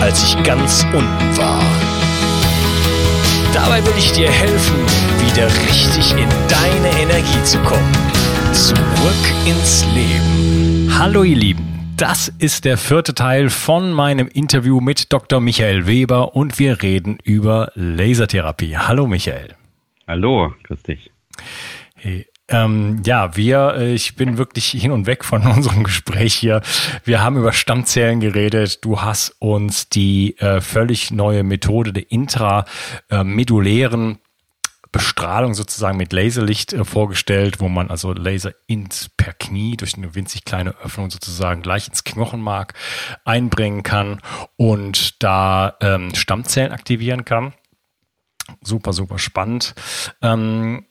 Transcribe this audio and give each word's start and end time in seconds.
als 0.00 0.22
ich 0.24 0.42
ganz 0.42 0.84
unten 0.92 1.36
war. 1.36 1.62
Dabei 3.52 3.84
will 3.84 3.94
ich 3.96 4.12
dir 4.12 4.30
helfen, 4.30 4.76
wieder 5.26 5.46
richtig 5.46 6.12
in 6.12 6.28
deine 6.48 6.90
Energie 7.00 7.42
zu 7.44 7.58
kommen. 7.60 7.92
Zurück 8.52 8.76
ins 9.46 9.84
Leben. 9.94 10.92
Hallo 10.98 11.22
ihr 11.22 11.36
Lieben. 11.36 11.94
Das 11.96 12.28
ist 12.38 12.66
der 12.66 12.76
vierte 12.76 13.14
Teil 13.14 13.48
von 13.48 13.90
meinem 13.90 14.28
Interview 14.28 14.80
mit 14.80 15.12
Dr. 15.12 15.40
Michael 15.40 15.86
Weber 15.86 16.36
und 16.36 16.58
wir 16.58 16.82
reden 16.82 17.18
über 17.24 17.72
Lasertherapie. 17.74 18.76
Hallo 18.76 19.06
Michael. 19.06 19.54
Hallo, 20.06 20.52
grüß 20.64 20.82
dich. 20.82 21.10
Hey, 21.94 22.26
ähm, 22.48 23.02
ja, 23.04 23.36
wir, 23.36 23.74
äh, 23.76 23.94
ich 23.94 24.16
bin 24.16 24.38
wirklich 24.38 24.70
hin 24.70 24.92
und 24.92 25.06
weg 25.06 25.24
von 25.24 25.46
unserem 25.46 25.84
Gespräch 25.84 26.34
hier. 26.34 26.62
Wir 27.04 27.22
haben 27.22 27.36
über 27.36 27.52
Stammzellen 27.52 28.20
geredet. 28.20 28.84
Du 28.84 29.02
hast 29.02 29.34
uns 29.40 29.88
die 29.88 30.38
äh, 30.38 30.60
völlig 30.60 31.10
neue 31.10 31.42
Methode 31.42 31.92
der 31.92 32.08
intramedulären 32.10 34.18
Bestrahlung 34.92 35.54
sozusagen 35.54 35.98
mit 35.98 36.12
Laserlicht 36.12 36.72
äh, 36.72 36.84
vorgestellt, 36.84 37.60
wo 37.60 37.68
man 37.68 37.90
also 37.90 38.12
Laser 38.12 38.52
ins 38.66 39.10
per 39.16 39.32
Knie 39.34 39.76
durch 39.76 39.96
eine 39.96 40.14
winzig 40.14 40.44
kleine 40.44 40.74
Öffnung 40.82 41.10
sozusagen 41.10 41.62
gleich 41.62 41.88
ins 41.88 42.04
Knochenmark 42.04 42.74
einbringen 43.24 43.82
kann 43.82 44.20
und 44.56 45.22
da 45.22 45.76
ähm, 45.80 46.14
Stammzellen 46.14 46.72
aktivieren 46.72 47.24
kann. 47.24 47.52
Super, 48.62 48.92
super 48.92 49.18
spannend. 49.18 49.74
Ähm, 50.22 50.86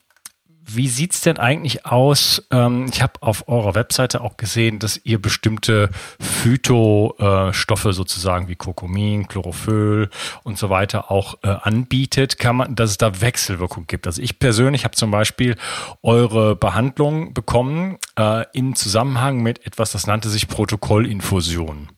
wie 0.68 0.88
sieht's 0.88 1.22
denn 1.22 1.38
eigentlich 1.38 1.86
aus? 1.86 2.44
Ähm, 2.52 2.88
ich 2.92 3.02
habe 3.02 3.22
auf 3.22 3.48
eurer 3.48 3.76
Webseite 3.76 4.22
auch 4.22 4.36
gesehen, 4.36 4.80
dass 4.80 5.00
ihr 5.04 5.22
bestimmte 5.22 5.90
Phytostoffe 6.20 7.94
sozusagen 7.94 8.48
wie 8.48 8.56
Kurkumin, 8.56 9.28
Chlorophyll 9.28 10.10
und 10.44 10.58
so 10.58 10.70
weiter 10.70 11.12
auch 11.12 11.36
äh, 11.44 11.50
anbietet. 11.50 12.40
Kann 12.40 12.56
man, 12.56 12.76
dass 12.76 12.90
es 12.90 12.98
da 12.98 13.22
Wechselwirkung 13.22 13.86
gibt? 13.86 14.08
Also 14.08 14.22
ich 14.22 14.40
persönlich 14.40 14.86
habe 14.86 14.96
zum 14.96 15.12
Beispiel 15.12 15.56
eure 16.02 16.56
Behandlung 16.56 17.34
bekommen 17.34 17.98
äh, 18.18 18.46
im 18.54 18.76
Zusammenhang 18.76 19.44
mit 19.44 19.66
etwas, 19.68 19.92
das 19.92 20.08
nannte 20.08 20.30
sich 20.30 20.48
Protokollinfusion. 20.48 21.90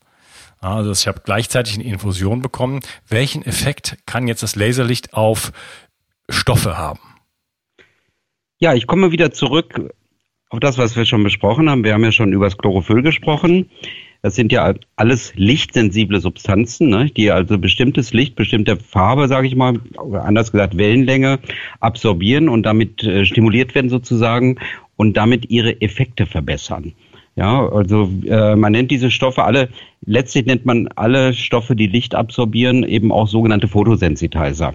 Also 0.60 0.90
ich 0.90 1.06
habe 1.06 1.20
gleichzeitig 1.24 1.74
eine 1.74 1.84
Infusion 1.84 2.42
bekommen. 2.42 2.80
Welchen 3.08 3.44
Effekt 3.44 3.96
kann 4.06 4.26
jetzt 4.28 4.42
das 4.42 4.56
Laserlicht 4.56 5.14
auf 5.14 5.52
Stoffe 6.28 6.76
haben? 6.76 7.07
Ja, 8.60 8.74
ich 8.74 8.88
komme 8.88 9.12
wieder 9.12 9.30
zurück 9.30 9.94
auf 10.50 10.58
das, 10.58 10.78
was 10.78 10.96
wir 10.96 11.04
schon 11.04 11.22
besprochen 11.22 11.70
haben. 11.70 11.84
Wir 11.84 11.94
haben 11.94 12.02
ja 12.02 12.10
schon 12.10 12.32
über 12.32 12.46
das 12.46 12.58
Chlorophyll 12.58 13.02
gesprochen. 13.02 13.70
Das 14.22 14.34
sind 14.34 14.50
ja 14.50 14.74
alles 14.96 15.32
lichtsensible 15.36 16.20
Substanzen, 16.20 16.88
ne, 16.88 17.08
die 17.08 17.30
also 17.30 17.56
bestimmtes 17.56 18.12
Licht, 18.12 18.34
bestimmte 18.34 18.76
Farbe, 18.76 19.28
sage 19.28 19.46
ich 19.46 19.54
mal, 19.54 19.78
oder 20.02 20.24
anders 20.24 20.50
gesagt 20.50 20.76
Wellenlänge 20.76 21.38
absorbieren 21.78 22.48
und 22.48 22.64
damit 22.64 23.04
äh, 23.04 23.24
stimuliert 23.24 23.76
werden 23.76 23.90
sozusagen 23.90 24.58
und 24.96 25.16
damit 25.16 25.48
ihre 25.50 25.80
Effekte 25.80 26.26
verbessern. 26.26 26.94
Ja, 27.36 27.68
also 27.68 28.10
äh, 28.26 28.56
man 28.56 28.72
nennt 28.72 28.90
diese 28.90 29.12
Stoffe 29.12 29.44
alle, 29.44 29.68
letztlich 30.04 30.46
nennt 30.46 30.66
man 30.66 30.88
alle 30.96 31.32
Stoffe, 31.32 31.76
die 31.76 31.86
Licht 31.86 32.16
absorbieren, 32.16 32.82
eben 32.82 33.12
auch 33.12 33.28
sogenannte 33.28 33.68
Photosensitizer. 33.68 34.74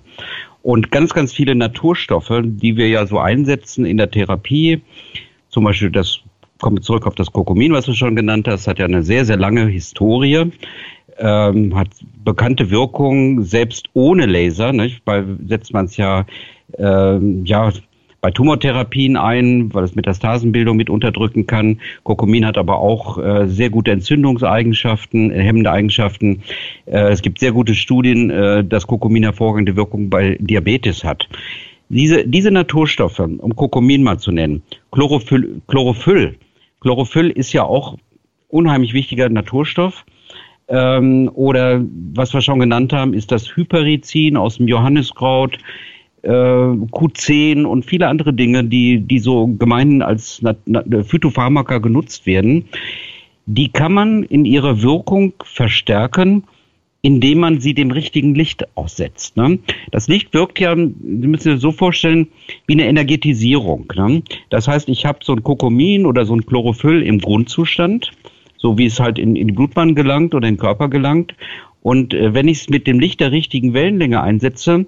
Und 0.63 0.91
ganz, 0.91 1.13
ganz 1.13 1.33
viele 1.33 1.55
Naturstoffe, 1.55 2.41
die 2.43 2.77
wir 2.77 2.87
ja 2.87 3.05
so 3.05 3.19
einsetzen 3.19 3.85
in 3.85 3.97
der 3.97 4.09
Therapie, 4.09 4.81
zum 5.49 5.65
Beispiel 5.65 5.91
das, 5.91 6.21
kommen 6.59 6.81
zurück 6.81 7.05
auf 7.05 7.15
das 7.15 7.31
Kokomin, 7.31 7.73
was 7.73 7.85
du 7.85 7.93
schon 7.93 8.15
genannt 8.15 8.47
hast, 8.47 8.67
hat 8.67 8.79
ja 8.79 8.85
eine 8.85 9.03
sehr, 9.03 9.25
sehr 9.25 9.35
lange 9.35 9.67
Historie, 9.67 10.51
ähm, 11.17 11.75
hat 11.75 11.89
bekannte 12.23 12.71
Wirkungen, 12.71 13.43
selbst 13.43 13.89
ohne 13.93 14.25
Laser, 14.25 14.71
nicht? 14.71 15.01
weil 15.05 15.37
setzt 15.45 15.73
man 15.73 15.85
es 15.85 15.97
ja, 15.97 16.25
ähm, 16.77 17.45
ja 17.45 17.73
bei 18.23 18.31
Tumortherapien 18.31 19.17
ein, 19.17 19.73
weil 19.73 19.83
es 19.83 19.95
Metastasenbildung 19.95 20.77
mit 20.77 20.89
unterdrücken 20.89 21.45
kann. 21.45 21.81
Kurkumin 22.03 22.45
hat 22.45 22.57
aber 22.57 22.77
auch 22.77 23.17
äh, 23.17 23.49
sehr 23.49 23.69
gute 23.69 23.91
Entzündungseigenschaften, 23.91 25.29
äh, 25.29 25.43
hemmende 25.43 25.69
Eigenschaften. 25.69 26.41
Äh, 26.85 27.11
es 27.11 27.21
gibt 27.21 27.39
sehr 27.39 27.51
gute 27.51 27.75
Studien, 27.75 28.29
äh, 28.29 28.63
dass 28.63 28.87
Kurkumin 28.87 29.23
hervorragende 29.23 29.75
Wirkung 29.75 30.09
bei 30.09 30.37
Diabetes 30.39 31.03
hat. 31.03 31.27
Diese, 31.89 32.25
diese 32.25 32.49
Naturstoffe, 32.49 33.19
um 33.19 33.57
Kurkumin 33.57 34.03
mal 34.03 34.17
zu 34.19 34.31
nennen, 34.31 34.63
Chlorophyll, 34.93 35.61
Chlorophyll, 35.67 36.37
Chlorophyll 36.79 37.29
ist 37.29 37.51
ja 37.51 37.63
auch 37.63 37.97
unheimlich 38.47 38.93
wichtiger 38.93 39.27
Naturstoff. 39.27 40.05
Ähm, 40.69 41.29
oder 41.33 41.83
was 42.13 42.33
wir 42.33 42.39
schon 42.39 42.59
genannt 42.59 42.93
haben, 42.93 43.13
ist 43.13 43.33
das 43.33 43.53
Hyperizin 43.57 44.37
aus 44.37 44.59
dem 44.59 44.69
Johanniskraut 44.69 45.57
Q10 46.29 47.65
und 47.65 47.85
viele 47.85 48.07
andere 48.07 48.33
Dinge, 48.33 48.63
die, 48.63 48.99
die 48.99 49.19
so 49.19 49.47
gemeinhin 49.47 50.01
als 50.01 50.41
Phytopharmaka 51.05 51.79
genutzt 51.79 52.25
werden, 52.25 52.65
die 53.45 53.69
kann 53.69 53.93
man 53.93 54.23
in 54.23 54.45
ihrer 54.45 54.81
Wirkung 54.81 55.33
verstärken, 55.43 56.43
indem 57.01 57.39
man 57.39 57.59
sie 57.59 57.73
dem 57.73 57.91
richtigen 57.91 58.33
Licht 58.33 58.65
aussetzt. 58.75 59.35
Ne? 59.35 59.59
Das 59.91 60.07
Licht 60.07 60.33
wirkt 60.33 60.59
ja, 60.61 60.73
Sie 60.73 61.27
müssen 61.27 61.51
sich 61.51 61.59
so 61.59 61.73
vorstellen, 61.73 62.29
wie 62.65 62.73
eine 62.73 62.87
Energetisierung. 62.87 63.91
Ne? 63.93 64.23
Das 64.49 64.69
heißt, 64.69 64.87
ich 64.87 65.05
habe 65.05 65.19
so 65.21 65.33
ein 65.33 65.43
Kokomin 65.43 66.05
oder 66.05 66.25
so 66.25 66.33
ein 66.33 66.45
Chlorophyll 66.45 67.03
im 67.03 67.19
Grundzustand, 67.19 68.11
so 68.55 68.77
wie 68.77 68.85
es 68.85 69.01
halt 69.01 69.19
in, 69.19 69.35
in 69.35 69.47
die 69.47 69.53
Blutbahn 69.53 69.95
gelangt 69.95 70.33
oder 70.33 70.47
in 70.47 70.55
den 70.55 70.61
Körper 70.61 70.87
gelangt. 70.87 71.35
Und 71.81 72.13
äh, 72.13 72.33
wenn 72.33 72.47
ich 72.47 72.59
es 72.59 72.69
mit 72.69 72.87
dem 72.87 73.01
Licht 73.01 73.19
der 73.19 73.33
richtigen 73.33 73.73
Wellenlänge 73.73 74.21
einsetze, 74.21 74.85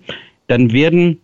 dann 0.48 0.72
werden 0.72 1.20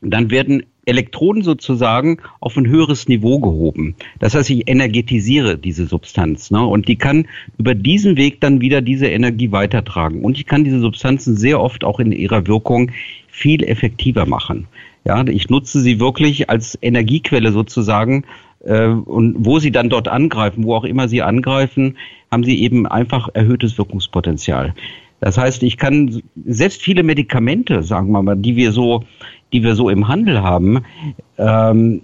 dann 0.00 0.30
werden 0.30 0.64
Elektronen 0.86 1.42
sozusagen 1.42 2.18
auf 2.40 2.56
ein 2.56 2.68
höheres 2.68 3.08
Niveau 3.08 3.40
gehoben. 3.40 3.96
Das 4.20 4.34
heißt, 4.34 4.50
ich 4.50 4.68
energetisiere 4.68 5.58
diese 5.58 5.86
Substanz 5.86 6.52
ne? 6.52 6.64
und 6.64 6.86
die 6.86 6.96
kann 6.96 7.26
über 7.58 7.74
diesen 7.74 8.16
Weg 8.16 8.40
dann 8.40 8.60
wieder 8.60 8.80
diese 8.80 9.08
Energie 9.08 9.50
weitertragen. 9.50 10.24
Und 10.24 10.38
ich 10.38 10.46
kann 10.46 10.62
diese 10.62 10.78
Substanzen 10.78 11.36
sehr 11.36 11.60
oft 11.60 11.82
auch 11.82 11.98
in 11.98 12.12
ihrer 12.12 12.46
Wirkung 12.46 12.92
viel 13.28 13.64
effektiver 13.64 14.26
machen. 14.26 14.68
Ja, 15.04 15.26
ich 15.26 15.50
nutze 15.50 15.80
sie 15.80 15.98
wirklich 15.98 16.50
als 16.50 16.78
Energiequelle 16.80 17.50
sozusagen 17.52 18.24
äh, 18.64 18.86
und 18.86 19.36
wo 19.38 19.58
sie 19.58 19.72
dann 19.72 19.88
dort 19.88 20.08
angreifen, 20.08 20.64
wo 20.64 20.74
auch 20.74 20.84
immer 20.84 21.08
sie 21.08 21.22
angreifen, 21.22 21.96
haben 22.30 22.44
sie 22.44 22.60
eben 22.60 22.86
einfach 22.86 23.28
erhöhtes 23.32 23.76
Wirkungspotenzial. 23.78 24.74
Das 25.20 25.38
heißt, 25.38 25.62
ich 25.62 25.76
kann 25.76 26.22
selbst 26.44 26.82
viele 26.82 27.02
Medikamente, 27.02 27.82
sagen 27.82 28.10
wir 28.12 28.22
mal, 28.22 28.36
die 28.36 28.56
wir 28.56 28.72
so 28.72 29.02
die 29.52 29.62
wir 29.62 29.74
so 29.74 29.88
im 29.88 30.08
Handel 30.08 30.42
haben, 30.42 30.84
ähm, 31.38 32.00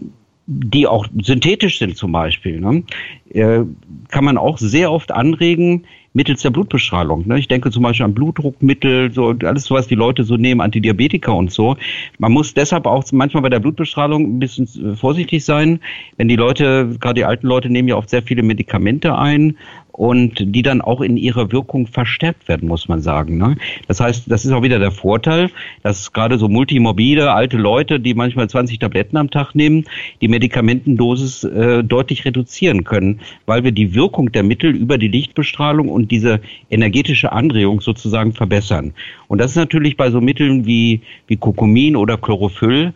die 0.46 0.86
auch 0.86 1.06
synthetisch 1.22 1.78
sind 1.78 1.96
zum 1.96 2.12
Beispiel, 2.12 2.60
ne, 2.60 2.82
äh, 3.30 3.60
kann 4.08 4.24
man 4.24 4.38
auch 4.38 4.58
sehr 4.58 4.90
oft 4.90 5.12
anregen 5.12 5.84
mittels 6.14 6.42
der 6.42 6.50
Blutbestrahlung. 6.50 7.26
Ne? 7.26 7.38
Ich 7.38 7.48
denke 7.48 7.70
zum 7.70 7.82
Beispiel 7.82 8.04
an 8.04 8.12
Blutdruckmittel, 8.12 9.12
so 9.12 9.34
alles 9.44 9.64
so, 9.64 9.74
was 9.74 9.86
die 9.86 9.94
Leute 9.94 10.24
so 10.24 10.36
nehmen, 10.36 10.60
Antidiabetika 10.60 11.32
und 11.32 11.50
so. 11.50 11.76
Man 12.18 12.32
muss 12.32 12.52
deshalb 12.52 12.86
auch 12.86 13.04
manchmal 13.12 13.42
bei 13.42 13.48
der 13.48 13.60
Blutbestrahlung 13.60 14.36
ein 14.36 14.38
bisschen 14.38 14.96
vorsichtig 14.96 15.44
sein, 15.44 15.80
wenn 16.18 16.28
die 16.28 16.36
Leute, 16.36 16.96
gerade 17.00 17.14
die 17.14 17.24
alten 17.24 17.46
Leute 17.46 17.70
nehmen 17.70 17.88
ja 17.88 17.96
oft 17.96 18.10
sehr 18.10 18.22
viele 18.22 18.42
Medikamente 18.42 19.16
ein 19.16 19.56
und 19.92 20.54
die 20.54 20.62
dann 20.62 20.80
auch 20.80 21.00
in 21.00 21.16
ihrer 21.16 21.52
Wirkung 21.52 21.86
verstärkt 21.86 22.48
werden, 22.48 22.68
muss 22.68 22.88
man 22.88 23.02
sagen. 23.02 23.36
Ne? 23.36 23.56
Das 23.86 24.00
heißt, 24.00 24.24
das 24.30 24.44
ist 24.44 24.52
auch 24.52 24.62
wieder 24.62 24.78
der 24.78 24.90
Vorteil, 24.90 25.50
dass 25.82 26.12
gerade 26.12 26.38
so 26.38 26.48
multimorbide 26.48 27.32
alte 27.32 27.58
Leute, 27.58 28.00
die 28.00 28.14
manchmal 28.14 28.48
20 28.48 28.78
Tabletten 28.78 29.16
am 29.16 29.30
Tag 29.30 29.54
nehmen, 29.54 29.84
die 30.20 30.28
Medikamentendosis 30.28 31.44
äh, 31.44 31.84
deutlich 31.84 32.24
reduzieren 32.24 32.84
können, 32.84 33.20
weil 33.46 33.64
wir 33.64 33.72
die 33.72 33.94
Wirkung 33.94 34.32
der 34.32 34.42
Mittel 34.42 34.74
über 34.74 34.96
die 34.96 35.08
Lichtbestrahlung 35.08 35.88
und 35.88 36.10
diese 36.10 36.40
energetische 36.70 37.32
Anregung 37.32 37.80
sozusagen 37.80 38.32
verbessern. 38.32 38.94
Und 39.28 39.38
das 39.38 39.52
ist 39.52 39.56
natürlich 39.56 39.96
bei 39.96 40.10
so 40.10 40.20
Mitteln 40.20 40.66
wie, 40.66 41.02
wie 41.26 41.36
Kokumin 41.36 41.96
oder 41.96 42.16
Chlorophyll 42.16 42.94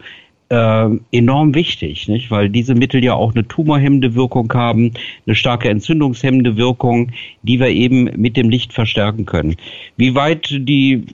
äh, 0.48 0.88
enorm 1.12 1.54
wichtig, 1.54 2.08
nicht? 2.08 2.30
weil 2.30 2.48
diese 2.48 2.74
Mittel 2.74 3.02
ja 3.02 3.14
auch 3.14 3.34
eine 3.34 3.46
tumorhemmende 3.46 4.14
Wirkung 4.14 4.52
haben, 4.52 4.92
eine 5.26 5.34
starke 5.34 5.68
entzündungshemmende 5.68 6.56
Wirkung, 6.56 7.12
die 7.42 7.58
wir 7.58 7.68
eben 7.68 8.04
mit 8.16 8.36
dem 8.36 8.50
Licht 8.50 8.72
verstärken 8.72 9.26
können. 9.26 9.56
Wie 9.96 10.14
weit 10.14 10.48
die, 10.50 11.04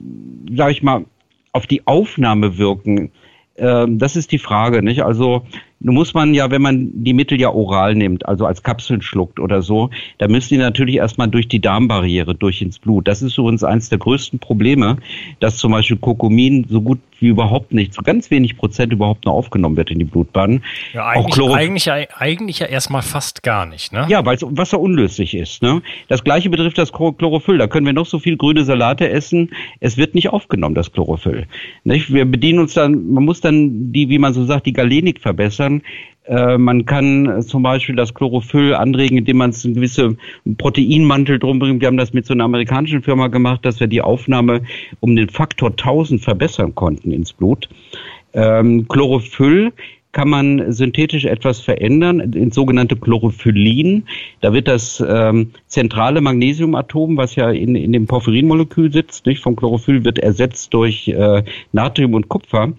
sag 0.55 0.71
ich 0.71 0.83
mal, 0.83 1.05
auf 1.51 1.67
die 1.67 1.85
Aufnahme 1.87 2.57
wirken, 2.57 3.11
äh, 3.55 3.85
das 3.87 4.15
ist 4.15 4.31
die 4.31 4.39
Frage. 4.39 4.83
Nicht? 4.83 5.03
Also 5.03 5.45
nun 5.83 5.95
muss 5.95 6.13
man 6.13 6.33
ja, 6.33 6.49
wenn 6.49 6.61
man 6.61 6.89
die 6.93 7.13
Mittel 7.13 7.39
ja 7.39 7.49
oral 7.49 7.93
nimmt, 7.93 8.25
also 8.25 8.45
als 8.45 8.63
Kapseln 8.63 9.01
schluckt 9.01 9.39
oder 9.39 9.61
so, 9.61 9.89
da 10.17 10.27
müssen 10.27 10.53
die 10.53 10.57
natürlich 10.57 10.95
erstmal 10.95 11.27
durch 11.27 11.47
die 11.47 11.59
Darmbarriere, 11.59 12.35
durch 12.35 12.61
ins 12.61 12.79
Blut. 12.79 13.07
Das 13.07 13.21
ist 13.21 13.37
uns 13.37 13.63
eines 13.63 13.89
der 13.89 13.97
größten 13.97 14.39
Probleme, 14.39 14.97
dass 15.39 15.57
zum 15.57 15.73
Beispiel 15.73 15.97
Kokumin 15.97 16.65
so 16.69 16.81
gut 16.81 16.99
wie 17.23 17.29
überhaupt 17.29 17.73
nicht, 17.73 17.93
so 17.93 18.01
ganz 18.01 18.29
wenig 18.29 18.57
Prozent 18.57 18.93
überhaupt 18.93 19.25
noch 19.25 19.33
aufgenommen 19.33 19.77
wird 19.77 19.89
in 19.89 19.97
die 19.97 20.05
Blutbahn. 20.05 20.61
Ja, 20.93 21.07
eigentlich, 21.07 21.41
Auch 21.41 21.55
eigentlich, 21.55 21.89
eigentlich 21.89 22.59
ja 22.59 22.67
erstmal 22.67 23.01
fast 23.01 23.41
gar 23.43 23.65
nicht, 23.65 23.93
ne? 23.93 24.05
Ja, 24.09 24.25
weil 24.25 24.37
Wasser 24.41 24.79
unlöslich 24.79 25.33
ist. 25.33 25.61
Ne? 25.61 25.81
Das 26.09 26.23
gleiche 26.23 26.49
betrifft 26.49 26.77
das 26.77 26.91
Chlorophyll. 26.91 27.57
Da 27.57 27.67
können 27.67 27.85
wir 27.85 27.93
noch 27.93 28.05
so 28.05 28.19
viel 28.19 28.35
grüne 28.35 28.65
Salate 28.65 29.09
essen. 29.09 29.51
Es 29.79 29.97
wird 29.97 30.15
nicht 30.15 30.29
aufgenommen, 30.29 30.75
das 30.75 30.91
Chlorophyll. 30.91 31.47
Nicht? 31.85 32.13
Wir 32.13 32.25
bedienen 32.25 32.59
uns 32.59 32.73
dann, 32.73 33.13
man 33.13 33.23
muss 33.23 33.39
dann 33.39 33.93
die, 33.93 34.09
wie 34.09 34.19
man 34.19 34.33
so 34.33 34.43
sagt, 34.43 34.65
die 34.65 34.73
Galenik 34.73 35.21
verbessern. 35.21 35.72
Äh, 36.25 36.57
man 36.57 36.85
kann 36.85 37.41
zum 37.41 37.63
Beispiel 37.63 37.95
das 37.95 38.13
Chlorophyll 38.13 38.75
anregen, 38.75 39.17
indem 39.17 39.37
man 39.37 39.49
es 39.49 39.65
einen 39.65 39.75
gewissen 39.75 40.19
Proteinmantel 40.57 41.39
drum 41.39 41.59
bringt. 41.59 41.81
Wir 41.81 41.87
haben 41.87 41.97
das 41.97 42.13
mit 42.13 42.25
so 42.25 42.33
einer 42.33 42.45
amerikanischen 42.45 43.01
Firma 43.01 43.27
gemacht, 43.27 43.65
dass 43.65 43.79
wir 43.79 43.87
die 43.87 44.01
Aufnahme 44.01 44.61
um 44.99 45.15
den 45.15 45.29
Faktor 45.29 45.71
1000 45.71 46.21
verbessern 46.21 46.75
konnten 46.75 47.11
ins 47.11 47.33
Blut. 47.33 47.69
Ähm, 48.33 48.87
Chlorophyll 48.87 49.71
kann 50.13 50.29
man 50.29 50.71
synthetisch 50.71 51.25
etwas 51.25 51.59
verändern, 51.59 52.19
ins 52.19 52.55
sogenannte 52.55 52.95
Chlorophyllin. 52.95 54.03
Da 54.41 54.53
wird 54.53 54.67
das 54.67 55.03
ähm, 55.05 55.51
zentrale 55.65 56.21
Magnesiumatom, 56.21 57.17
was 57.17 57.35
ja 57.35 57.49
in, 57.49 57.75
in 57.75 57.91
dem 57.91 58.05
Porphyrinmolekül 58.05 58.93
sitzt, 58.93 59.25
nicht 59.25 59.41
vom 59.41 59.55
Chlorophyll, 59.55 60.05
wird 60.05 60.19
ersetzt 60.19 60.73
durch 60.73 61.07
äh, 61.07 61.43
Natrium 61.71 62.13
und 62.13 62.29
Kupfer. 62.29 62.73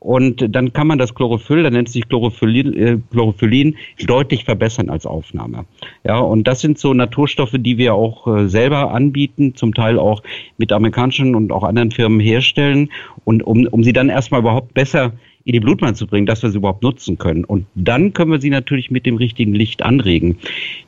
Und 0.00 0.56
dann 0.56 0.72
kann 0.72 0.86
man 0.86 0.98
das 0.98 1.14
Chlorophyll, 1.14 1.62
da 1.62 1.70
nennt 1.70 1.90
sich 1.90 2.08
Chlorophyllin, 2.08 2.74
äh, 2.74 2.98
Chlorophyllin, 3.10 3.76
deutlich 4.06 4.44
verbessern 4.44 4.88
als 4.88 5.04
Aufnahme. 5.04 5.66
Ja, 6.04 6.18
und 6.18 6.48
das 6.48 6.60
sind 6.60 6.78
so 6.78 6.94
Naturstoffe, 6.94 7.54
die 7.54 7.76
wir 7.76 7.94
auch 7.94 8.26
äh, 8.26 8.48
selber 8.48 8.92
anbieten, 8.92 9.54
zum 9.56 9.74
Teil 9.74 9.98
auch 9.98 10.22
mit 10.56 10.72
amerikanischen 10.72 11.34
und 11.34 11.52
auch 11.52 11.64
anderen 11.64 11.90
Firmen 11.90 12.18
herstellen. 12.18 12.90
Und 13.26 13.42
um, 13.42 13.66
um 13.66 13.84
sie 13.84 13.92
dann 13.92 14.08
erstmal 14.08 14.40
überhaupt 14.40 14.72
besser 14.72 15.12
in 15.44 15.52
die 15.52 15.60
Blutbahn 15.60 15.94
zu 15.94 16.06
bringen, 16.06 16.26
dass 16.26 16.42
wir 16.42 16.50
sie 16.50 16.56
überhaupt 16.56 16.82
nutzen 16.82 17.18
können. 17.18 17.44
Und 17.44 17.66
dann 17.74 18.14
können 18.14 18.30
wir 18.30 18.40
sie 18.40 18.50
natürlich 18.50 18.90
mit 18.90 19.04
dem 19.04 19.16
richtigen 19.16 19.54
Licht 19.54 19.82
anregen. 19.82 20.38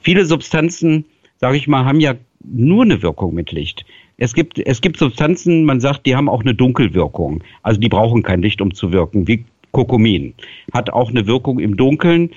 Viele 0.00 0.25
Substanzen, 0.25 1.05
sage 1.37 1.59
ich 1.59 1.69
mal, 1.69 1.85
haben 1.85 2.00
ja 2.00 2.14
nur 2.44 2.85
eine 2.85 3.03
Wirkung 3.03 3.35
mit 3.35 3.53
Licht. 3.53 3.85
Es 4.23 4.35
gibt, 4.35 4.61
es 4.61 4.81
gibt 4.81 4.99
Substanzen, 4.99 5.65
man 5.65 5.81
sagt, 5.81 6.07
die 6.07 6.15
haben 6.15 6.29
auch 6.29 6.43
eine 6.43 6.55
Dunkelwirkung. 6.55 7.43
Also 7.65 7.81
die 7.81 7.89
brauchen 7.89 8.23
kein 8.23 8.41
Licht, 8.41 8.61
um 8.61 8.73
zu 8.73 8.93
wirken, 8.93 9.27
wie 9.27 9.45
Kokumin. 9.73 10.33
Hat 10.73 10.91
auch 10.91 11.11
eine 11.11 11.27
Wirkung 11.27 11.59
im 11.59 11.77
Dunkeln, 11.77 12.31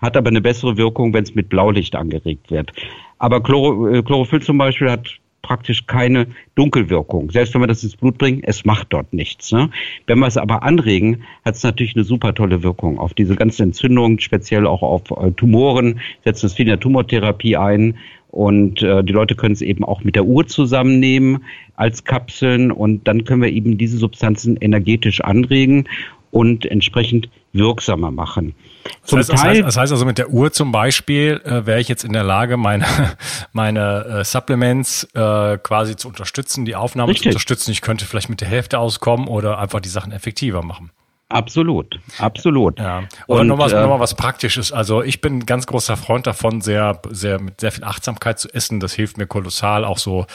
hat 0.00 0.16
aber 0.16 0.28
eine 0.28 0.40
bessere 0.40 0.76
Wirkung, 0.76 1.12
wenn 1.12 1.24
es 1.24 1.34
mit 1.34 1.48
Blaulicht 1.48 1.96
angeregt 1.96 2.52
wird. 2.52 2.72
Aber 3.18 3.42
Chloro, 3.42 3.88
äh, 3.88 4.04
Chlorophyll 4.04 4.40
zum 4.40 4.56
Beispiel 4.56 4.88
hat 4.88 5.18
praktisch 5.42 5.84
keine 5.88 6.28
Dunkelwirkung. 6.54 7.32
Selbst 7.32 7.54
wenn 7.54 7.62
wir 7.62 7.66
das 7.66 7.82
ins 7.82 7.96
Blut 7.96 8.18
bringen, 8.18 8.42
es 8.44 8.64
macht 8.64 8.92
dort 8.92 9.12
nichts. 9.12 9.50
Ne? 9.50 9.68
Wenn 10.06 10.20
wir 10.20 10.28
es 10.28 10.36
aber 10.36 10.62
anregen, 10.62 11.24
hat 11.44 11.56
es 11.56 11.64
natürlich 11.64 11.96
eine 11.96 12.04
super 12.04 12.34
tolle 12.34 12.62
Wirkung 12.62 13.00
auf 13.00 13.14
diese 13.14 13.34
ganzen 13.34 13.64
Entzündungen, 13.64 14.20
speziell 14.20 14.64
auch 14.64 14.82
auf 14.82 15.10
äh, 15.10 15.32
Tumoren, 15.32 15.98
setzen 16.22 16.46
es 16.46 16.54
viel 16.54 16.66
in 16.66 16.70
der 16.70 16.78
Tumortherapie 16.78 17.56
ein 17.56 17.98
und 18.32 18.82
äh, 18.82 19.04
die 19.04 19.12
Leute 19.12 19.36
können 19.36 19.52
es 19.52 19.60
eben 19.60 19.84
auch 19.84 20.02
mit 20.02 20.16
der 20.16 20.24
Uhr 20.24 20.46
zusammennehmen 20.46 21.44
als 21.76 22.02
Kapseln 22.04 22.72
und 22.72 23.06
dann 23.06 23.24
können 23.24 23.42
wir 23.42 23.50
eben 23.50 23.76
diese 23.76 23.98
Substanzen 23.98 24.56
energetisch 24.56 25.20
anregen 25.20 25.86
und 26.30 26.64
entsprechend 26.64 27.28
wirksamer 27.52 28.10
machen. 28.10 28.54
Das 29.02 29.12
heißt, 29.12 29.28
das, 29.28 29.42
heißt, 29.42 29.60
das 29.60 29.76
heißt, 29.76 29.92
also 29.92 30.06
mit 30.06 30.16
der 30.16 30.30
Uhr 30.30 30.50
zum 30.50 30.72
Beispiel 30.72 31.42
äh, 31.44 31.66
wäre 31.66 31.78
ich 31.78 31.88
jetzt 31.88 32.04
in 32.04 32.14
der 32.14 32.24
Lage, 32.24 32.56
meine, 32.56 32.86
meine 33.52 34.04
äh, 34.20 34.24
Supplements 34.24 35.04
äh, 35.12 35.58
quasi 35.58 35.96
zu 35.96 36.08
unterstützen, 36.08 36.64
die 36.64 36.74
Aufnahme 36.74 37.10
Richtig. 37.10 37.24
zu 37.24 37.28
unterstützen. 37.28 37.70
Ich 37.70 37.82
könnte 37.82 38.06
vielleicht 38.06 38.30
mit 38.30 38.40
der 38.40 38.48
Hälfte 38.48 38.78
auskommen 38.78 39.28
oder 39.28 39.58
einfach 39.58 39.80
die 39.80 39.90
Sachen 39.90 40.10
effektiver 40.10 40.62
machen. 40.62 40.90
Absolut, 41.32 41.98
absolut. 42.18 42.78
Ja. 42.78 43.04
Oder 43.26 43.44
noch 43.44 43.58
was, 43.58 43.72
äh, 43.72 43.80
noch 43.82 44.00
was 44.00 44.14
Praktisches. 44.14 44.72
Also 44.72 45.02
ich 45.02 45.20
bin 45.20 45.38
ein 45.38 45.46
ganz 45.46 45.66
großer 45.66 45.96
Freund 45.96 46.26
davon, 46.26 46.60
sehr, 46.60 47.00
sehr 47.10 47.40
mit 47.40 47.60
sehr 47.60 47.72
viel 47.72 47.84
Achtsamkeit 47.84 48.38
zu 48.38 48.48
essen. 48.52 48.80
Das 48.80 48.92
hilft 48.92 49.18
mir 49.18 49.26
kolossal, 49.26 49.84
auch 49.84 49.98
so 49.98 50.26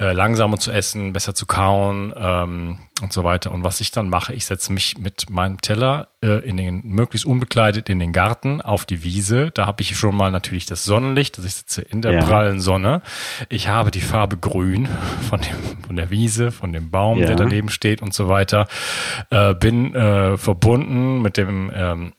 äh, 0.00 0.12
langsamer 0.12 0.58
zu 0.58 0.72
essen, 0.72 1.12
besser 1.12 1.34
zu 1.34 1.44
kauen 1.44 2.12
ähm, 2.16 2.78
und 3.02 3.12
so 3.12 3.22
weiter. 3.22 3.52
Und 3.52 3.64
was 3.64 3.80
ich 3.80 3.90
dann 3.90 4.08
mache, 4.08 4.32
ich 4.32 4.46
setze 4.46 4.72
mich 4.72 4.96
mit 4.98 5.28
meinem 5.28 5.60
Teller 5.60 6.08
äh, 6.22 6.42
in 6.48 6.56
den 6.56 6.82
möglichst 6.84 7.26
unbekleidet 7.26 7.90
in 7.90 7.98
den 7.98 8.12
Garten 8.12 8.62
auf 8.62 8.86
die 8.86 9.04
Wiese. 9.04 9.50
Da 9.52 9.66
habe 9.66 9.82
ich 9.82 9.96
schon 9.96 10.16
mal 10.16 10.30
natürlich 10.30 10.64
das 10.64 10.84
Sonnenlicht, 10.84 11.36
also 11.36 11.46
ich 11.46 11.54
sitze 11.54 11.82
in 11.82 12.00
der 12.00 12.12
ja. 12.12 12.24
prallen 12.24 12.60
Sonne. 12.60 13.02
Ich 13.50 13.68
habe 13.68 13.90
die 13.90 14.00
Farbe 14.00 14.38
Grün 14.38 14.88
von 15.28 15.40
dem 15.40 15.80
von 15.90 15.96
der 15.96 16.10
Wiese, 16.10 16.52
von 16.52 16.72
dem 16.72 16.90
Baum, 16.90 17.18
ja. 17.18 17.26
der 17.26 17.36
daneben 17.36 17.68
steht 17.68 18.00
und 18.00 18.14
so 18.14 18.28
weiter. 18.28 18.68
Äh, 19.30 19.54
bin 19.54 19.94
äh, 19.94 20.38
verbunden 20.38 21.20
mit 21.20 21.36
dem 21.36 21.70
ähm, 21.74 22.12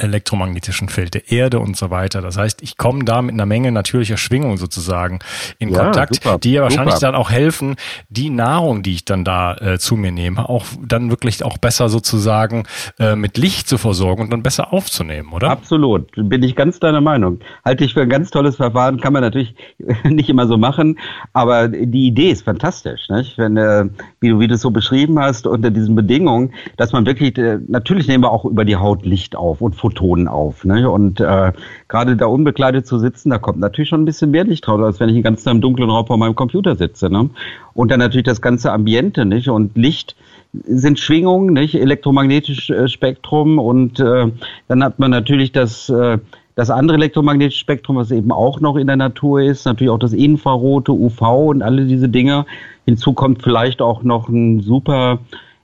elektromagnetischen 0.00 0.88
Feld 0.88 1.14
der 1.14 1.30
Erde 1.30 1.60
und 1.60 1.76
so 1.76 1.90
weiter. 1.90 2.20
Das 2.20 2.36
heißt, 2.36 2.62
ich 2.62 2.76
komme 2.76 3.04
da 3.04 3.22
mit 3.22 3.34
einer 3.34 3.46
Menge 3.46 3.72
natürlicher 3.72 4.16
Schwingung 4.16 4.56
sozusagen 4.56 5.20
in 5.58 5.70
ja, 5.70 5.84
Kontakt, 5.84 6.16
super, 6.16 6.38
die 6.38 6.52
ja 6.52 6.62
wahrscheinlich 6.62 6.94
super. 6.94 7.06
dann 7.06 7.14
auch 7.14 7.30
helfen, 7.30 7.76
die 8.08 8.30
Nahrung, 8.30 8.82
die 8.82 8.94
ich 8.94 9.04
dann 9.04 9.24
da 9.24 9.54
äh, 9.56 9.78
zu 9.78 9.96
mir 9.96 10.12
nehme, 10.12 10.48
auch 10.48 10.64
dann 10.80 11.10
wirklich 11.10 11.44
auch 11.44 11.58
besser 11.58 11.88
sozusagen 11.88 12.64
äh, 12.98 13.16
mit 13.16 13.38
Licht 13.38 13.68
zu 13.68 13.78
versorgen 13.78 14.22
und 14.22 14.30
dann 14.30 14.42
besser 14.42 14.72
aufzunehmen, 14.72 15.32
oder? 15.32 15.50
Absolut, 15.50 16.10
bin 16.16 16.42
ich 16.42 16.56
ganz 16.56 16.80
deiner 16.80 17.00
Meinung. 17.00 17.40
Halte 17.64 17.84
ich 17.84 17.94
für 17.94 18.02
ein 18.02 18.08
ganz 18.08 18.30
tolles 18.30 18.56
Verfahren, 18.56 19.00
kann 19.00 19.12
man 19.12 19.22
natürlich 19.22 19.54
nicht 20.04 20.28
immer 20.28 20.46
so 20.46 20.56
machen, 20.56 20.98
aber 21.32 21.68
die 21.68 22.06
Idee 22.06 22.30
ist 22.30 22.44
fantastisch, 22.44 23.08
nicht? 23.08 23.38
Wenn 23.38 23.56
äh, 23.56 23.84
wie 24.20 24.30
du 24.30 24.40
wie 24.40 24.48
du 24.48 24.54
es 24.54 24.60
so 24.60 24.70
beschrieben 24.70 25.18
hast 25.18 25.46
unter 25.46 25.70
diesen 25.70 25.94
Bedingungen, 25.94 26.52
dass 26.76 26.92
man 26.92 27.06
wirklich 27.06 27.36
äh, 27.38 27.58
natürlich 27.68 28.08
nehmen 28.08 28.24
wir 28.24 28.30
auch 28.30 28.44
über 28.44 28.64
die 28.64 28.76
Haut 28.76 29.04
Licht 29.04 29.36
auf 29.36 29.60
und 29.60 29.74
Photonen 29.90 30.28
auf. 30.28 30.64
Ne? 30.64 30.88
Und 30.88 31.20
äh, 31.20 31.52
gerade 31.88 32.16
da 32.16 32.26
unbekleidet 32.26 32.86
zu 32.86 32.98
sitzen, 32.98 33.30
da 33.30 33.38
kommt 33.38 33.58
natürlich 33.58 33.88
schon 33.88 34.02
ein 34.02 34.06
bisschen 34.06 34.30
mehr 34.30 34.44
Licht 34.44 34.66
drauf, 34.66 34.80
als 34.80 35.00
wenn 35.00 35.08
ich 35.08 35.16
den 35.16 35.22
ganzen 35.22 35.44
Tag 35.44 35.54
im 35.54 35.60
dunklen 35.60 35.90
Raum 35.90 36.06
vor 36.06 36.16
meinem 36.16 36.34
Computer 36.34 36.76
sitze. 36.76 37.10
Ne? 37.10 37.30
Und 37.74 37.90
dann 37.90 38.00
natürlich 38.00 38.26
das 38.26 38.40
ganze 38.40 38.72
Ambiente, 38.72 39.24
nicht? 39.24 39.48
Und 39.48 39.76
Licht 39.76 40.16
sind 40.52 40.98
Schwingungen, 40.98 41.52
nicht 41.52 41.74
elektromagnetisches 41.74 42.70
äh, 42.70 42.88
Spektrum 42.88 43.58
und 43.58 44.00
äh, 44.00 44.26
dann 44.68 44.82
hat 44.82 44.98
man 44.98 45.10
natürlich 45.10 45.52
das 45.52 45.88
äh, 45.88 46.18
das 46.56 46.68
andere 46.68 46.98
elektromagnetische 46.98 47.60
Spektrum, 47.60 47.96
was 47.96 48.10
eben 48.10 48.32
auch 48.32 48.60
noch 48.60 48.76
in 48.76 48.86
der 48.86 48.96
Natur 48.96 49.40
ist, 49.40 49.64
natürlich 49.64 49.90
auch 49.90 49.98
das 49.98 50.12
Infrarote, 50.12 50.92
UV 50.92 51.22
und 51.22 51.62
alle 51.62 51.86
diese 51.86 52.08
Dinge. 52.08 52.44
Hinzu 52.84 53.14
kommt 53.14 53.42
vielleicht 53.42 53.80
auch 53.80 54.02
noch 54.02 54.28
ein 54.28 54.60
super 54.60 55.20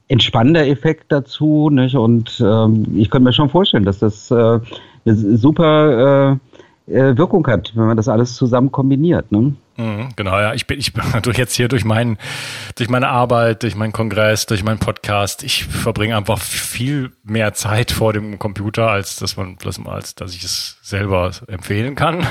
entspannender 0.09 0.67
Effekt 0.67 1.07
dazu. 1.11 1.71
Nicht? 1.71 1.97
Und 1.97 2.43
ähm, 2.45 2.87
ich 2.97 3.11
könnte 3.11 3.25
mir 3.25 3.33
schon 3.33 3.51
vorstellen, 3.51 3.85
dass 3.85 3.99
das 3.99 4.31
äh, 4.31 4.61
super 5.05 6.33
äh, 6.33 6.37
äh, 6.87 7.17
Wirkung 7.17 7.47
hat, 7.47 7.73
wenn 7.75 7.87
man 7.87 7.97
das 7.97 8.09
alles 8.09 8.35
zusammen 8.35 8.71
kombiniert. 8.71 9.33
Ne? 9.33 9.55
Mhm, 9.77 10.09
genau, 10.17 10.39
ja. 10.39 10.55
Ich 10.55 10.67
bin, 10.67 10.79
ich 10.79 10.93
bin 10.93 11.03
durch 11.23 11.37
jetzt 11.37 11.55
hier 11.55 11.69
durch 11.69 11.85
meinen, 11.85 12.17
durch 12.77 12.89
meine 12.89 13.09
Arbeit, 13.09 13.63
durch 13.63 13.75
meinen 13.75 13.93
Kongress, 13.93 14.47
durch 14.47 14.65
meinen 14.65 14.79
Podcast. 14.79 15.43
Ich 15.43 15.65
verbringe 15.65 16.17
einfach 16.17 16.39
viel 16.39 17.13
mehr 17.25 17.53
Zeit 17.53 17.91
vor 17.91 18.13
dem 18.13 18.39
Computer, 18.39 18.89
als 18.89 19.17
dass 19.17 19.37
man, 19.37 19.59
als 19.87 20.15
dass 20.15 20.35
ich 20.35 20.45
es 20.45 20.79
selber 20.83 21.31
empfehlen 21.49 21.95
kann. 21.95 22.25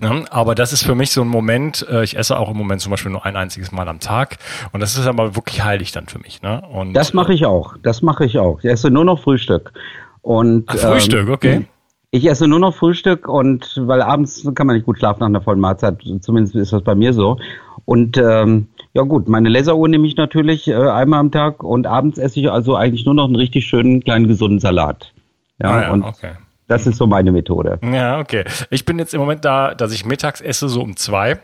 aber 0.30 0.54
das 0.54 0.72
ist 0.72 0.84
für 0.84 0.94
mich 0.94 1.10
so 1.10 1.22
ein 1.22 1.28
Moment. 1.28 1.86
Äh, 1.90 2.04
ich 2.04 2.16
esse 2.16 2.38
auch 2.38 2.50
im 2.50 2.56
Moment 2.56 2.80
zum 2.80 2.90
Beispiel 2.90 3.10
nur 3.10 3.24
ein 3.24 3.36
einziges 3.36 3.72
Mal 3.72 3.88
am 3.88 4.00
Tag, 4.00 4.36
und 4.72 4.80
das 4.80 4.96
ist 4.96 5.06
aber 5.06 5.34
wirklich 5.34 5.64
heilig 5.64 5.92
dann 5.92 6.06
für 6.06 6.18
mich. 6.18 6.42
Ne? 6.42 6.62
Und 6.70 6.94
das 6.94 7.14
mache 7.14 7.32
ich 7.32 7.46
auch. 7.46 7.76
Das 7.82 8.02
mache 8.02 8.24
ich 8.24 8.38
auch. 8.38 8.58
Ich 8.60 8.66
esse 8.66 8.90
nur 8.90 9.04
noch 9.04 9.20
Frühstück. 9.20 9.72
Und 10.22 10.64
Ach, 10.66 10.76
Frühstück, 10.76 11.28
ähm, 11.28 11.32
okay. 11.32 11.66
Ich 12.10 12.24
esse 12.26 12.48
nur 12.48 12.58
noch 12.58 12.74
Frühstück 12.74 13.28
und 13.28 13.82
weil 13.84 14.00
abends 14.00 14.42
kann 14.54 14.66
man 14.66 14.76
nicht 14.76 14.86
gut 14.86 14.98
schlafen 14.98 15.20
nach 15.20 15.26
einer 15.26 15.42
vollen 15.42 15.60
Mahlzeit, 15.60 16.02
zumindest 16.20 16.56
ist 16.56 16.72
das 16.72 16.82
bei 16.82 16.94
mir 16.94 17.12
so. 17.12 17.38
Und 17.84 18.16
ähm, 18.16 18.68
ja 18.94 19.02
gut, 19.02 19.28
meine 19.28 19.50
Laseruhr 19.50 19.88
nehme 19.88 20.06
ich 20.06 20.16
natürlich 20.16 20.68
äh, 20.68 20.74
einmal 20.74 21.20
am 21.20 21.30
Tag 21.30 21.62
und 21.62 21.86
abends 21.86 22.18
esse 22.18 22.40
ich 22.40 22.50
also 22.50 22.76
eigentlich 22.76 23.04
nur 23.04 23.14
noch 23.14 23.26
einen 23.26 23.36
richtig 23.36 23.66
schönen 23.66 24.02
kleinen 24.02 24.26
gesunden 24.26 24.58
Salat. 24.58 25.12
Ja, 25.62 25.70
ah 25.70 25.82
ja 25.82 25.92
und 25.92 26.02
okay. 26.02 26.32
das 26.66 26.86
ist 26.86 26.96
so 26.96 27.06
meine 27.06 27.30
Methode. 27.30 27.78
Ja, 27.82 28.20
okay. 28.20 28.44
Ich 28.70 28.86
bin 28.86 28.98
jetzt 28.98 29.12
im 29.12 29.20
Moment 29.20 29.44
da, 29.44 29.74
dass 29.74 29.92
ich 29.92 30.06
mittags 30.06 30.40
esse 30.40 30.68
so 30.70 30.80
um 30.80 30.96
zwei. 30.96 31.38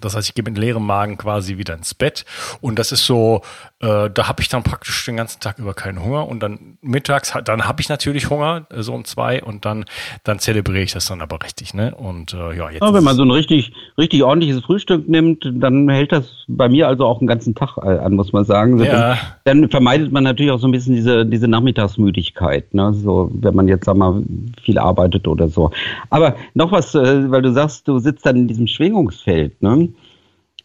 Das 0.00 0.14
heißt, 0.14 0.28
ich 0.28 0.34
gehe 0.34 0.44
mit 0.44 0.58
leerem 0.58 0.84
Magen 0.84 1.16
quasi 1.16 1.56
wieder 1.56 1.74
ins 1.74 1.94
Bett. 1.94 2.24
Und 2.60 2.78
das 2.78 2.92
ist 2.92 3.06
so, 3.06 3.40
äh, 3.80 4.10
da 4.10 4.28
habe 4.28 4.42
ich 4.42 4.48
dann 4.48 4.62
praktisch 4.62 5.04
den 5.06 5.16
ganzen 5.16 5.40
Tag 5.40 5.58
über 5.58 5.74
keinen 5.74 6.04
Hunger. 6.04 6.28
Und 6.28 6.40
dann 6.40 6.78
mittags, 6.82 7.32
dann 7.44 7.66
habe 7.66 7.80
ich 7.80 7.88
natürlich 7.88 8.30
Hunger, 8.30 8.66
äh, 8.70 8.82
so 8.82 8.92
um 8.92 9.04
zwei. 9.06 9.42
Und 9.42 9.64
dann, 9.64 9.86
dann 10.24 10.38
zelebriere 10.38 10.82
ich 10.82 10.92
das 10.92 11.06
dann 11.06 11.22
aber 11.22 11.42
richtig. 11.42 11.74
Ne? 11.74 11.94
Und 11.94 12.34
äh, 12.34 12.56
ja, 12.56 12.70
jetzt. 12.70 12.82
Ja, 12.82 12.92
wenn 12.92 13.02
man 13.02 13.16
so 13.16 13.22
ein 13.22 13.30
richtig, 13.30 13.72
richtig 13.96 14.22
ordentliches 14.22 14.62
Frühstück 14.62 15.08
nimmt, 15.08 15.50
dann 15.54 15.88
hält 15.88 16.12
das 16.12 16.44
bei 16.48 16.68
mir 16.68 16.86
also 16.86 17.06
auch 17.06 17.20
einen 17.20 17.26
ganzen 17.26 17.54
Tag 17.54 17.78
äh, 17.78 17.88
an, 17.88 18.14
muss 18.14 18.32
man 18.32 18.44
sagen. 18.44 18.78
Ja. 18.78 19.16
Dann 19.44 19.68
vermeidet 19.70 20.12
man 20.12 20.22
natürlich 20.22 20.52
auch 20.52 20.60
so 20.60 20.68
ein 20.68 20.72
bisschen 20.72 20.94
diese, 20.94 21.24
diese 21.24 21.48
Nachmittagsmüdigkeit. 21.48 22.72
Ne? 22.74 22.92
So, 22.92 23.30
wenn 23.32 23.54
man 23.54 23.66
jetzt, 23.68 23.86
sag 23.86 23.96
mal, 23.96 24.22
viel 24.62 24.78
arbeitet 24.78 25.26
oder 25.26 25.48
so. 25.48 25.70
Aber 26.10 26.36
noch 26.54 26.72
was, 26.72 26.94
äh, 26.94 27.30
weil 27.30 27.42
du 27.42 27.52
sagst, 27.52 27.88
du 27.88 27.98
sitzt 27.98 28.26
dann 28.26 28.36
in 28.36 28.48
diesem 28.48 28.66
Schwingungsfeld. 28.66 29.60
Ne? 29.62 29.77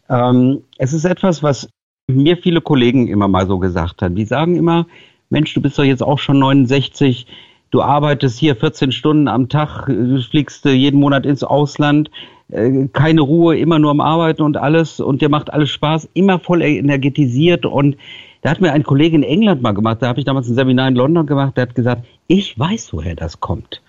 Ähm, 0.08 0.62
es 0.78 0.92
ist 0.92 1.04
etwas, 1.04 1.42
was 1.42 1.68
mir 2.06 2.36
viele 2.36 2.60
Kollegen 2.60 3.08
immer 3.08 3.28
mal 3.28 3.46
so 3.46 3.58
gesagt 3.58 4.02
haben. 4.02 4.14
Die 4.14 4.24
sagen 4.24 4.56
immer, 4.56 4.86
Mensch, 5.30 5.54
du 5.54 5.60
bist 5.60 5.78
doch 5.78 5.84
jetzt 5.84 6.02
auch 6.02 6.18
schon 6.18 6.38
69, 6.38 7.26
du 7.70 7.82
arbeitest 7.82 8.38
hier 8.38 8.56
14 8.56 8.92
Stunden 8.92 9.28
am 9.28 9.48
Tag, 9.48 9.86
du 9.86 10.20
fliegst 10.20 10.64
jeden 10.64 11.00
Monat 11.00 11.26
ins 11.26 11.42
Ausland, 11.42 12.10
äh, 12.48 12.88
keine 12.92 13.22
Ruhe, 13.22 13.56
immer 13.58 13.78
nur 13.78 13.90
am 13.90 14.00
Arbeiten 14.00 14.42
und 14.42 14.56
alles 14.56 15.00
und 15.00 15.22
dir 15.22 15.28
macht 15.28 15.52
alles 15.52 15.70
Spaß, 15.70 16.08
immer 16.14 16.38
voll 16.38 16.62
energetisiert 16.62 17.64
und 17.64 17.96
da 18.42 18.50
hat 18.50 18.60
mir 18.60 18.72
ein 18.72 18.82
Kollege 18.82 19.16
in 19.16 19.22
England 19.22 19.62
mal 19.62 19.72
gemacht, 19.72 20.02
da 20.02 20.08
habe 20.08 20.20
ich 20.20 20.26
damals 20.26 20.48
ein 20.48 20.54
Seminar 20.54 20.88
in 20.88 20.94
London 20.94 21.26
gemacht, 21.26 21.56
der 21.56 21.62
hat 21.62 21.74
gesagt, 21.74 22.04
ich 22.26 22.58
weiß, 22.58 22.92
woher 22.92 23.16
das 23.16 23.40
kommt. 23.40 23.80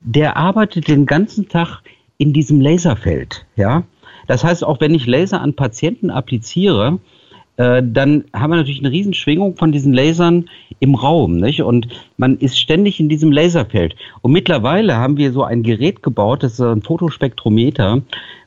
Der 0.00 0.36
arbeitet 0.36 0.88
den 0.88 1.04
ganzen 1.04 1.48
Tag 1.48 1.80
in 2.18 2.32
diesem 2.32 2.60
Laserfeld, 2.60 3.44
ja. 3.56 3.82
Das 4.26 4.44
heißt, 4.44 4.64
auch 4.64 4.80
wenn 4.80 4.94
ich 4.94 5.06
Laser 5.06 5.40
an 5.40 5.54
Patienten 5.54 6.10
appliziere, 6.10 6.98
äh, 7.56 7.82
dann 7.84 8.24
haben 8.32 8.50
wir 8.50 8.56
natürlich 8.56 8.80
eine 8.80 8.90
Riesenschwingung 8.90 9.56
von 9.56 9.72
diesen 9.72 9.92
Lasern 9.92 10.48
im 10.80 10.94
Raum, 10.94 11.36
nicht? 11.36 11.62
Und 11.62 11.88
man 12.16 12.38
ist 12.38 12.58
ständig 12.58 12.98
in 12.98 13.08
diesem 13.08 13.30
Laserfeld. 13.30 13.94
Und 14.22 14.32
mittlerweile 14.32 14.96
haben 14.96 15.18
wir 15.18 15.32
so 15.32 15.42
ein 15.42 15.62
Gerät 15.62 16.02
gebaut, 16.02 16.42
das 16.42 16.54
ist 16.54 16.60
ein 16.60 16.82
Fotospektrometer, 16.82 18.00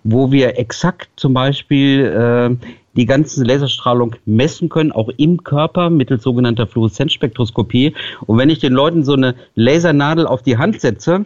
wo 0.04 0.32
wir 0.32 0.58
exakt 0.58 1.10
zum 1.18 1.34
Beispiel 1.34 2.06
äh, 2.06 2.68
die 2.96 3.06
ganze 3.06 3.44
Laserstrahlung 3.44 4.16
messen 4.26 4.70
können, 4.70 4.92
auch 4.92 5.10
im 5.18 5.44
Körper 5.44 5.90
mittels 5.90 6.24
sogenannter 6.24 6.66
Fluoreszenzspektroskopie. 6.66 7.94
Und 8.26 8.38
wenn 8.38 8.50
ich 8.50 8.60
den 8.60 8.74
Leuten 8.74 9.04
so 9.04 9.14
eine 9.14 9.36
Lasernadel 9.54 10.26
auf 10.26 10.42
die 10.42 10.58
Hand 10.58 10.82
setze 10.82 11.26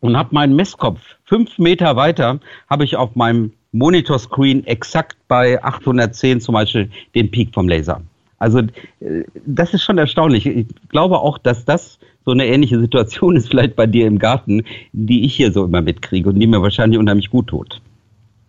und 0.00 0.16
habe 0.16 0.34
meinen 0.34 0.54
Messkopf 0.54 1.00
fünf 1.24 1.58
Meter 1.58 1.96
weiter, 1.96 2.40
habe 2.68 2.84
ich 2.84 2.96
auf 2.96 3.14
meinem 3.14 3.52
Monitorscreen 3.72 4.66
exakt 4.66 5.16
bei 5.28 5.62
810 5.62 6.40
zum 6.40 6.54
Beispiel 6.54 6.90
den 7.14 7.30
Peak 7.30 7.54
vom 7.54 7.68
Laser. 7.68 8.02
Also 8.38 8.60
äh, 8.60 9.24
das 9.46 9.74
ist 9.74 9.82
schon 9.82 9.98
erstaunlich. 9.98 10.46
Ich 10.46 10.66
glaube 10.88 11.18
auch, 11.18 11.38
dass 11.38 11.64
das 11.64 11.98
so 12.24 12.32
eine 12.32 12.46
ähnliche 12.46 12.80
Situation 12.80 13.36
ist 13.36 13.48
vielleicht 13.48 13.76
bei 13.76 13.86
dir 13.86 14.06
im 14.06 14.18
Garten, 14.18 14.64
die 14.92 15.24
ich 15.24 15.34
hier 15.34 15.52
so 15.52 15.64
immer 15.64 15.82
mitkriege 15.82 16.28
und 16.28 16.38
die 16.40 16.46
mir 16.46 16.62
wahrscheinlich 16.62 16.98
unheimlich 16.98 17.30
gut 17.30 17.48
tut. 17.48 17.80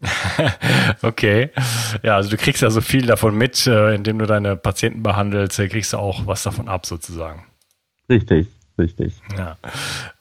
okay. 1.04 1.50
Ja, 2.02 2.16
also 2.16 2.32
du 2.32 2.38
kriegst 2.38 2.64
ja 2.64 2.72
so 2.72 2.82
viel 2.82 3.06
davon 3.06 3.38
mit, 3.38 3.68
äh, 3.68 3.94
indem 3.94 4.18
du 4.18 4.26
deine 4.26 4.56
Patienten 4.56 5.04
behandelst, 5.04 5.58
kriegst 5.58 5.94
du 5.94 5.98
auch 5.98 6.26
was 6.26 6.42
davon 6.42 6.68
ab 6.68 6.88
sozusagen. 6.88 7.46
Richtig 8.10 8.48
richtig. 8.78 9.14
Ja, 9.38 9.58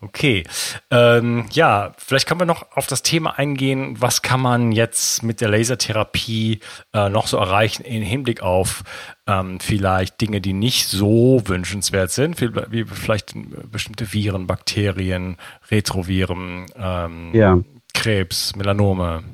okay. 0.01 0.45
Ähm, 0.91 1.47
ja, 1.53 1.93
vielleicht 1.99 2.27
können 2.27 2.41
wir 2.41 2.47
noch 2.47 2.77
auf 2.77 2.87
das 2.87 3.03
Thema 3.03 3.39
eingehen, 3.39 4.01
was 4.01 4.23
kann 4.23 4.41
man 4.41 4.73
jetzt 4.73 5.23
mit 5.23 5.41
der 5.41 5.49
Lasertherapie 5.49 6.61
äh, 6.93 7.09
noch 7.09 7.27
so 7.27 7.37
erreichen 7.39 7.85
im 7.85 8.03
Hinblick 8.03 8.43
auf 8.43 8.85
ähm, 9.27 9.61
vielleicht 9.61 10.21
Dinge, 10.21 10.41
die 10.41 10.53
nicht 10.53 10.89
so 10.89 11.43
wünschenswert 11.47 12.11
sind, 12.11 12.41
wie, 12.41 12.85
vielleicht 12.85 13.35
bestimmte 13.71 14.13
Viren, 14.13 14.47
Bakterien, 14.47 15.37
Retroviren, 15.71 16.67
ähm, 16.77 17.31
ja. 17.33 17.59
Krebs, 17.95 18.57
Melanome. 18.57 19.25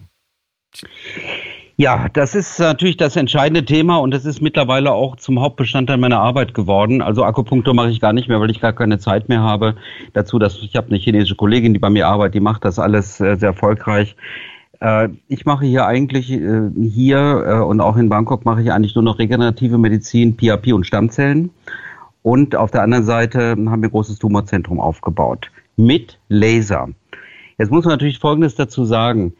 Ja, 1.79 2.09
das 2.11 2.35
ist 2.35 2.59
natürlich 2.59 2.97
das 2.97 3.17
entscheidende 3.17 3.63
Thema 3.63 3.99
und 3.99 4.11
das 4.11 4.25
ist 4.25 4.41
mittlerweile 4.41 4.93
auch 4.93 5.17
zum 5.17 5.41
Hauptbestandteil 5.41 5.99
meiner 5.99 6.21
Arbeit 6.21 6.55
geworden. 6.55 7.03
Also 7.03 7.23
Akupunktur 7.23 7.75
mache 7.75 7.91
ich 7.91 8.01
gar 8.01 8.15
nicht 8.15 8.29
mehr, 8.29 8.41
weil 8.41 8.51
ich 8.51 8.63
gar 8.63 8.73
keine 8.73 8.99
Zeit 8.99 9.29
mehr 9.29 9.43
habe 9.43 9.75
dazu. 10.15 10.39
Dass 10.39 10.57
ich 10.57 10.75
habe 10.75 10.89
eine 10.89 10.97
chinesische 10.97 11.35
Kollegin, 11.35 11.75
die 11.75 11.79
bei 11.79 11.91
mir 11.91 12.09
arbeitet, 12.09 12.37
die 12.37 12.41
macht 12.41 12.65
das 12.65 12.79
alles 12.79 13.19
sehr, 13.19 13.37
sehr 13.37 13.51
erfolgreich. 13.51 14.17
Äh, 14.81 15.11
ich 15.29 15.45
mache 15.45 15.67
hier 15.67 15.87
eigentlich 15.87 16.33
äh, 16.33 16.71
hier 16.81 17.45
äh, 17.47 17.63
und 17.63 17.83
auch 17.83 17.99
in 17.99 18.09
Bangkok 18.09 18.47
mache 18.47 18.63
ich 18.63 18.73
eigentlich 18.73 18.95
nur 18.95 19.05
noch 19.05 19.19
regenerative 19.19 19.77
Medizin, 19.77 20.35
PRP 20.35 20.73
und 20.73 20.87
Stammzellen. 20.87 21.51
Und 22.23 22.57
auf 22.57 22.71
der 22.71 22.85
anderen 22.85 23.05
Seite 23.05 23.51
haben 23.51 23.67
wir 23.67 23.89
ein 23.89 23.91
großes 23.91 24.19
Tumorzentrum 24.19 24.81
aufgebaut 24.81 25.51
mit 25.77 26.19
Laser. 26.31 26.89
Jetzt 27.59 27.71
muss 27.71 27.85
man 27.85 27.93
natürlich 27.93 28.19
Folgendes 28.19 28.55
dazu 28.55 28.87
sagen 28.87 29.35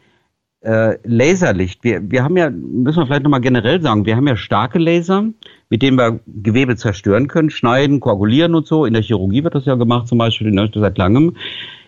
äh, 0.61 0.97
Laserlicht. 1.03 1.83
Wir, 1.83 2.01
wir 2.09 2.23
haben 2.23 2.37
ja, 2.37 2.49
müssen 2.49 2.99
wir 2.99 3.05
vielleicht 3.05 3.23
nochmal 3.23 3.41
generell 3.41 3.81
sagen, 3.81 4.05
wir 4.05 4.15
haben 4.15 4.27
ja 4.27 4.35
starke 4.35 4.79
Laser, 4.79 5.25
mit 5.69 5.81
denen 5.81 5.97
wir 5.97 6.19
Gewebe 6.27 6.75
zerstören 6.75 7.27
können, 7.27 7.49
schneiden, 7.49 7.99
koagulieren 7.99 8.55
und 8.55 8.67
so. 8.67 8.85
In 8.85 8.93
der 8.93 9.03
Chirurgie 9.03 9.43
wird 9.43 9.55
das 9.55 9.65
ja 9.65 9.75
gemacht, 9.75 10.07
zum 10.07 10.17
Beispiel 10.17 10.47
in 10.47 10.69
seit 10.73 10.97
langem. 10.97 11.35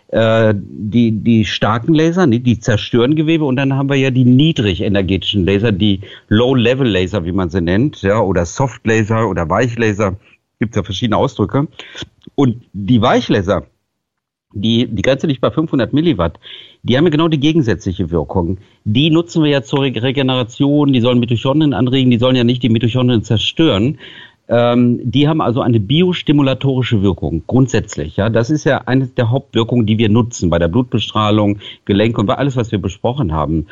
Äh, 0.10 0.56
die, 0.58 1.12
die 1.12 1.46
starken 1.46 1.94
Laser, 1.94 2.26
die, 2.26 2.40
die 2.40 2.60
zerstören 2.60 3.16
Gewebe 3.16 3.46
und 3.46 3.58
dann 3.58 3.74
haben 3.74 3.90
wir 3.90 3.96
ja 3.96 4.10
die 4.10 4.26
niedrig 4.26 4.82
energetischen 4.82 5.46
Laser, 5.46 5.72
die 5.72 6.02
Low-Level-Laser, 6.30 7.26
wie 7.26 7.32
man 7.32 7.50
sie 7.52 7.62
nennt, 7.62 8.02
ja, 8.02 8.20
oder 8.20 8.46
Soft-Laser 8.46 9.30
oder 9.30 9.50
Weichlaser. 9.50 10.16
Gibt 10.60 10.76
ja 10.76 10.84
verschiedene 10.84 11.18
Ausdrücke. 11.18 11.68
Und 12.36 12.64
die 12.74 13.02
Weichlaser, 13.02 13.68
die, 14.54 14.88
die 14.88 15.02
Grenze 15.02 15.28
liegt 15.28 15.42
bei 15.42 15.52
500 15.52 15.94
Milliwatt. 15.94 16.40
Die 16.82 16.98
haben 16.98 17.06
ja 17.06 17.12
genau 17.12 17.28
die 17.28 17.40
gegensätzliche 17.40 18.10
Wirkung. 18.10 18.58
Die 18.84 19.12
nutzen 19.12 19.44
wir 19.44 19.52
ja 19.52 19.62
zur 19.62 19.82
Regeneration, 19.82 20.94
die 20.94 21.02
sollen 21.02 21.20
Mitochondrien 21.20 21.74
anregen, 21.74 22.10
die 22.10 22.18
sollen 22.18 22.36
ja 22.36 22.44
nicht 22.44 22.64
die 22.64 22.70
Mitochondrien 22.70 23.24
zerstören. 23.24 24.00
Ähm, 24.48 25.00
die 25.04 25.28
haben 25.28 25.42
also 25.42 25.62
eine 25.62 25.80
biostimulatorische 25.80 27.04
Wirkung, 27.04 27.44
grundsätzlich. 27.46 28.18
Ja, 28.18 28.30
Das 28.30 28.50
ist 28.50 28.64
ja 28.64 28.80
eine 28.88 29.06
der 29.06 29.30
Hauptwirkungen, 29.30 29.86
die 29.86 30.00
wir 30.00 30.10
nutzen 30.10 30.50
bei 30.50 30.58
der 30.58 30.68
Blutbestrahlung, 30.68 31.60
Gelenke 31.86 32.20
und 32.20 32.26
bei 32.26 32.36
alles, 32.36 32.56
was 32.56 32.72
wir 32.72 32.82
besprochen 32.82 33.32
haben. 33.32 33.68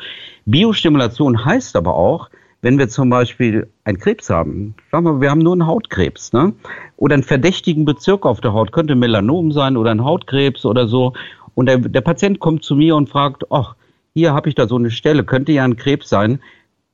Biostimulation 0.46 1.44
heißt 1.44 1.74
aber 1.74 1.96
auch, 1.96 2.30
wenn 2.60 2.78
wir 2.78 2.88
zum 2.88 3.10
Beispiel 3.10 3.68
einen 3.84 3.98
Krebs 3.98 4.30
haben, 4.30 4.74
sagen 4.90 5.04
wir, 5.04 5.20
wir 5.20 5.30
haben 5.30 5.38
nur 5.40 5.52
einen 5.52 5.66
Hautkrebs, 5.66 6.32
ne? 6.32 6.54
oder 6.96 7.14
einen 7.14 7.22
verdächtigen 7.22 7.84
Bezirk 7.84 8.26
auf 8.26 8.40
der 8.40 8.52
Haut, 8.52 8.72
könnte 8.72 8.94
Melanom 8.94 9.52
sein 9.52 9.76
oder 9.76 9.90
ein 9.90 10.04
Hautkrebs 10.04 10.64
oder 10.64 10.88
so, 10.88 11.12
und 11.54 11.66
der, 11.66 11.78
der 11.78 12.00
Patient 12.00 12.38
kommt 12.38 12.64
zu 12.64 12.76
mir 12.76 12.94
und 12.94 13.08
fragt, 13.08 13.50
ach, 13.50 13.74
hier 14.14 14.32
habe 14.32 14.48
ich 14.48 14.54
da 14.54 14.66
so 14.66 14.76
eine 14.76 14.90
Stelle, 14.90 15.24
könnte 15.24 15.52
ja 15.52 15.64
ein 15.64 15.76
Krebs 15.76 16.08
sein, 16.08 16.40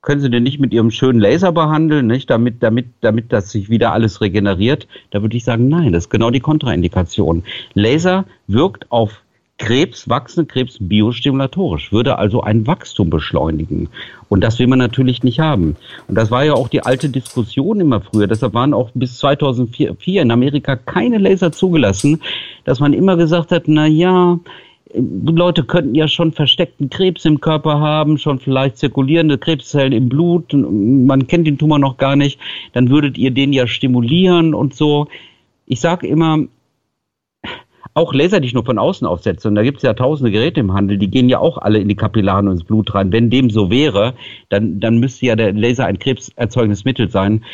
können 0.05 0.21
Sie 0.21 0.31
denn 0.31 0.43
nicht 0.43 0.61
mit 0.61 0.73
Ihrem 0.73 0.91
schönen 0.91 1.19
Laser 1.19 1.51
behandeln, 1.51 2.07
nicht? 2.07 2.29
Damit, 2.29 2.63
damit, 2.63 2.89
damit 3.01 3.33
das 3.33 3.51
sich 3.51 3.71
wieder 3.71 3.93
alles 3.93 4.21
regeneriert? 4.21 4.87
Da 5.11 5.23
würde 5.23 5.37
ich 5.37 5.45
sagen, 5.45 5.69
nein, 5.69 5.93
das 5.93 6.05
ist 6.05 6.11
genau 6.11 6.31
die 6.31 6.41
Kontraindikation. 6.41 7.43
Laser 7.73 8.27
wirkt 8.47 8.93
auf 8.93 9.24
Krebs, 9.59 10.09
wachsende 10.09 10.47
Krebs 10.47 10.79
biostimulatorisch, 10.81 11.93
würde 11.93 12.19
also 12.19 12.43
ein 12.43 12.67
Wachstum 12.67 13.09
beschleunigen. 13.09 13.89
Und 14.29 14.43
das 14.43 14.59
will 14.59 14.67
man 14.67 14.81
natürlich 14.81 15.23
nicht 15.23 15.39
haben. 15.39 15.77
Und 16.09 16.17
das 16.17 16.31
war 16.31 16.45
ja 16.45 16.55
auch 16.55 16.69
die 16.69 16.83
alte 16.83 17.09
Diskussion 17.09 17.81
immer 17.81 18.01
früher. 18.01 18.27
Deshalb 18.27 18.55
waren 18.55 18.75
auch 18.75 18.91
bis 18.95 19.19
2004 19.19 20.23
in 20.23 20.31
Amerika 20.33 20.75
keine 20.75 21.19
Laser 21.19 21.53
zugelassen, 21.53 22.21
dass 22.65 22.81
man 22.81 22.93
immer 22.93 23.17
gesagt 23.17 23.53
hat, 23.53 23.65
na 23.67 23.87
ja, 23.87 24.41
Leute 24.97 25.65
könnten 25.65 25.95
ja 25.95 26.09
schon 26.09 26.33
versteckten 26.33 26.91
Krebs 26.91 27.25
im 27.25 27.41
Körper 27.41 27.81
haben, 27.81 28.19
schon 28.19 28.39
vielleicht 28.39 28.79
zirkulierende 28.79 29.39
Krebszellen 29.39 29.93
im 29.93 30.09
Blut. 30.09 30.53
Man 30.53 31.27
kennt 31.27 31.47
den 31.47 31.59
Tumor 31.59 31.79
noch 31.79 31.97
gar 31.97 32.17
nicht. 32.17 32.39
Dann 32.73 32.91
würdet 32.91 33.19
ihr 33.19 33.31
den 33.31 33.53
ja 33.53 33.67
stimulieren 33.67 34.55
und 34.55 34.75
so. 34.75 35.09
Ich 35.67 35.81
sage 35.81 36.07
immer, 36.07 36.39
auch 37.95 38.13
Laser, 38.13 38.43
ich 38.43 38.55
nur 38.55 38.65
von 38.65 38.79
außen 38.79 39.07
aufsetze, 39.07 39.49
und 39.49 39.55
da 39.55 39.63
gibt 39.63 39.79
es 39.79 39.85
ja 39.85 39.95
tausende 39.95 40.33
Geräte 40.33 40.61
im 40.61 40.75
Handel, 40.75 40.99
die 40.99 41.11
gehen 41.11 41.29
ja 41.29 41.39
auch 41.39 41.59
alle 41.59 41.79
in 41.79 41.89
die 41.89 41.95
Kapillaren 41.95 42.49
und 42.49 42.55
ins 42.55 42.65
Blut 42.65 42.93
rein. 42.95 43.13
Wenn 43.13 43.31
dem 43.31 43.51
so 43.51 43.71
wäre, 43.71 44.15
dann, 44.49 44.81
dann 44.81 44.99
müsste 44.99 45.27
ja 45.27 45.37
der 45.37 45.53
Laser 45.53 45.87
ein 45.87 46.01
krebserzeugendes 46.01 46.85
Mittel 46.85 47.09
sein. 47.09 47.45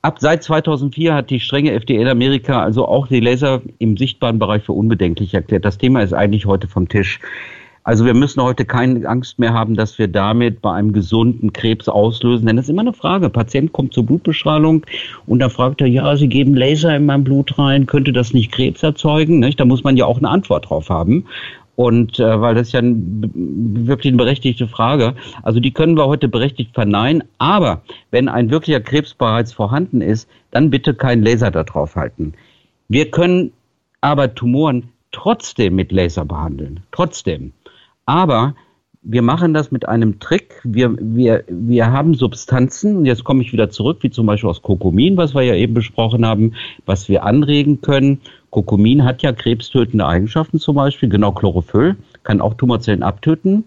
Ab 0.00 0.18
seit 0.20 0.44
2004 0.44 1.12
hat 1.12 1.30
die 1.30 1.40
strenge 1.40 1.72
FDA 1.72 2.00
in 2.00 2.06
Amerika 2.06 2.62
also 2.62 2.86
auch 2.86 3.08
die 3.08 3.18
Laser 3.18 3.62
im 3.78 3.96
sichtbaren 3.96 4.38
Bereich 4.38 4.62
für 4.62 4.72
unbedenklich 4.72 5.34
erklärt. 5.34 5.64
Das 5.64 5.76
Thema 5.76 6.02
ist 6.02 6.12
eigentlich 6.12 6.46
heute 6.46 6.68
vom 6.68 6.88
Tisch. 6.88 7.18
Also 7.88 8.04
wir 8.04 8.12
müssen 8.12 8.42
heute 8.42 8.66
keine 8.66 9.08
Angst 9.08 9.38
mehr 9.38 9.54
haben, 9.54 9.74
dass 9.74 9.98
wir 9.98 10.08
damit 10.08 10.60
bei 10.60 10.74
einem 10.74 10.92
gesunden 10.92 11.54
Krebs 11.54 11.88
auslösen. 11.88 12.44
Denn 12.44 12.56
das 12.56 12.66
ist 12.66 12.68
immer 12.68 12.82
eine 12.82 12.92
Frage. 12.92 13.30
Patient 13.30 13.72
kommt 13.72 13.94
zur 13.94 14.04
Blutbestrahlung 14.04 14.84
und 15.24 15.38
da 15.38 15.48
fragt 15.48 15.80
er, 15.80 15.86
ja, 15.86 16.14
Sie 16.14 16.28
geben 16.28 16.54
Laser 16.54 16.94
in 16.94 17.06
mein 17.06 17.24
Blut 17.24 17.58
rein, 17.58 17.86
könnte 17.86 18.12
das 18.12 18.34
nicht 18.34 18.52
Krebs 18.52 18.82
erzeugen? 18.82 19.40
Da 19.56 19.64
muss 19.64 19.84
man 19.84 19.96
ja 19.96 20.04
auch 20.04 20.18
eine 20.18 20.28
Antwort 20.28 20.68
drauf 20.68 20.90
haben. 20.90 21.24
Und 21.76 22.20
äh, 22.20 22.38
weil 22.38 22.54
das 22.54 22.66
ist 22.66 22.72
ja 22.74 22.80
ein, 22.80 23.22
wirklich 23.86 24.10
eine 24.10 24.18
berechtigte 24.18 24.68
Frage. 24.68 25.14
Also 25.42 25.58
die 25.58 25.72
können 25.72 25.96
wir 25.96 26.08
heute 26.08 26.28
berechtigt 26.28 26.74
verneinen. 26.74 27.24
Aber 27.38 27.80
wenn 28.10 28.28
ein 28.28 28.50
wirklicher 28.50 28.80
Krebs 28.80 29.14
bereits 29.14 29.54
vorhanden 29.54 30.02
ist, 30.02 30.28
dann 30.50 30.68
bitte 30.68 30.92
keinen 30.92 31.22
Laser 31.22 31.50
da 31.50 31.64
drauf 31.64 31.96
halten. 31.96 32.34
Wir 32.86 33.10
können 33.10 33.52
aber 34.02 34.34
Tumoren 34.34 34.90
trotzdem 35.10 35.74
mit 35.74 35.90
Laser 35.90 36.26
behandeln. 36.26 36.80
Trotzdem. 36.92 37.54
Aber 38.08 38.54
wir 39.02 39.20
machen 39.20 39.52
das 39.52 39.70
mit 39.70 39.86
einem 39.86 40.18
Trick. 40.18 40.62
Wir, 40.64 40.96
wir, 40.98 41.44
wir 41.46 41.92
haben 41.92 42.14
Substanzen, 42.14 43.04
jetzt 43.04 43.22
komme 43.22 43.42
ich 43.42 43.52
wieder 43.52 43.68
zurück, 43.68 43.98
wie 44.00 44.08
zum 44.08 44.24
Beispiel 44.24 44.48
aus 44.48 44.62
Kokomin, 44.62 45.18
was 45.18 45.34
wir 45.34 45.42
ja 45.42 45.54
eben 45.54 45.74
besprochen 45.74 46.24
haben, 46.24 46.54
was 46.86 47.10
wir 47.10 47.24
anregen 47.24 47.82
können. 47.82 48.22
Kokomin 48.48 49.04
hat 49.04 49.20
ja 49.20 49.32
krebstötende 49.32 50.06
Eigenschaften 50.06 50.58
zum 50.58 50.76
Beispiel, 50.76 51.10
genau 51.10 51.32
Chlorophyll, 51.32 51.96
kann 52.22 52.40
auch 52.40 52.54
Tumorzellen 52.54 53.02
abtöten, 53.02 53.64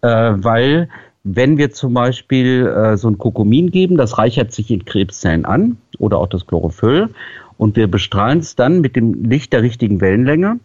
äh, 0.00 0.08
weil 0.08 0.88
wenn 1.22 1.58
wir 1.58 1.70
zum 1.70 1.92
Beispiel 1.92 2.66
äh, 2.66 2.96
so 2.96 3.08
ein 3.08 3.18
Kokomin 3.18 3.70
geben, 3.70 3.98
das 3.98 4.16
reichert 4.16 4.52
sich 4.52 4.70
in 4.70 4.86
Krebszellen 4.86 5.44
an 5.44 5.76
oder 5.98 6.16
auch 6.16 6.28
das 6.28 6.46
Chlorophyll 6.46 7.10
und 7.58 7.76
wir 7.76 7.88
bestrahlen 7.88 8.38
es 8.38 8.56
dann 8.56 8.80
mit 8.80 8.96
dem 8.96 9.24
Licht 9.24 9.52
der 9.52 9.60
richtigen 9.60 10.00
Wellenlänge, 10.00 10.58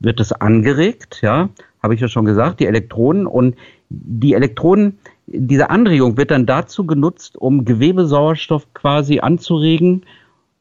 wird 0.00 0.20
es 0.20 0.32
angeregt, 0.32 1.18
ja, 1.20 1.50
habe 1.82 1.94
ich 1.94 2.00
ja 2.00 2.08
schon 2.08 2.24
gesagt, 2.24 2.60
die 2.60 2.66
Elektronen. 2.66 3.26
Und 3.26 3.56
die 3.88 4.34
Elektronen, 4.34 4.98
diese 5.26 5.70
Anregung 5.70 6.16
wird 6.16 6.30
dann 6.30 6.46
dazu 6.46 6.86
genutzt, 6.86 7.36
um 7.36 7.64
Gewebesauerstoff 7.64 8.72
quasi 8.74 9.20
anzuregen 9.20 10.02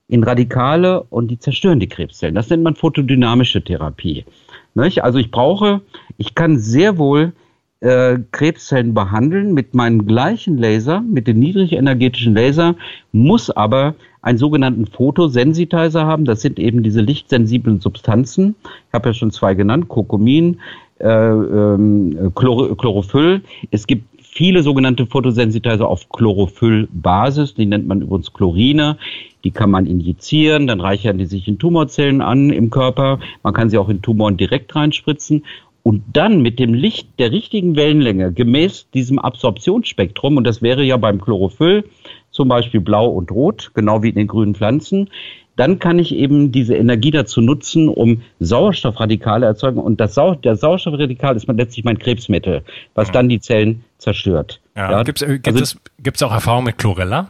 in 0.07 0.23
Radikale 0.23 1.03
und 1.03 1.29
die 1.29 1.39
zerstören 1.39 1.79
die 1.79 1.87
Krebszellen. 1.87 2.35
Das 2.35 2.49
nennt 2.49 2.63
man 2.63 2.75
photodynamische 2.75 3.63
Therapie. 3.63 4.25
Nicht? 4.73 5.03
Also 5.03 5.19
ich 5.19 5.31
brauche, 5.31 5.81
ich 6.17 6.35
kann 6.35 6.57
sehr 6.57 6.97
wohl 6.97 7.33
äh, 7.81 8.19
Krebszellen 8.31 8.93
behandeln 8.93 9.53
mit 9.53 9.73
meinem 9.73 10.05
gleichen 10.05 10.57
Laser, 10.57 11.01
mit 11.01 11.27
dem 11.27 11.39
niedrigenergetischen 11.39 12.35
Laser, 12.35 12.75
muss 13.11 13.49
aber 13.49 13.95
einen 14.21 14.37
sogenannten 14.37 14.85
Photosensitizer 14.85 16.05
haben. 16.05 16.25
Das 16.25 16.41
sind 16.41 16.59
eben 16.59 16.83
diese 16.83 17.01
lichtsensiblen 17.01 17.79
Substanzen. 17.79 18.55
Ich 18.87 18.93
habe 18.93 19.09
ja 19.09 19.13
schon 19.13 19.31
zwei 19.31 19.55
genannt, 19.55 19.87
Kokomin, 19.87 20.55
äh, 20.55 20.90
ähm, 21.03 22.31
Chlor 22.35 22.77
Chlorophyll. 22.77 23.41
Es 23.71 23.87
gibt 23.87 24.05
viele 24.31 24.63
sogenannte 24.63 25.05
Photosensitizer 25.05 25.87
auf 25.87 26.09
Chlorophyllbasis, 26.09 27.53
die 27.53 27.65
nennt 27.65 27.87
man 27.87 28.01
übrigens 28.01 28.33
Chlorine. 28.33 28.97
Die 29.43 29.51
kann 29.51 29.71
man 29.71 29.87
injizieren, 29.87 30.67
dann 30.67 30.79
reichern 30.79 31.17
die 31.17 31.25
sich 31.25 31.47
in 31.47 31.59
Tumorzellen 31.59 32.21
an 32.21 32.51
im 32.51 32.69
Körper. 32.69 33.19
Man 33.43 33.53
kann 33.53 33.69
sie 33.69 33.77
auch 33.77 33.89
in 33.89 34.01
Tumoren 34.01 34.37
direkt 34.37 34.75
reinspritzen. 34.75 35.43
Und 35.83 36.03
dann 36.13 36.41
mit 36.41 36.59
dem 36.59 36.75
Licht 36.75 37.07
der 37.17 37.31
richtigen 37.31 37.75
Wellenlänge, 37.75 38.31
gemäß 38.31 38.89
diesem 38.91 39.17
Absorptionsspektrum, 39.17 40.37
und 40.37 40.43
das 40.43 40.61
wäre 40.61 40.83
ja 40.83 40.97
beim 40.97 41.19
Chlorophyll 41.19 41.85
zum 42.29 42.47
Beispiel 42.47 42.81
blau 42.81 43.07
und 43.07 43.31
rot, 43.31 43.71
genau 43.73 44.03
wie 44.03 44.09
in 44.09 44.15
den 44.15 44.27
grünen 44.27 44.55
Pflanzen, 44.55 45.09
dann 45.55 45.79
kann 45.79 45.99
ich 45.99 46.15
eben 46.15 46.51
diese 46.51 46.75
Energie 46.75 47.11
dazu 47.11 47.41
nutzen, 47.41 47.89
um 47.89 48.21
Sauerstoffradikale 48.39 49.45
erzeugen. 49.45 49.79
Und 49.79 49.99
das 49.99 50.15
Sau 50.15 50.35
der 50.35 50.55
Sauerstoffradikal 50.55 51.35
ist 51.35 51.47
letztlich 51.47 51.85
mein 51.85 51.99
Krebsmittel, 51.99 52.63
was 52.95 53.09
ja. 53.09 53.13
dann 53.13 53.29
die 53.29 53.39
Zellen 53.39 53.83
zerstört. 53.97 54.61
Ja. 54.75 54.91
ja? 54.91 55.03
Gibt 55.03 55.21
es 55.21 55.27
also, 55.45 55.77
gibt's 55.99 56.23
auch 56.23 56.31
Erfahrung 56.31 56.63
mit 56.63 56.77
Chlorella? 56.77 57.29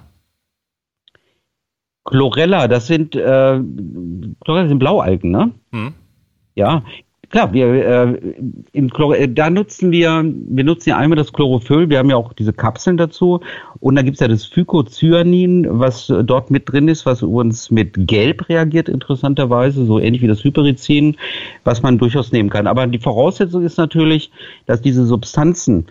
Chlorella, 2.06 2.68
das 2.68 2.88
sind, 2.88 3.16
äh, 3.16 3.60
Chlorella 4.44 4.68
sind 4.68 4.80
Blaualgen, 4.80 5.32
ne? 5.32 5.52
Hm. 5.72 5.94
Ja, 6.56 6.84
klar, 7.32 7.54
wir 7.54 7.68
äh, 7.68 8.34
im 8.74 8.90
Chlor 8.90 9.18
äh, 9.18 9.28
da 9.28 9.50
nutzen 9.50 9.92
wir, 9.92 10.24
wir 10.24 10.64
nutzen 10.64 10.90
ja 10.90 10.98
einmal 10.98 11.16
das 11.16 11.34
Chlorophyll, 11.34 11.90
wir 11.90 11.98
haben 11.98 12.10
ja 12.10 12.18
auch 12.18 12.34
diese 12.34 12.54
Kapseln 12.54 12.98
dazu 12.98 13.40
und 13.80 13.96
da 13.96 14.02
gibt's 14.02 14.20
ja 14.20 14.28
das 14.28 14.46
Phycocyanin, 14.46 15.68
was 15.70 16.08
dort 16.08 16.52
mit 16.52 16.72
drin 16.72 16.88
ist, 16.88 17.06
was 17.06 17.22
übrigens 17.22 17.72
mit 17.72 18.08
Gelb 18.08 18.50
reagiert, 18.50 18.90
interessanterweise, 18.90 19.86
so 19.86 20.00
ähnlich 20.00 20.22
wie 20.22 20.28
das 20.28 20.44
Hyperizin, 20.44 21.16
was 21.64 21.82
man 21.82 21.98
durchaus 21.98 22.32
nehmen 22.32 22.50
kann. 22.50 22.68
Aber 22.68 22.86
die 22.86 23.00
Voraussetzung 23.00 23.64
ist 23.64 23.78
natürlich, 23.78 24.32
dass 24.66 24.82
diese 24.82 25.06
Substanzen 25.06 25.88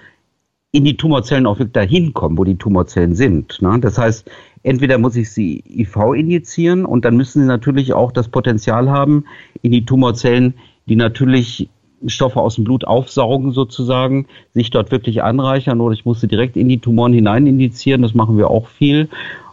in 0.72 0.85
die 0.85 0.96
Tumorzellen 0.96 1.46
auch 1.46 1.59
wirklich 1.59 1.72
dahin 1.72 2.14
kommen, 2.14 2.38
wo 2.38 2.44
die 2.44 2.57
Tumorzellen 2.57 3.14
sind. 3.14 3.61
Ne? 3.61 3.79
Das 3.81 3.98
heißt, 3.98 4.31
entweder 4.62 4.98
muss 4.98 5.16
ich 5.16 5.31
sie 5.31 5.64
IV 5.66 6.14
injizieren 6.14 6.85
und 6.85 7.05
dann 7.05 7.16
müssen 7.16 7.42
sie 7.42 7.48
natürlich 7.48 7.92
auch 7.92 8.12
das 8.12 8.29
Potenzial 8.29 8.88
haben, 8.88 9.24
in 9.62 9.72
die 9.72 9.85
Tumorzellen 9.85 10.55
die 10.90 10.96
natürlich 10.96 11.70
Stoffe 12.07 12.40
aus 12.40 12.57
dem 12.57 12.64
Blut 12.64 12.85
aufsaugen 12.85 13.53
sozusagen, 13.53 14.26
sich 14.53 14.70
dort 14.70 14.90
wirklich 14.90 15.22
anreichern 15.22 15.81
oder 15.81 15.94
ich 15.94 16.05
muss 16.05 16.20
sie 16.20 16.29
direkt 16.29 16.57
in 16.57 16.68
die 16.68 16.79
Tumoren 16.79 17.12
hinein 17.12 17.46
indizieren, 17.46 18.03
das 18.03 18.14
machen 18.14 18.37
wir 18.37 18.50
auch 18.50 18.66
viel. 18.66 19.09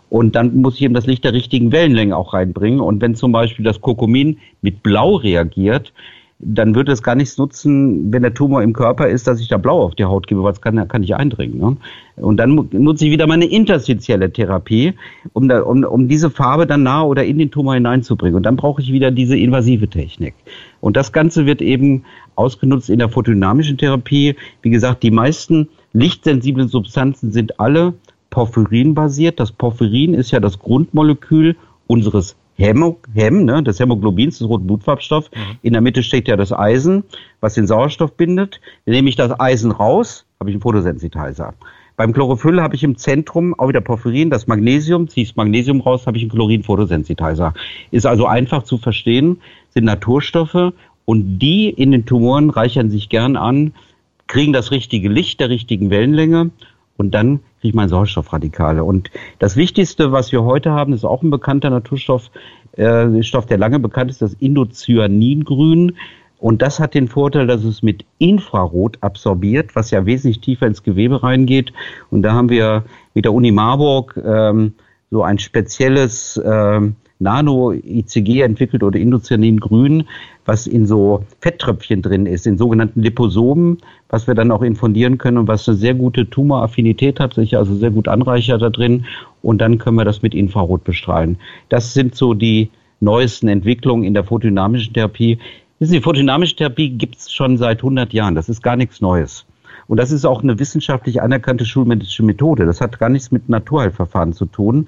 Und 0.09 0.35
dann 0.35 0.55
muss 0.61 0.75
ich 0.75 0.83
eben 0.83 0.93
das 0.93 1.05
Licht 1.05 1.25
der 1.25 1.33
richtigen 1.33 1.71
Wellenlänge 1.71 2.15
auch 2.15 2.33
reinbringen. 2.33 2.79
Und 2.79 3.01
wenn 3.01 3.15
zum 3.15 3.33
Beispiel 3.33 3.65
das 3.65 3.81
Kokomin 3.81 4.37
mit 4.61 4.81
Blau 4.81 5.15
reagiert, 5.15 5.91
dann 6.39 6.75
würde 6.75 6.91
es 6.91 7.01
gar 7.01 7.15
nichts 7.15 7.37
nutzen, 7.37 8.13
wenn 8.13 8.21
der 8.21 8.33
Tumor 8.33 8.61
im 8.61 8.71
Körper 8.71 9.07
ist, 9.07 9.27
dass 9.27 9.41
ich 9.41 9.47
da 9.47 9.57
Blau 9.57 9.81
auf 9.81 9.95
die 9.95 10.05
Haut 10.05 10.27
gebe, 10.27 10.43
weil 10.43 10.53
es 10.53 10.61
kann, 10.61 10.87
kann 10.87 11.01
nicht 11.01 11.15
eindringen. 11.15 11.57
Ne? 11.57 11.77
Und 12.15 12.37
dann 12.37 12.69
nutze 12.71 13.05
ich 13.05 13.11
wieder 13.11 13.27
meine 13.27 13.45
interstitielle 13.45 14.31
Therapie, 14.31 14.93
um, 15.33 15.47
da, 15.47 15.61
um, 15.61 15.83
um 15.83 16.07
diese 16.07 16.29
Farbe 16.29 16.67
dann 16.67 16.83
nahe 16.83 17.05
oder 17.05 17.25
in 17.25 17.39
den 17.39 17.49
Tumor 17.49 17.73
hineinzubringen. 17.73 18.35
Und 18.35 18.43
dann 18.43 18.55
brauche 18.55 18.81
ich 18.81 18.91
wieder 18.91 19.09
diese 19.09 19.35
invasive 19.35 19.87
Technik. 19.87 20.35
Und 20.87 20.95
das 20.95 21.11
Ganze 21.11 21.45
wird 21.45 21.61
eben 21.61 22.05
ausgenutzt 22.35 22.89
in 22.89 22.99
der 22.99 23.09
photodynamischen 23.09 23.77
Therapie. 23.77 24.37
Wie 24.61 24.69
gesagt, 24.69 25.03
die 25.03 25.11
meisten 25.11 25.67
lichtsensiblen 25.91 26.69
Substanzen 26.69 27.33
sind 27.33 27.59
alle 27.59 27.93
Porphyrin-basiert. 28.29 29.37
Das 29.37 29.51
Porphyrin 29.51 30.13
ist 30.13 30.31
ja 30.31 30.39
das 30.39 30.59
Grundmolekül 30.59 31.57
unseres 31.87 32.37
Hämo, 32.55 32.99
Hem, 33.13 33.43
ne, 33.43 33.61
des 33.63 33.81
Hämoglobins, 33.81 34.37
des 34.37 34.47
roten 34.47 34.65
Blutfarbstoffs. 34.65 35.29
Mhm. 35.35 35.57
In 35.61 35.73
der 35.73 35.81
Mitte 35.81 36.03
steckt 36.03 36.29
ja 36.29 36.37
das 36.37 36.53
Eisen, 36.53 37.03
was 37.41 37.55
den 37.55 37.67
Sauerstoff 37.67 38.13
bindet. 38.13 38.61
Nehme 38.85 39.09
ich 39.09 39.17
das 39.17 39.37
Eisen 39.37 39.71
raus, 39.71 40.25
habe 40.39 40.51
ich 40.51 40.53
einen 40.53 40.61
Photosensitizer. 40.61 41.53
Beim 41.97 42.13
Chlorophyll 42.13 42.61
habe 42.61 42.75
ich 42.75 42.83
im 42.83 42.95
Zentrum 42.95 43.55
auch 43.57 43.69
wieder 43.69 43.81
Porphyrin, 43.81 44.29
das 44.29 44.45
Magnesium, 44.45 45.07
ziehe 45.07 45.23
ich 45.23 45.29
das 45.29 45.35
Magnesium 45.35 45.81
raus, 45.81 46.05
habe 46.05 46.15
ich 46.15 46.23
einen 46.23 46.29
Chlorin-Photosensitizer. 46.29 47.55
Ist 47.89 48.05
also 48.05 48.27
einfach 48.27 48.61
zu 48.61 48.77
verstehen, 48.77 49.41
sind 49.77 49.85
Naturstoffe 49.85 50.73
und 51.05 51.39
die 51.39 51.69
in 51.69 51.91
den 51.91 52.05
Tumoren 52.07 52.49
reichern 52.49 52.89
sich 52.89 53.09
gern 53.09 53.35
an, 53.35 53.73
kriegen 54.25 54.53
das 54.53 54.71
richtige 54.71 55.07
Licht 55.07 55.39
der 55.39 55.49
richtigen 55.49 55.91
Wellenlänge 55.91 56.49
und 56.97 57.11
dann 57.11 57.41
kriege 57.59 57.69
ich 57.69 57.73
meine 57.75 57.89
Sauerstoffradikale. 57.89 58.83
Und 58.83 59.11
das 59.37 59.55
Wichtigste, 59.55 60.11
was 60.11 60.31
wir 60.31 60.43
heute 60.43 60.71
haben, 60.71 60.93
ist 60.93 61.05
auch 61.05 61.21
ein 61.21 61.29
bekannter 61.29 61.69
Naturstoff, 61.69 62.31
äh, 62.71 63.21
Stoff, 63.21 63.45
der 63.45 63.59
lange 63.59 63.79
bekannt 63.79 64.09
ist, 64.09 64.21
das 64.21 64.33
Indocyaningrün. 64.33 65.95
Und 66.39 66.61
das 66.63 66.79
hat 66.79 66.95
den 66.95 67.07
Vorteil, 67.07 67.45
dass 67.45 67.63
es 67.63 67.83
mit 67.83 68.03
Infrarot 68.17 68.97
absorbiert, 69.01 69.75
was 69.75 69.91
ja 69.91 70.07
wesentlich 70.07 70.41
tiefer 70.41 70.65
ins 70.65 70.81
Gewebe 70.81 71.21
reingeht. 71.21 71.71
Und 72.09 72.23
da 72.23 72.33
haben 72.33 72.49
wir 72.49 72.83
mit 73.13 73.25
der 73.25 73.33
Uni 73.33 73.51
Marburg 73.51 74.19
ähm, 74.23 74.73
so 75.11 75.21
ein 75.21 75.37
spezielles 75.37 76.41
ähm, 76.43 76.95
Nano-ICG 77.19 78.41
entwickelt 78.41 78.83
oder 78.83 78.99
Indocyanin 78.99 79.59
Grün, 79.59 80.03
was 80.45 80.67
in 80.67 80.85
so 80.85 81.23
Fetttröpfchen 81.41 82.01
drin 82.01 82.25
ist, 82.25 82.47
in 82.47 82.57
sogenannten 82.57 83.01
Liposomen, 83.01 83.77
was 84.09 84.27
wir 84.27 84.35
dann 84.35 84.51
auch 84.51 84.61
infundieren 84.61 85.17
können 85.17 85.37
und 85.37 85.47
was 85.47 85.67
eine 85.67 85.77
sehr 85.77 85.93
gute 85.93 86.29
Tumoraffinität 86.29 87.19
hat, 87.19 87.33
sich 87.33 87.57
also 87.57 87.75
sehr 87.75 87.91
gut 87.91 88.07
anreichert 88.07 88.61
da 88.61 88.69
drin. 88.69 89.05
Und 89.41 89.59
dann 89.59 89.77
können 89.77 89.97
wir 89.97 90.05
das 90.05 90.21
mit 90.21 90.33
Infrarot 90.33 90.83
bestrahlen. 90.83 91.37
Das 91.69 91.93
sind 91.93 92.15
so 92.15 92.33
die 92.33 92.69
neuesten 92.99 93.47
Entwicklungen 93.47 94.03
in 94.03 94.13
der 94.13 94.23
photodynamischen 94.23 94.93
Therapie. 94.93 95.39
Wissen 95.79 95.91
Sie, 95.91 96.01
photodynamische 96.01 96.55
Therapie 96.55 96.89
gibt 96.89 97.17
es 97.17 97.31
schon 97.31 97.57
seit 97.57 97.79
100 97.79 98.13
Jahren. 98.13 98.35
Das 98.35 98.49
ist 98.49 98.63
gar 98.63 98.75
nichts 98.75 99.01
Neues. 99.01 99.45
Und 99.87 99.97
das 99.97 100.11
ist 100.11 100.25
auch 100.25 100.43
eine 100.43 100.59
wissenschaftlich 100.59 101.21
anerkannte 101.21 101.65
schulmedizinische 101.65 102.23
Methode. 102.23 102.65
Das 102.65 102.81
hat 102.81 102.99
gar 102.99 103.09
nichts 103.09 103.31
mit 103.31 103.47
Naturheilverfahren 103.47 104.33
zu 104.33 104.45
tun. 104.45 104.87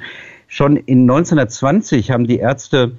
Schon 0.49 0.77
in 0.77 1.01
1920 1.01 2.11
haben 2.11 2.27
die 2.27 2.39
Ärzte 2.39 2.91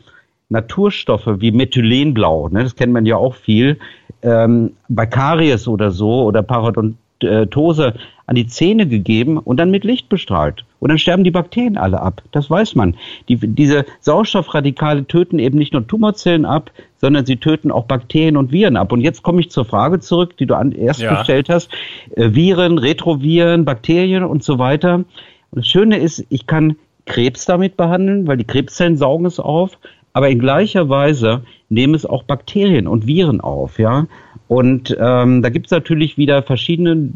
Naturstoffe 0.51 1.27
wie 1.41 1.51
Methylenblau, 1.51 2.49
ne, 2.49 2.63
das 2.63 2.77
kennt 2.77 2.93
man 2.93 3.07
ja 3.07 3.17
auch 3.17 3.35
viel, 3.35 3.79
ähm, 4.23 4.73
bei 4.89 5.05
Karies 5.05 5.69
oder 5.69 5.91
so 5.91 6.23
oder 6.25 6.43
Parodontose 6.43 7.95
an 8.27 8.37
die 8.37 8.47
Zähne 8.47 8.87
gegeben 8.87 9.37
und 9.39 9.57
dann 9.57 9.73
mit 9.73 9.83
Licht 9.83 10.09
bestrahlt. 10.09 10.65
Und 10.79 10.91
dann 10.91 10.99
sterben 10.99 11.25
die 11.25 11.33
Bakterien 11.33 11.77
alle 11.77 12.01
ab. 12.01 12.23
Das 12.31 12.49
weiß 12.49 12.77
man. 12.77 12.95
Die, 13.29 13.37
diese 13.37 13.85
Sauerstoffradikale 14.01 15.05
töten 15.07 15.41
eben 15.41 15.59
nicht 15.59 15.73
nur 15.73 15.85
Tumorzellen 15.87 16.45
ab, 16.45 16.71
sondern 16.99 17.27
sie 17.27 17.37
töten 17.37 17.73
auch 17.73 17.87
Bakterien 17.87 18.37
und 18.37 18.53
Viren 18.53 18.77
ab. 18.77 18.93
Und 18.93 19.01
jetzt 19.01 19.25
komme 19.25 19.41
ich 19.41 19.51
zur 19.51 19.65
Frage 19.65 19.99
zurück, 19.99 20.37
die 20.37 20.47
du 20.47 20.55
an, 20.55 20.71
erst 20.71 21.01
ja. 21.01 21.17
gestellt 21.17 21.49
hast. 21.49 21.71
Äh, 22.15 22.33
Viren, 22.33 22.79
Retroviren, 22.79 23.65
Bakterien 23.65 24.23
und 24.23 24.45
so 24.45 24.61
weiter. 24.61 24.95
Und 24.95 25.07
das 25.53 25.67
Schöne 25.67 25.99
ist, 25.99 26.25
ich 26.29 26.47
kann 26.47 26.77
Krebs 27.07 27.47
damit 27.47 27.77
behandeln, 27.77 28.27
weil 28.27 28.37
die 28.37 28.45
Krebszellen 28.45 28.97
saugen 28.97 29.27
es 29.27 29.39
auf. 29.39 29.79
Aber 30.13 30.29
in 30.29 30.41
gleicher 30.41 30.89
Weise 30.89 31.43
nehmen 31.69 31.95
es 31.95 32.05
auch 32.05 32.25
Bakterien 32.25 32.89
und 32.89 33.07
Viren 33.07 33.41
auf, 33.41 33.79
ja. 33.79 34.07
Und 34.49 34.97
ähm, 34.99 35.43
da 35.43 35.49
gibt 35.49 35.67
es 35.67 35.71
natürlich 35.71 36.19
wieder 36.19 36.43
verschiedene 36.43 37.09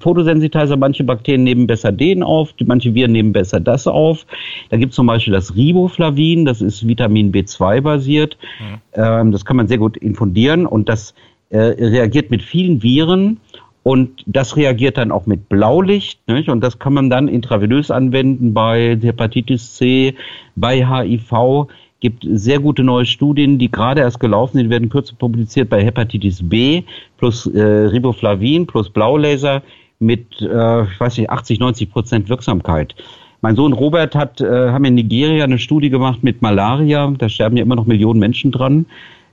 Photosensitizer. 0.00 0.76
Manche 0.76 1.04
Bakterien 1.04 1.44
nehmen 1.44 1.68
besser 1.68 1.92
den 1.92 2.24
auf, 2.24 2.52
manche 2.64 2.92
Viren 2.92 3.12
nehmen 3.12 3.32
besser 3.32 3.60
das 3.60 3.86
auf. 3.86 4.26
Da 4.70 4.76
gibt 4.76 4.90
es 4.90 4.96
zum 4.96 5.06
Beispiel 5.06 5.32
das 5.32 5.54
Riboflavin, 5.54 6.44
das 6.44 6.60
ist 6.60 6.88
Vitamin 6.88 7.30
B2 7.30 7.82
basiert. 7.82 8.36
Mhm. 8.58 8.80
Ähm, 8.94 9.30
das 9.30 9.44
kann 9.44 9.56
man 9.56 9.68
sehr 9.68 9.78
gut 9.78 9.96
infundieren 9.96 10.66
und 10.66 10.88
das 10.88 11.14
äh, 11.50 11.58
reagiert 11.58 12.32
mit 12.32 12.42
vielen 12.42 12.82
Viren. 12.82 13.38
Und 13.82 14.22
das 14.26 14.56
reagiert 14.56 14.96
dann 14.96 15.10
auch 15.10 15.26
mit 15.26 15.48
Blaulicht. 15.48 16.20
Nicht? 16.28 16.48
Und 16.48 16.60
das 16.60 16.78
kann 16.78 16.94
man 16.94 17.10
dann 17.10 17.28
intravenös 17.28 17.90
anwenden 17.90 18.54
bei 18.54 18.96
Hepatitis 19.00 19.74
C, 19.74 20.14
bei 20.54 20.86
HIV 20.86 21.68
gibt 22.02 22.26
sehr 22.28 22.58
gute 22.58 22.82
neue 22.82 23.06
Studien, 23.06 23.58
die 23.58 23.70
gerade 23.70 24.00
erst 24.00 24.18
gelaufen 24.18 24.58
sind, 24.58 24.70
werden 24.70 24.88
kürzlich 24.88 25.16
publiziert 25.18 25.70
bei 25.70 25.84
Hepatitis 25.84 26.40
B 26.42 26.82
plus 27.16 27.46
äh, 27.46 27.62
Riboflavin 27.62 28.66
plus 28.66 28.90
Blaulaser 28.90 29.62
mit, 30.00 30.26
äh, 30.42 30.82
ich 30.82 31.00
weiß 31.00 31.16
nicht, 31.18 31.30
80, 31.30 31.60
90 31.60 31.90
Prozent 31.92 32.28
Wirksamkeit. 32.28 32.96
Mein 33.40 33.54
Sohn 33.54 33.72
Robert 33.72 34.16
hat, 34.16 34.40
äh, 34.40 34.70
haben 34.70 34.84
in 34.84 34.96
Nigeria 34.96 35.44
eine 35.44 35.60
Studie 35.60 35.90
gemacht 35.90 36.24
mit 36.24 36.42
Malaria, 36.42 37.12
da 37.18 37.28
sterben 37.28 37.56
ja 37.56 37.62
immer 37.62 37.76
noch 37.76 37.86
Millionen 37.86 38.18
Menschen 38.18 38.50
dran. 38.50 38.86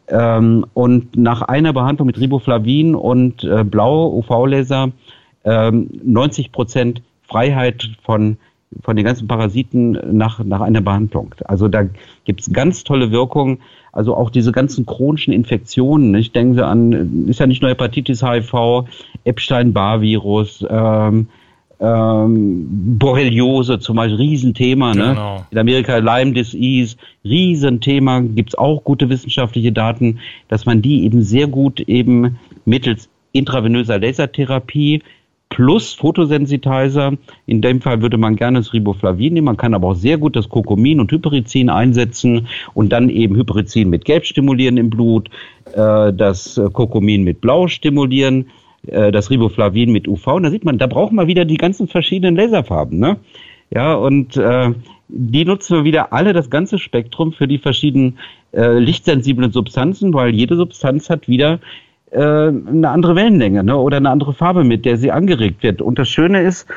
Ähm, 0.09 0.65
und 0.73 1.15
nach 1.15 1.41
einer 1.41 1.73
Behandlung 1.73 2.07
mit 2.07 2.19
Riboflavin 2.19 2.95
und 2.95 3.43
äh, 3.43 3.63
Blau-UV-Laser 3.63 4.91
ähm, 5.45 5.89
90 6.03 6.51
Prozent 6.51 7.01
Freiheit 7.27 7.89
von 8.03 8.37
von 8.83 8.95
den 8.95 9.05
ganzen 9.05 9.27
Parasiten 9.27 9.97
nach, 10.15 10.43
nach 10.43 10.61
einer 10.61 10.81
Behandlung. 10.81 11.33
Also 11.45 11.67
da 11.67 11.85
gibt's 12.25 12.51
ganz 12.53 12.83
tolle 12.83 13.11
Wirkungen. 13.11 13.59
Also 13.91 14.15
auch 14.15 14.29
diese 14.29 14.51
ganzen 14.51 14.85
chronischen 14.85 15.33
Infektionen. 15.33 16.13
Ich 16.13 16.31
denke 16.31 16.65
an, 16.65 17.25
ist 17.27 17.39
ja 17.39 17.47
nicht 17.47 17.61
nur 17.63 17.71
Hepatitis, 17.71 18.21
HIV, 18.21 18.85
Epstein-Barr-Virus, 19.23 20.65
ähm, 20.69 21.27
ähm, 21.79 22.97
Borreliose 22.99 23.79
zum 23.79 23.95
Beispiel, 23.95 24.17
Riesenthema. 24.17 24.93
Ne? 24.93 25.09
Genau. 25.09 25.45
In 25.51 25.57
Amerika 25.57 25.97
Lyme 25.97 26.33
Disease, 26.33 26.97
Riesenthema. 27.23 28.21
Gibt's 28.21 28.55
auch 28.55 28.83
gute 28.83 29.09
wissenschaftliche 29.09 29.71
Daten, 29.71 30.19
dass 30.47 30.65
man 30.65 30.81
die 30.81 31.03
eben 31.03 31.21
sehr 31.21 31.47
gut 31.47 31.79
eben 31.81 32.37
mittels 32.65 33.09
intravenöser 33.31 33.99
Lasertherapie 33.99 35.01
plus 35.49 35.93
Photosensitizer. 35.93 37.13
In 37.45 37.61
dem 37.61 37.81
Fall 37.81 38.01
würde 38.01 38.17
man 38.17 38.35
gerne 38.35 38.59
das 38.59 38.73
Riboflavin 38.73 39.33
nehmen. 39.33 39.45
Man 39.45 39.57
kann 39.57 39.73
aber 39.73 39.89
auch 39.89 39.95
sehr 39.95 40.17
gut 40.17 40.35
das 40.35 40.49
Kokomin 40.49 40.99
und 40.99 41.11
Hyperizin 41.11 41.69
einsetzen 41.69 42.47
und 42.73 42.89
dann 42.89 43.09
eben 43.09 43.35
Hyperizin 43.35 43.89
mit 43.89 44.05
Gelb 44.05 44.25
stimulieren 44.25 44.77
im 44.77 44.89
Blut, 44.89 45.29
äh, 45.73 46.13
das 46.13 46.59
Kokomin 46.73 47.23
mit 47.23 47.41
Blau 47.41 47.67
stimulieren, 47.67 48.45
äh, 48.87 49.11
das 49.11 49.29
Riboflavin 49.29 49.91
mit 49.91 50.07
UV. 50.07 50.27
Und 50.27 50.43
da 50.43 50.51
sieht 50.51 50.65
man, 50.65 50.77
da 50.77 50.87
brauchen 50.87 51.15
wir 51.15 51.27
wieder 51.27 51.45
die 51.45 51.57
ganzen 51.57 51.87
verschiedenen 51.87 52.35
Laserfarben. 52.35 52.99
Ne? 52.99 53.17
Ja, 53.71 53.93
und 53.93 54.37
äh, 54.37 54.71
die 55.07 55.45
nutzen 55.45 55.77
wir 55.77 55.83
wieder 55.83 56.13
alle 56.13 56.33
das 56.33 56.49
ganze 56.49 56.79
Spektrum 56.79 57.33
für 57.33 57.47
die 57.47 57.57
verschiedenen 57.57 58.19
äh, 58.53 58.77
lichtsensiblen 58.79 59.51
Substanzen, 59.51 60.13
weil 60.13 60.33
jede 60.33 60.55
Substanz 60.55 61.09
hat 61.09 61.27
wieder 61.27 61.59
äh, 62.11 62.19
eine 62.19 62.89
andere 62.89 63.15
Wellenlänge 63.15 63.63
ne? 63.63 63.77
oder 63.77 63.97
eine 63.97 64.09
andere 64.09 64.33
Farbe, 64.33 64.63
mit 64.63 64.85
der 64.85 64.97
sie 64.97 65.11
angeregt 65.11 65.63
wird. 65.63 65.81
Und 65.81 65.99
das 65.99 66.09
Schöne 66.09 66.41
ist, 66.41 66.67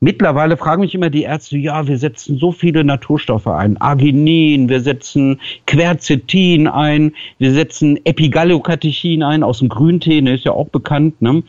Mittlerweile 0.00 0.56
fragen 0.56 0.82
mich 0.82 0.94
immer 0.94 1.10
die 1.10 1.22
Ärzte, 1.22 1.58
ja, 1.58 1.88
wir 1.88 1.98
setzen 1.98 2.38
so 2.38 2.52
viele 2.52 2.84
Naturstoffe 2.84 3.48
ein. 3.48 3.76
Arginin, 3.78 4.68
wir 4.68 4.80
setzen 4.80 5.40
Quercetin 5.66 6.68
ein, 6.68 7.14
wir 7.38 7.52
setzen 7.52 7.98
Epigallocatechin 8.04 9.24
ein 9.24 9.42
aus 9.42 9.58
dem 9.58 9.68
Grüntee, 9.68 10.20
ne, 10.20 10.34
ist 10.34 10.44
ja 10.44 10.52
auch 10.52 10.68
bekannt. 10.68 11.20
Ne? 11.20 11.42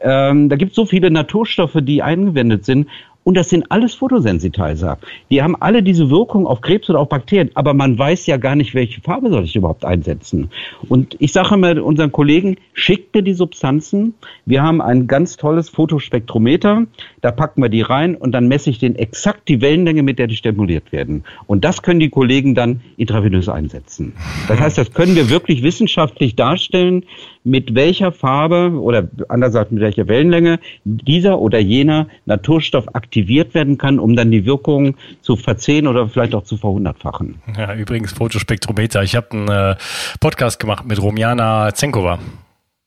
Ähm, 0.00 0.48
da 0.48 0.56
gibt 0.56 0.70
es 0.70 0.76
so 0.76 0.84
viele 0.84 1.12
Naturstoffe, 1.12 1.78
die 1.80 2.02
eingewendet 2.02 2.64
sind. 2.64 2.88
Und 3.24 3.36
das 3.36 3.48
sind 3.48 3.70
alles 3.70 3.94
Photosensitizer. 3.94 4.98
Die 5.30 5.42
haben 5.42 5.54
alle 5.60 5.82
diese 5.82 6.10
Wirkung 6.10 6.46
auf 6.46 6.60
Krebs 6.60 6.90
oder 6.90 6.98
auf 6.98 7.08
Bakterien, 7.08 7.50
aber 7.54 7.72
man 7.72 7.98
weiß 7.98 8.26
ja 8.26 8.36
gar 8.36 8.56
nicht, 8.56 8.74
welche 8.74 9.00
Farbe 9.00 9.30
soll 9.30 9.44
ich 9.44 9.54
überhaupt 9.54 9.84
einsetzen. 9.84 10.50
Und 10.88 11.16
ich 11.20 11.32
sage 11.32 11.54
immer 11.54 11.82
unseren 11.82 12.10
Kollegen, 12.10 12.56
schickt 12.72 13.14
mir 13.14 13.22
die 13.22 13.34
Substanzen. 13.34 14.14
Wir 14.44 14.62
haben 14.62 14.80
ein 14.80 15.06
ganz 15.06 15.36
tolles 15.36 15.68
Fotospektrometer. 15.68 16.86
Da 17.20 17.30
packen 17.30 17.62
wir 17.62 17.68
die 17.68 17.82
rein 17.82 18.16
und 18.16 18.32
dann 18.32 18.48
messe 18.48 18.70
ich 18.70 18.78
den 18.78 18.96
exakt 18.96 19.48
die 19.48 19.60
Wellenlänge, 19.60 20.02
mit 20.02 20.18
der 20.18 20.26
die 20.26 20.36
stimuliert 20.36 20.90
werden. 20.90 21.24
Und 21.46 21.64
das 21.64 21.82
können 21.82 22.00
die 22.00 22.10
Kollegen 22.10 22.54
dann 22.54 22.80
intravenös 22.96 23.48
einsetzen. 23.48 24.14
Das 24.48 24.58
heißt, 24.58 24.78
das 24.78 24.92
können 24.92 25.14
wir 25.14 25.30
wirklich 25.30 25.62
wissenschaftlich 25.62 26.34
darstellen, 26.34 27.04
mit 27.44 27.74
welcher 27.74 28.12
Farbe 28.12 28.70
oder 28.80 29.08
andererseits 29.28 29.70
mit 29.70 29.80
welcher 29.80 30.08
Wellenlänge 30.08 30.60
dieser 30.84 31.38
oder 31.38 31.58
jener 31.58 32.06
Naturstoff 32.26 32.94
aktiviert 32.94 33.54
werden 33.54 33.78
kann, 33.78 33.98
um 33.98 34.14
dann 34.16 34.30
die 34.30 34.46
Wirkung 34.46 34.96
zu 35.22 35.36
verzehren 35.36 35.86
oder 35.86 36.08
vielleicht 36.08 36.34
auch 36.34 36.44
zu 36.44 36.56
verhundertfachen. 36.56 37.42
Ja, 37.56 37.74
übrigens 37.74 38.12
Fotospektrometer. 38.12 39.02
Ich 39.02 39.16
habe 39.16 39.30
einen 39.32 39.48
äh, 39.48 39.76
Podcast 40.20 40.60
gemacht 40.60 40.86
mit 40.86 41.00
Romjana 41.02 41.74
Zenkova. 41.74 42.18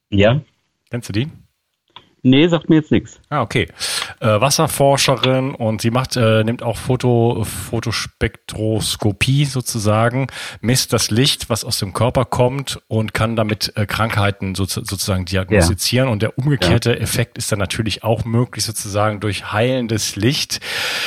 Ja. 0.09 0.39
Kennst 0.89 1.09
du 1.09 1.13
die? 1.13 1.27
Nee, 2.27 2.47
sagt 2.47 2.69
mir 2.69 2.77
jetzt 2.77 2.91
nichts. 2.91 3.19
Ah, 3.29 3.43
okay. 3.43 3.67
Äh, 4.25 4.41
Wasserforscherin 4.41 5.53
und 5.53 5.81
sie 5.81 5.91
macht, 5.91 6.15
äh, 6.15 6.43
nimmt 6.43 6.63
auch 6.63 6.77
Foto, 6.77 7.45
Fotospektroskopie 7.69 9.45
sozusagen, 9.45 10.27
misst 10.61 10.93
das 10.93 11.11
Licht, 11.11 11.49
was 11.49 11.63
aus 11.63 11.77
dem 11.77 11.93
Körper 11.93 12.25
kommt 12.25 12.79
und 12.87 13.13
kann 13.13 13.35
damit 13.35 13.73
äh, 13.75 13.85
Krankheiten 13.85 14.55
so, 14.55 14.65
sozusagen 14.65 15.25
diagnostizieren. 15.25 16.07
Ja. 16.07 16.11
Und 16.11 16.21
der 16.23 16.39
umgekehrte 16.39 16.91
ja. 16.91 16.97
Effekt 16.97 17.37
ist 17.37 17.51
dann 17.51 17.59
natürlich 17.59 18.03
auch 18.03 18.25
möglich 18.25 18.65
sozusagen 18.65 19.19
durch 19.19 19.51
heilendes 19.51 20.15
Licht 20.15 20.59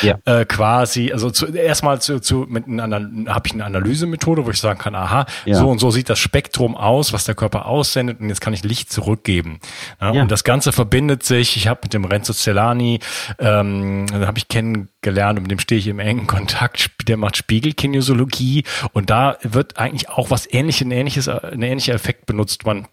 ja. 0.03 0.19
äh, 0.25 0.45
quasi, 0.45 1.11
also 1.13 1.31
zu, 1.31 1.47
erstmal 1.47 2.01
zu, 2.01 2.21
zu 2.21 2.47
mit 2.49 2.69
einer 2.69 3.01
habe 3.33 3.47
ich 3.47 3.53
eine 3.53 3.65
Analysemethode, 3.65 4.47
wo 4.47 4.51
ich 4.51 4.61
sagen 4.61 4.79
kann, 4.79 4.95
aha, 4.95 5.27
so 5.51 5.69
und 5.69 5.81
so 5.81 5.91
sieht 5.91 6.09
das 6.09 6.21
Spektrum 6.21 6.77
aus, 6.77 7.13
was 7.13 7.25
der 7.25 7.35
Körper 7.35 7.67
aussendet 7.67 8.21
und 8.21 8.29
jetzt 8.29 8.41
kann 8.41 8.53
ich 8.53 8.63
Licht 8.63 8.93
zurückgeben. 8.93 9.59
Und 10.01 10.31
das 10.31 10.45
Ganze 10.45 10.71
verbindet 10.73 11.09
verbindet 11.09 11.23
sich. 11.23 11.57
Ich 11.57 11.69
habe 11.69 11.81
mit 11.83 11.95
dem 11.95 12.05
Renzo 12.05 12.33
Cellani, 12.33 13.01
ähm, 13.39 14.07
habe 14.13 14.39
ich 14.39 14.49
kennengelernt 14.49 15.39
und 15.39 15.43
mit 15.45 15.51
dem 15.51 15.59
stehe 15.59 15.79
ich 15.79 15.87
im 15.87 15.99
engen 15.99 16.27
Kontakt. 16.27 16.91
Der 17.09 17.17
macht 17.17 17.37
Spiegelkinesiologie 17.37 18.65
und 18.93 19.11
da 19.11 19.39
wird 19.43 19.79
eigentlich 19.79 20.09
auch 20.09 20.31
was 20.31 20.53
ähnliches, 20.53 20.87
ein 20.87 20.91
ähnliches, 20.91 21.29
ein 21.29 21.63
ähnlicher 21.63 21.95
Effekt 21.95 22.27
benutzt. 22.27 22.67
Man 22.67 22.87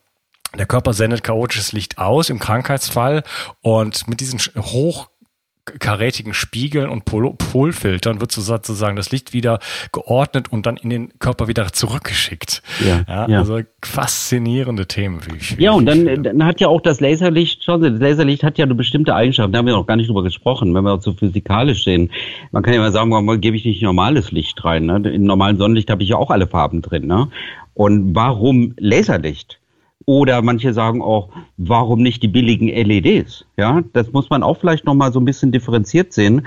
der 0.57 0.65
Körper 0.65 0.93
sendet 0.93 1.23
chaotisches 1.23 1.73
Licht 1.73 1.97
aus 1.97 2.29
im 2.29 2.39
Krankheitsfall 2.39 3.23
und 3.61 4.07
mit 4.07 4.21
diesen 4.21 4.39
hoch 4.39 5.09
karätigen 5.65 6.33
Spiegeln 6.33 6.89
und 6.89 7.05
Pol 7.05 7.33
Polfiltern 7.33 8.21
wird 8.21 8.31
sozusagen 8.31 8.95
das 8.95 9.11
Licht 9.11 9.33
wieder 9.33 9.59
geordnet 9.91 10.51
und 10.51 10.65
dann 10.65 10.77
in 10.77 10.89
den 10.89 11.19
Körper 11.19 11.47
wieder 11.47 11.71
zurückgeschickt. 11.71 12.61
Ja, 12.85 13.03
ja, 13.07 13.27
ja. 13.27 13.39
Also 13.39 13.59
faszinierende 13.83 14.87
Themen. 14.87 15.21
Wie 15.25 15.37
ich, 15.37 15.57
wie 15.57 15.63
ja, 15.63 15.71
und 15.71 15.85
dann, 15.85 16.23
dann 16.23 16.45
hat 16.45 16.61
ja 16.61 16.67
auch 16.67 16.81
das 16.81 16.99
Laserlicht 16.99 17.63
schon, 17.63 17.81
das 17.81 17.99
Laserlicht 17.99 18.43
hat 18.43 18.57
ja 18.57 18.65
eine 18.65 18.75
bestimmte 18.75 19.15
Eigenschaft, 19.15 19.53
da 19.53 19.57
haben 19.57 19.65
wir 19.65 19.73
noch 19.73 19.87
gar 19.87 19.95
nicht 19.95 20.09
drüber 20.09 20.23
gesprochen, 20.23 20.73
wenn 20.75 20.83
wir 20.83 20.93
auch 20.93 21.01
so 21.01 21.13
physikalisch 21.13 21.83
sehen. 21.83 22.11
Man 22.51 22.61
kann 22.61 22.73
ja 22.73 22.79
mal 22.79 22.91
sagen, 22.91 23.11
warum 23.11 23.41
gebe 23.41 23.57
ich 23.57 23.65
nicht 23.65 23.81
normales 23.81 24.31
Licht 24.31 24.63
rein? 24.63 24.85
Ne? 24.85 24.97
In 25.09 25.23
normalen 25.23 25.57
Sonnenlicht 25.57 25.89
habe 25.89 26.03
ich 26.03 26.09
ja 26.09 26.17
auch 26.17 26.29
alle 26.29 26.47
Farben 26.47 26.81
drin. 26.81 27.07
Ne? 27.07 27.29
Und 27.73 28.15
warum 28.15 28.73
Laserlicht? 28.77 29.59
Oder 30.05 30.41
manche 30.41 30.73
sagen 30.73 31.01
auch, 31.01 31.29
warum 31.57 32.01
nicht 32.01 32.21
die 32.21 32.27
billigen 32.27 32.67
LEDs? 32.67 33.45
Ja, 33.57 33.83
das 33.93 34.11
muss 34.11 34.29
man 34.29 34.43
auch 34.43 34.57
vielleicht 34.57 34.85
nochmal 34.85 35.11
so 35.11 35.19
ein 35.19 35.25
bisschen 35.25 35.51
differenziert 35.51 36.13
sehen. 36.13 36.45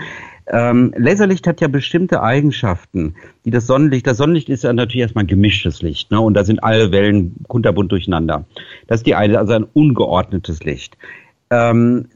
Ähm, 0.50 0.94
Laserlicht 0.96 1.46
hat 1.46 1.60
ja 1.60 1.68
bestimmte 1.68 2.22
Eigenschaften, 2.22 3.14
die 3.44 3.50
das 3.50 3.66
Sonnenlicht, 3.66 4.06
das 4.06 4.16
Sonnenlicht 4.16 4.48
ist 4.48 4.64
ja 4.64 4.72
natürlich 4.72 5.02
erstmal 5.02 5.26
gemischtes 5.26 5.82
Licht, 5.82 6.10
ne? 6.10 6.20
Und 6.20 6.34
da 6.34 6.44
sind 6.44 6.62
alle 6.62 6.90
Wellen 6.90 7.34
kunterbunt 7.48 7.92
durcheinander. 7.92 8.46
Das 8.86 9.00
ist 9.00 9.06
die 9.06 9.14
eine, 9.14 9.38
also 9.38 9.52
ein 9.52 9.64
ungeordnetes 9.64 10.62
Licht. 10.62 10.96
Ähm, 11.50 12.06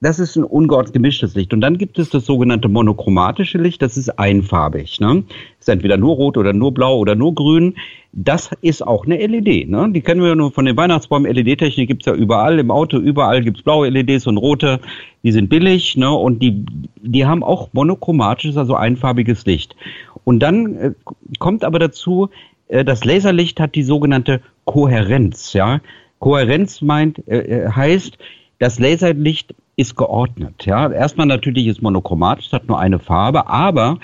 das 0.00 0.20
ist 0.20 0.36
ein 0.36 0.44
ungeordnet 0.44 0.92
gemischtes 0.92 1.34
Licht. 1.34 1.52
Und 1.52 1.60
dann 1.60 1.76
gibt 1.76 1.98
es 1.98 2.10
das 2.10 2.24
sogenannte 2.24 2.68
monochromatische 2.68 3.58
Licht, 3.58 3.82
das 3.82 3.96
ist 3.96 4.16
einfarbig. 4.18 5.00
Ne? 5.00 5.24
Ist 5.58 5.68
entweder 5.68 5.96
nur 5.96 6.14
rot 6.14 6.36
oder 6.36 6.52
nur 6.52 6.72
blau 6.72 6.98
oder 6.98 7.16
nur 7.16 7.34
grün. 7.34 7.74
Das 8.12 8.50
ist 8.62 8.86
auch 8.86 9.04
eine 9.04 9.16
LED. 9.16 9.68
Ne? 9.68 9.90
Die 9.92 10.00
kennen 10.00 10.22
wir 10.22 10.36
nur 10.36 10.52
von 10.52 10.66
den 10.66 10.76
Weihnachtsbäumen. 10.76 11.32
LED-Technik 11.32 11.88
gibt's 11.88 12.06
ja 12.06 12.14
überall, 12.14 12.60
im 12.60 12.70
Auto, 12.70 12.98
überall 12.98 13.42
gibt's 13.42 13.62
blaue 13.62 13.88
LEDs 13.88 14.28
und 14.28 14.36
rote. 14.36 14.80
Die 15.24 15.32
sind 15.32 15.48
billig 15.48 15.96
ne? 15.96 16.10
und 16.10 16.40
die, 16.40 16.64
die 17.02 17.26
haben 17.26 17.42
auch 17.42 17.70
monochromatisches, 17.72 18.56
also 18.56 18.76
einfarbiges 18.76 19.46
Licht. 19.46 19.74
Und 20.22 20.40
dann 20.40 20.76
äh, 20.76 20.92
kommt 21.40 21.64
aber 21.64 21.80
dazu, 21.80 22.30
äh, 22.68 22.84
das 22.84 23.04
Laserlicht 23.04 23.58
hat 23.58 23.74
die 23.74 23.82
sogenannte 23.82 24.42
Kohärenz. 24.64 25.54
Ja? 25.54 25.80
Kohärenz 26.20 26.82
meint, 26.82 27.26
äh, 27.26 27.64
äh 27.64 27.68
heißt, 27.68 28.16
das 28.58 28.78
Laserlicht 28.78 29.54
ist 29.76 29.96
geordnet. 29.96 30.66
Ja, 30.66 30.90
erstmal 30.90 31.26
natürlich 31.26 31.66
ist 31.66 31.82
monochromatisch, 31.82 32.52
hat 32.52 32.68
nur 32.68 32.78
eine 32.78 32.98
Farbe, 32.98 33.46
aber 33.46 33.98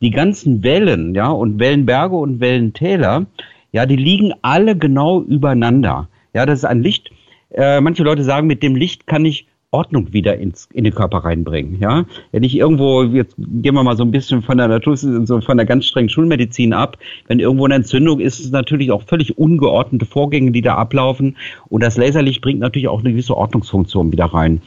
die 0.00 0.10
ganzen 0.10 0.62
Wellen, 0.62 1.14
ja, 1.14 1.28
und 1.28 1.58
Wellenberge 1.58 2.16
und 2.16 2.40
Wellentäler, 2.40 3.26
ja, 3.72 3.86
die 3.86 3.96
liegen 3.96 4.32
alle 4.42 4.76
genau 4.76 5.22
übereinander. 5.22 6.08
Ja, 6.34 6.46
das 6.46 6.60
ist 6.60 6.64
ein 6.64 6.82
Licht. 6.82 7.10
Äh, 7.50 7.80
manche 7.80 8.02
Leute 8.02 8.24
sagen, 8.24 8.46
mit 8.46 8.62
dem 8.62 8.76
Licht 8.76 9.06
kann 9.06 9.24
ich 9.24 9.46
Ordnung 9.72 10.12
wieder 10.12 10.36
ins, 10.36 10.68
in 10.72 10.82
den 10.82 10.92
Körper 10.92 11.18
reinbringen. 11.18 11.78
Ja, 11.80 12.04
wenn 12.32 12.42
ich 12.42 12.56
irgendwo, 12.56 13.04
jetzt 13.04 13.36
gehen 13.36 13.74
wir 13.74 13.84
mal 13.84 13.96
so 13.96 14.02
ein 14.02 14.10
bisschen 14.10 14.42
von 14.42 14.58
der 14.58 14.66
Natur, 14.66 14.96
so 14.96 15.40
von 15.40 15.56
der 15.56 15.66
ganz 15.66 15.86
strengen 15.86 16.08
Schulmedizin 16.08 16.72
ab, 16.72 16.98
wenn 17.28 17.38
irgendwo 17.38 17.66
eine 17.66 17.76
Entzündung 17.76 18.18
ist, 18.18 18.40
ist 18.40 18.46
es 18.46 18.50
natürlich 18.50 18.90
auch 18.90 19.02
völlig 19.02 19.38
ungeordnete 19.38 20.06
Vorgänge, 20.06 20.50
die 20.50 20.62
da 20.62 20.74
ablaufen. 20.74 21.36
Und 21.68 21.84
das 21.84 21.96
Laserlicht 21.96 22.40
bringt 22.40 22.58
natürlich 22.58 22.88
auch 22.88 23.00
eine 23.00 23.12
gewisse 23.12 23.36
Ordnungsfunktion 23.36 24.10
wieder 24.10 24.26
rein. 24.26 24.60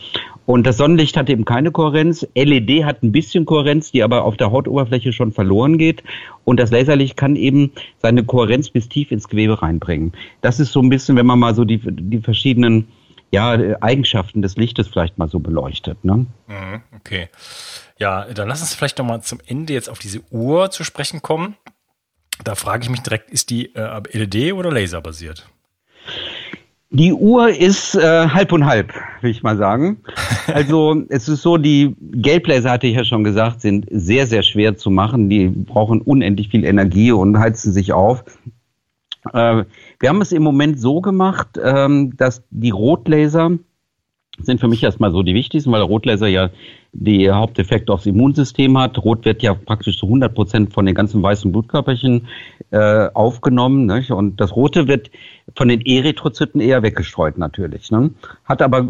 Und 0.45 0.65
das 0.65 0.77
Sonnenlicht 0.77 1.17
hat 1.17 1.29
eben 1.29 1.43
keine 1.43 1.71
Kohärenz. 1.71 2.25
LED 2.35 2.85
hat 2.85 3.03
ein 3.03 3.11
bisschen 3.11 3.45
Kohärenz, 3.45 3.91
die 3.91 4.03
aber 4.03 4.23
auf 4.23 4.37
der 4.37 4.51
Hautoberfläche 4.51 5.11
schon 5.11 5.33
verloren 5.33 5.77
geht. 5.77 6.03
Und 6.45 6.59
das 6.59 6.71
Laserlicht 6.71 7.17
kann 7.17 7.35
eben 7.35 7.71
seine 7.97 8.23
Kohärenz 8.23 8.69
bis 8.69 8.87
tief 8.87 9.11
ins 9.11 9.27
Gewebe 9.27 9.61
reinbringen. 9.61 10.13
Das 10.41 10.61
ist 10.61 10.71
so 10.71 10.81
ein 10.81 10.89
bisschen, 10.89 11.17
wenn 11.17 11.25
man 11.25 11.39
mal 11.39 11.55
so 11.55 11.65
die, 11.65 11.79
die 11.79 12.19
verschiedenen 12.19 12.87
ja, 13.33 13.81
Eigenschaften 13.81 14.43
des 14.43 14.57
Lichtes 14.57 14.87
vielleicht 14.87 15.17
mal 15.17 15.27
so 15.27 15.39
beleuchtet. 15.39 16.05
Ne? 16.05 16.27
Mhm, 16.45 16.83
okay. 16.95 17.29
Ja, 17.97 18.25
dann 18.25 18.47
lass 18.47 18.61
uns 18.61 18.75
vielleicht 18.75 18.99
nochmal 18.99 19.23
zum 19.23 19.39
Ende 19.47 19.73
jetzt 19.73 19.89
auf 19.89 19.97
diese 19.97 20.21
Uhr 20.29 20.69
zu 20.69 20.83
sprechen 20.83 21.23
kommen. 21.23 21.55
Da 22.43 22.53
frage 22.53 22.83
ich 22.83 22.89
mich 22.91 23.01
direkt, 23.01 23.31
ist 23.31 23.49
die 23.49 23.73
äh, 23.73 24.01
LED 24.11 24.53
oder 24.53 24.71
laserbasiert? 24.71 25.47
Die 26.91 27.11
Uhr 27.11 27.49
ist 27.49 27.95
äh, 27.95 28.27
halb 28.27 28.51
und 28.51 28.67
halb, 28.67 28.93
will 29.21 29.31
ich 29.31 29.41
mal 29.41 29.57
sagen. 29.57 30.03
Also 30.53 31.03
es 31.07 31.29
ist 31.29 31.41
so, 31.41 31.57
die 31.57 31.95
Gelblaser, 31.99 32.69
hatte 32.69 32.85
ich 32.85 32.97
ja 32.97 33.05
schon 33.05 33.23
gesagt, 33.23 33.61
sind 33.61 33.87
sehr, 33.89 34.27
sehr 34.27 34.43
schwer 34.43 34.75
zu 34.75 34.91
machen. 34.91 35.29
Die 35.29 35.47
brauchen 35.47 36.01
unendlich 36.01 36.49
viel 36.49 36.65
Energie 36.65 37.13
und 37.13 37.39
heizen 37.39 37.71
sich 37.71 37.93
auf. 37.93 38.25
Äh, 39.31 39.63
wir 39.99 40.09
haben 40.09 40.21
es 40.21 40.31
im 40.31 40.43
Moment 40.43 40.79
so 40.79 41.01
gemacht, 41.01 41.59
ähm, 41.63 42.15
dass 42.17 42.43
die 42.49 42.71
Rotlaser 42.71 43.57
sind 44.39 44.59
für 44.59 44.67
mich 44.67 44.83
erstmal 44.83 45.11
so 45.11 45.21
die 45.21 45.35
wichtigsten, 45.35 45.71
weil 45.71 45.81
Rotlaser 45.81 46.27
ja 46.27 46.49
die 46.91 47.29
Haupteffekte 47.29 47.93
aufs 47.93 48.05
Immunsystem 48.05 48.77
hat. 48.77 48.97
Rot 48.97 49.25
wird 49.25 49.43
ja 49.43 49.53
praktisch 49.53 49.99
zu 49.99 50.07
100 50.07 50.33
Prozent 50.33 50.73
von 50.73 50.85
den 50.85 50.95
ganzen 50.95 51.21
weißen 51.21 51.51
Blutkörperchen 51.51 52.27
äh, 52.71 53.09
aufgenommen. 53.13 53.85
Nicht? 53.85 54.11
Und 54.11 54.41
das 54.41 54.55
Rote 54.55 54.87
wird 54.87 55.11
von 55.55 55.67
den 55.67 55.81
Erythrozyten 55.81 56.61
eher 56.61 56.81
weggestreut 56.81 57.37
natürlich. 57.37 57.91
Ne? 57.91 58.11
Hat 58.45 58.61
aber 58.61 58.87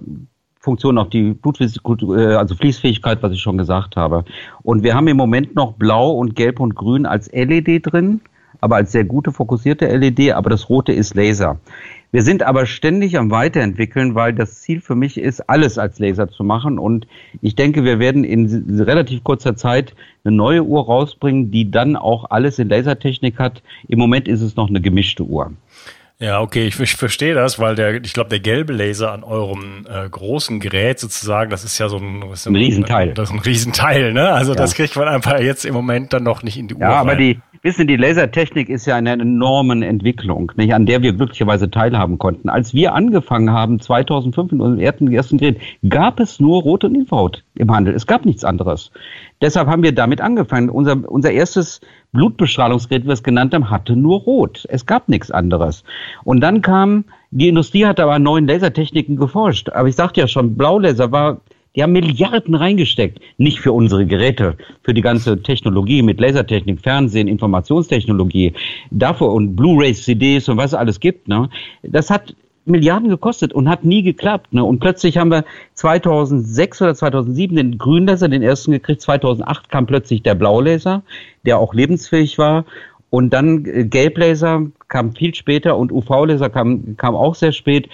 Funktion 0.60 0.98
auf 0.98 1.10
die 1.10 1.34
Blut, 1.34 1.60
äh, 1.60 2.36
also 2.36 2.56
Fließfähigkeit, 2.56 3.22
was 3.22 3.34
ich 3.34 3.42
schon 3.42 3.58
gesagt 3.58 3.98
habe. 3.98 4.24
Und 4.64 4.84
wir 4.84 4.96
haben 4.96 5.08
im 5.10 5.18
Moment 5.18 5.56
noch 5.56 5.74
Blau 5.74 6.12
und 6.12 6.36
Gelb 6.36 6.62
und 6.62 6.76
Grün 6.76 7.06
als 7.06 7.30
LED 7.34 7.86
drin 7.86 8.22
aber 8.64 8.78
als 8.78 8.94
sehr 8.94 9.04
gute 9.04 9.34
fokussierte 9.34 9.86
LED, 9.88 10.32
aber 10.32 10.50
das 10.50 10.70
rote 10.70 10.94
ist 10.94 11.16
Laser. 11.16 11.60
Wir 12.14 12.22
sind 12.22 12.44
aber 12.44 12.66
ständig 12.66 13.18
am 13.18 13.30
Weiterentwickeln, 13.30 14.16
weil 14.16 14.32
das 14.34 14.62
Ziel 14.62 14.80
für 14.80 14.96
mich 14.96 15.18
ist, 15.18 15.50
alles 15.50 15.78
als 15.78 16.00
Laser 16.00 16.30
zu 16.30 16.46
machen. 16.46 16.80
Und 16.80 17.06
ich 17.42 17.56
denke, 17.56 17.84
wir 17.84 18.00
werden 18.00 18.24
in 18.24 18.80
relativ 18.80 19.24
kurzer 19.26 19.58
Zeit 19.58 19.96
eine 20.24 20.34
neue 20.34 20.64
Uhr 20.64 20.86
rausbringen, 20.86 21.52
die 21.52 21.72
dann 21.72 21.98
auch 21.98 22.30
alles 22.30 22.58
in 22.58 22.70
Lasertechnik 22.70 23.38
hat. 23.38 23.64
Im 23.90 24.00
Moment 24.00 24.30
ist 24.30 24.42
es 24.42 24.56
noch 24.56 24.70
eine 24.70 24.80
gemischte 24.80 25.24
Uhr. 25.24 25.52
Ja, 26.24 26.40
okay, 26.40 26.68
ich, 26.68 26.80
ich 26.80 26.96
verstehe 26.96 27.34
das, 27.34 27.60
weil 27.60 27.76
der, 27.76 28.02
ich 28.02 28.14
glaube, 28.14 28.30
der 28.30 28.40
gelbe 28.40 28.72
Laser 28.72 29.12
an 29.12 29.26
eurem 29.26 29.86
äh, 29.90 30.08
großen 30.08 30.62
Gerät 30.62 30.98
sozusagen, 30.98 31.50
das 31.50 31.66
ist 31.66 31.78
ja 31.80 31.90
so 31.90 31.98
ein, 31.98 32.24
ein, 32.24 32.30
ein 32.46 32.56
Riesenteil. 32.56 33.14
Das 33.14 33.30
ist 33.30 33.36
ein 33.36 33.42
Riesenteil, 33.42 34.14
ne? 34.14 34.30
Also 34.30 34.54
ja. 34.54 34.58
das 34.58 34.74
kriegt 34.74 34.96
man 34.96 35.10
einfach 35.10 35.42
jetzt 35.42 35.66
im 35.66 35.74
Moment 35.74 36.14
dann 36.14 36.24
noch 36.24 36.42
nicht 36.42 36.58
in 36.58 36.70
die 36.70 36.76
Uhr. 36.76 36.80
Ja, 36.80 36.92
aber 36.92 37.12
rein. 37.12 37.18
die, 37.18 37.40
Wissen, 37.62 37.88
die 37.88 37.96
Lasertechnik 37.96 38.68
ist 38.68 38.86
ja 38.86 38.98
eine 38.98 39.12
enormen 39.14 39.84
Entwicklung, 39.84 40.52
nicht, 40.58 40.74
an 40.74 40.86
der 40.86 41.02
wir 41.02 41.14
glücklicherweise 41.14 41.72
teilhaben 41.72 42.18
konnten. 42.18 42.50
Als 42.50 42.74
wir 42.74 42.94
angefangen 42.94 43.52
haben, 43.52 43.80
2005 43.80 44.52
in 44.52 44.60
unserem 44.62 44.82
ersten, 44.82 45.12
ersten 45.12 45.38
Gerät, 45.38 45.62
gab 45.88 46.20
es 46.20 46.42
nur 46.42 46.62
Rot 46.62 46.84
und 46.84 46.96
Infrarot 46.96 47.44
im 47.56 47.72
Handel. 47.72 47.96
Es 47.96 48.06
gab 48.06 48.26
nichts 48.26 48.44
anderes. 48.44 48.92
Deshalb 49.44 49.68
haben 49.68 49.84
wir 49.84 49.92
damit 49.92 50.22
angefangen. 50.22 50.70
Unser, 50.70 50.98
unser 51.06 51.30
erstes 51.30 51.82
Blutbestrahlungsgerät, 52.14 53.04
wie 53.04 53.08
wir 53.08 53.14
es 53.14 53.24
genannt 53.24 53.54
haben, 53.54 53.70
hatte 53.70 53.98
nur 53.98 54.22
Rot. 54.22 54.66
Es 54.70 54.86
gab 54.86 55.10
nichts 55.10 55.32
anderes. 55.32 55.84
Und 56.24 56.40
dann 56.40 56.62
kam, 56.62 57.04
die 57.30 57.50
Industrie 57.50 57.86
hat 57.86 58.00
aber 58.00 58.20
neuen 58.20 58.48
Lasertechniken 58.48 59.18
geforscht. 59.18 59.68
Aber 59.68 59.90
ich 59.90 59.96
sagte 59.96 60.22
ja 60.22 60.30
schon, 60.30 60.56
Blaulaser 60.56 61.12
war 61.12 61.42
die 61.76 61.82
haben 61.82 61.92
Milliarden 61.92 62.56
reingesteckt. 62.56 63.20
Nicht 63.38 63.60
für 63.60 63.72
unsere 63.74 64.06
Geräte, 64.06 64.56
für 64.84 64.94
die 64.94 65.02
ganze 65.02 65.42
Technologie 65.42 66.04
mit 66.04 66.22
Lasertechnik, 66.22 66.80
Fernsehen, 66.80 67.28
Informationstechnologie, 67.28 68.54
dafür 68.92 69.34
und 69.34 69.56
Blu-rays, 69.56 70.04
CDs 70.04 70.48
und 70.48 70.58
was 70.58 70.68
es 70.68 70.74
alles 70.76 71.00
gibt. 71.00 71.28
Ne? 71.28 71.50
Das 71.82 72.10
hat 72.10 72.36
Milliarden 72.66 73.10
gekostet 73.10 73.54
und 73.54 73.70
hat 73.70 73.84
nie 73.84 74.04
geklappt. 74.04 74.54
Ne? 74.54 74.64
Und 74.64 74.80
plötzlich 74.80 75.18
haben 75.18 75.32
wir 75.32 75.46
2006 75.74 76.82
oder 76.82 76.96
2007 76.96 77.56
den 77.56 77.78
Grünlaser, 77.78 78.30
den 78.30 78.42
ersten 78.42 78.72
gekriegt. 78.72 79.02
2008 79.02 79.70
kam 79.70 79.86
plötzlich 79.86 80.24
der 80.24 80.36
Blaulaser, 80.36 81.04
der 81.46 81.60
auch 81.60 81.74
lebensfähig 81.74 82.38
war. 82.38 82.66
Und 83.10 83.32
dann 83.32 83.66
äh, 83.66 83.86
Gelblaser 83.86 84.68
kam 84.88 85.14
viel 85.14 85.36
später 85.36 85.78
und 85.78 85.92
UV-Laser 85.92 86.50
kam, 86.50 86.96
kam 86.98 87.16
auch 87.16 87.36
sehr 87.36 87.52
spät 87.52 87.90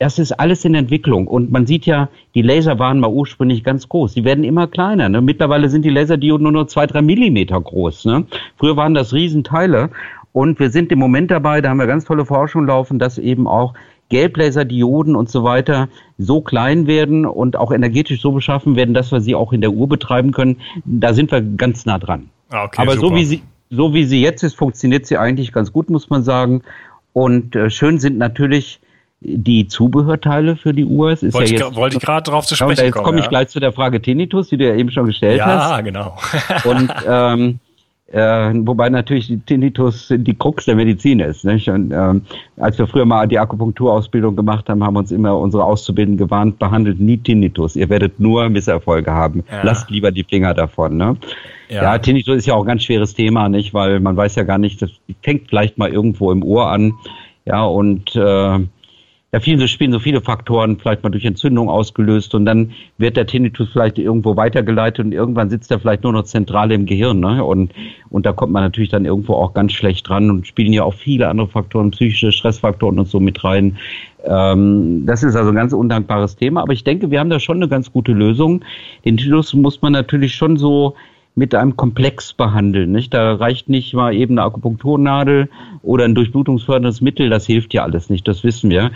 das 0.00 0.18
ist 0.18 0.32
alles 0.32 0.64
in 0.64 0.74
Entwicklung. 0.74 1.26
Und 1.26 1.52
man 1.52 1.66
sieht 1.66 1.84
ja, 1.84 2.08
die 2.34 2.40
Laser 2.40 2.78
waren 2.78 3.00
mal 3.00 3.10
ursprünglich 3.10 3.62
ganz 3.62 3.86
groß. 3.86 4.14
Die 4.14 4.24
werden 4.24 4.44
immer 4.44 4.66
kleiner. 4.66 5.10
Ne? 5.10 5.20
Mittlerweile 5.20 5.68
sind 5.68 5.84
die 5.84 5.90
Laserdioden 5.90 6.44
nur 6.44 6.52
noch 6.52 6.66
zwei, 6.68 6.86
drei 6.86 7.02
Millimeter 7.02 7.60
groß. 7.60 8.06
Ne? 8.06 8.24
Früher 8.56 8.78
waren 8.78 8.94
das 8.94 9.12
Riesenteile. 9.12 9.90
Und 10.32 10.58
wir 10.58 10.70
sind 10.70 10.90
im 10.90 10.98
Moment 10.98 11.30
dabei, 11.30 11.60
da 11.60 11.68
haben 11.68 11.78
wir 11.78 11.86
ganz 11.86 12.06
tolle 12.06 12.24
Forschung 12.24 12.66
laufen, 12.66 12.98
dass 12.98 13.18
eben 13.18 13.46
auch 13.46 13.74
Gelblaserdioden 14.10 15.16
und 15.16 15.30
so 15.30 15.42
weiter 15.42 15.88
so 16.18 16.42
klein 16.42 16.86
werden 16.86 17.24
und 17.24 17.56
auch 17.56 17.72
energetisch 17.72 18.20
so 18.20 18.32
beschaffen 18.32 18.76
werden, 18.76 18.92
dass 18.92 19.10
wir 19.10 19.20
sie 19.20 19.34
auch 19.34 19.52
in 19.52 19.62
der 19.62 19.70
Uhr 19.70 19.88
betreiben 19.88 20.32
können. 20.32 20.58
Da 20.84 21.14
sind 21.14 21.32
wir 21.32 21.40
ganz 21.40 21.86
nah 21.86 21.98
dran. 21.98 22.28
Ah, 22.50 22.64
okay, 22.64 22.82
Aber 22.82 22.92
super. 22.92 23.08
so 23.08 23.14
wie 23.14 23.24
sie 23.24 23.42
so 23.70 23.94
wie 23.94 24.04
sie 24.04 24.20
jetzt 24.20 24.42
ist, 24.42 24.56
funktioniert 24.56 25.06
sie 25.06 25.16
eigentlich 25.16 25.52
ganz 25.52 25.72
gut, 25.72 25.90
muss 25.90 26.10
man 26.10 26.24
sagen. 26.24 26.62
Und 27.12 27.54
äh, 27.54 27.70
schön 27.70 28.00
sind 28.00 28.18
natürlich 28.18 28.80
die 29.20 29.68
Zubehörteile 29.68 30.56
für 30.56 30.72
die 30.72 30.84
Uhr. 30.84 31.10
Es 31.10 31.22
ist 31.22 31.34
wollte, 31.34 31.52
ja 31.52 31.60
jetzt, 31.60 31.70
ich, 31.70 31.76
wollte 31.76 31.96
ich 31.98 32.02
gerade 32.02 32.24
darauf 32.24 32.46
zu 32.46 32.56
sprechen 32.56 32.76
kommen. 32.76 32.86
Jetzt 32.86 33.04
komme 33.04 33.18
ich 33.18 33.24
ja. 33.24 33.28
gleich 33.28 33.48
zu 33.48 33.60
der 33.60 33.72
Frage 33.72 34.02
Tinnitus, 34.02 34.48
die 34.48 34.56
du 34.56 34.66
ja 34.66 34.74
eben 34.74 34.90
schon 34.90 35.06
gestellt 35.06 35.38
ja, 35.38 35.46
hast. 35.46 35.70
Ja, 35.70 35.80
genau. 35.82 36.16
und 36.64 36.92
ähm, 37.06 37.60
Äh, 38.12 38.52
wobei 38.66 38.88
natürlich 38.88 39.28
die 39.28 39.38
Tinnitus 39.38 40.08
die 40.10 40.34
Krux 40.34 40.64
der 40.64 40.74
Medizin 40.74 41.20
ist. 41.20 41.44
Nicht? 41.44 41.68
Und, 41.68 41.92
ähm, 41.92 42.22
als 42.56 42.76
wir 42.76 42.88
früher 42.88 43.04
mal 43.04 43.28
die 43.28 43.38
Akupunkturausbildung 43.38 44.34
gemacht 44.34 44.68
haben, 44.68 44.82
haben 44.82 44.96
uns 44.96 45.12
immer 45.12 45.38
unsere 45.38 45.64
Auszubildenden 45.64 46.26
gewarnt, 46.26 46.58
behandelt 46.58 46.98
nie 46.98 47.18
Tinnitus. 47.18 47.76
Ihr 47.76 47.88
werdet 47.88 48.18
nur 48.18 48.48
Misserfolge 48.48 49.12
haben. 49.12 49.44
Ja. 49.50 49.62
Lasst 49.62 49.90
lieber 49.90 50.10
die 50.10 50.24
Finger 50.24 50.54
davon. 50.54 50.96
Ne? 50.96 51.16
Ja. 51.68 51.82
ja. 51.82 51.98
Tinnitus 51.98 52.38
ist 52.38 52.46
ja 52.46 52.54
auch 52.54 52.62
ein 52.62 52.66
ganz 52.66 52.82
schweres 52.82 53.14
Thema, 53.14 53.48
nicht? 53.48 53.74
Weil 53.74 54.00
man 54.00 54.16
weiß 54.16 54.34
ja 54.34 54.42
gar 54.42 54.58
nicht, 54.58 54.82
das 54.82 54.90
fängt 55.22 55.48
vielleicht 55.48 55.78
mal 55.78 55.90
irgendwo 55.90 56.32
im 56.32 56.42
Ohr 56.42 56.68
an. 56.68 56.94
Ja, 57.44 57.64
und 57.64 58.16
äh, 58.16 58.58
da 59.32 59.38
vielen, 59.38 59.66
spielen 59.68 59.92
so 59.92 60.00
viele 60.00 60.20
Faktoren, 60.20 60.78
vielleicht 60.78 61.04
mal 61.04 61.10
durch 61.10 61.24
Entzündung 61.24 61.68
ausgelöst 61.68 62.34
und 62.34 62.44
dann 62.46 62.72
wird 62.98 63.16
der 63.16 63.26
Tinnitus 63.26 63.68
vielleicht 63.72 63.98
irgendwo 63.98 64.36
weitergeleitet 64.36 65.04
und 65.04 65.12
irgendwann 65.12 65.50
sitzt 65.50 65.70
er 65.70 65.78
vielleicht 65.78 66.02
nur 66.02 66.12
noch 66.12 66.24
zentral 66.24 66.72
im 66.72 66.84
Gehirn. 66.84 67.20
Ne? 67.20 67.44
Und, 67.44 67.72
und 68.10 68.26
da 68.26 68.32
kommt 68.32 68.52
man 68.52 68.64
natürlich 68.64 68.88
dann 68.88 69.04
irgendwo 69.04 69.34
auch 69.34 69.54
ganz 69.54 69.72
schlecht 69.72 70.08
dran 70.08 70.30
und 70.30 70.48
spielen 70.48 70.72
ja 70.72 70.82
auch 70.82 70.94
viele 70.94 71.28
andere 71.28 71.46
Faktoren, 71.46 71.92
psychische 71.92 72.32
Stressfaktoren 72.32 72.98
und 72.98 73.06
so 73.06 73.20
mit 73.20 73.44
rein. 73.44 73.76
Ähm, 74.24 75.04
das 75.06 75.22
ist 75.22 75.36
also 75.36 75.50
ein 75.50 75.56
ganz 75.56 75.72
undankbares 75.72 76.34
Thema, 76.34 76.62
aber 76.62 76.72
ich 76.72 76.82
denke, 76.82 77.12
wir 77.12 77.20
haben 77.20 77.30
da 77.30 77.38
schon 77.38 77.58
eine 77.58 77.68
ganz 77.68 77.92
gute 77.92 78.12
Lösung. 78.12 78.64
Den 79.04 79.16
Tinnitus 79.16 79.54
muss 79.54 79.80
man 79.80 79.92
natürlich 79.92 80.34
schon 80.34 80.56
so 80.56 80.96
mit 81.34 81.54
einem 81.54 81.76
Komplex 81.76 82.32
behandeln. 82.32 82.92
Nicht? 82.92 83.14
Da 83.14 83.34
reicht 83.34 83.68
nicht 83.68 83.94
mal 83.94 84.14
eben 84.14 84.38
eine 84.38 84.46
Akupunkturnadel 84.46 85.48
oder 85.82 86.04
ein 86.04 86.14
durchblutungsförderndes 86.14 87.00
Mittel, 87.00 87.30
das 87.30 87.46
hilft 87.46 87.72
ja 87.74 87.82
alles 87.82 88.10
nicht, 88.10 88.26
das 88.28 88.44
wissen 88.44 88.70
wir. 88.70 88.90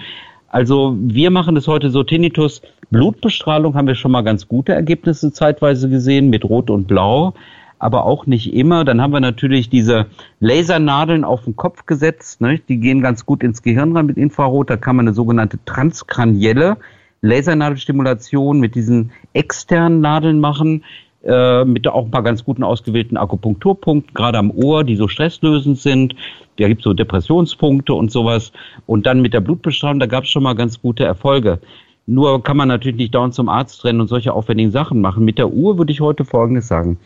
Also 0.48 0.96
wir 1.00 1.30
machen 1.30 1.56
es 1.56 1.66
heute 1.66 1.90
so, 1.90 2.04
Tinnitus, 2.04 2.62
Blutbestrahlung 2.90 3.74
haben 3.74 3.88
wir 3.88 3.96
schon 3.96 4.12
mal 4.12 4.22
ganz 4.22 4.46
gute 4.46 4.72
Ergebnisse 4.72 5.32
zeitweise 5.32 5.88
gesehen 5.88 6.30
mit 6.30 6.44
Rot 6.44 6.70
und 6.70 6.86
Blau, 6.86 7.34
aber 7.80 8.04
auch 8.04 8.26
nicht 8.26 8.54
immer. 8.54 8.84
Dann 8.84 9.00
haben 9.00 9.12
wir 9.12 9.18
natürlich 9.18 9.68
diese 9.68 10.06
Lasernadeln 10.38 11.24
auf 11.24 11.44
den 11.44 11.56
Kopf 11.56 11.86
gesetzt, 11.86 12.40
ne? 12.40 12.60
die 12.68 12.78
gehen 12.78 13.00
ganz 13.00 13.26
gut 13.26 13.42
ins 13.42 13.62
Gehirn 13.62 13.96
rein 13.96 14.06
mit 14.06 14.16
Infrarot, 14.16 14.70
da 14.70 14.76
kann 14.76 14.94
man 14.94 15.08
eine 15.08 15.14
sogenannte 15.14 15.58
transkranielle 15.64 16.76
Lasernadelstimulation 17.20 18.60
mit 18.60 18.74
diesen 18.74 19.10
externen 19.32 20.00
Nadeln 20.00 20.38
machen 20.38 20.84
äh, 21.24 21.64
mit 21.64 21.86
auch 21.88 22.04
ein 22.04 22.10
paar 22.10 22.22
ganz 22.22 22.44
guten 22.44 22.62
ausgewählten 22.62 23.16
Akupunkturpunkten, 23.16 24.14
gerade 24.14 24.38
am 24.38 24.50
Ohr, 24.50 24.84
die 24.84 24.96
so 24.96 25.08
stresslösend 25.08 25.78
sind. 25.78 26.14
Da 26.58 26.68
gibt 26.68 26.80
es 26.80 26.84
so 26.84 26.92
Depressionspunkte 26.92 27.94
und 27.94 28.12
sowas. 28.12 28.52
Und 28.86 29.06
dann 29.06 29.22
mit 29.22 29.34
der 29.34 29.40
Blutbestrahlung, 29.40 30.00
da 30.00 30.06
gab 30.06 30.24
es 30.24 30.30
schon 30.30 30.42
mal 30.42 30.54
ganz 30.54 30.80
gute 30.80 31.04
Erfolge. 31.04 31.60
Nur 32.06 32.42
kann 32.42 32.56
man 32.56 32.68
natürlich 32.68 32.98
nicht 32.98 33.14
dauernd 33.14 33.34
zum 33.34 33.48
Arzt 33.48 33.84
rennen 33.84 34.00
und 34.00 34.08
solche 34.08 34.32
aufwendigen 34.32 34.70
Sachen 34.70 35.00
machen. 35.00 35.24
Mit 35.24 35.38
der 35.38 35.50
Uhr 35.50 35.78
würde 35.78 35.92
ich 35.92 36.00
heute 36.00 36.24
Folgendes 36.24 36.68
sagen. 36.68 36.98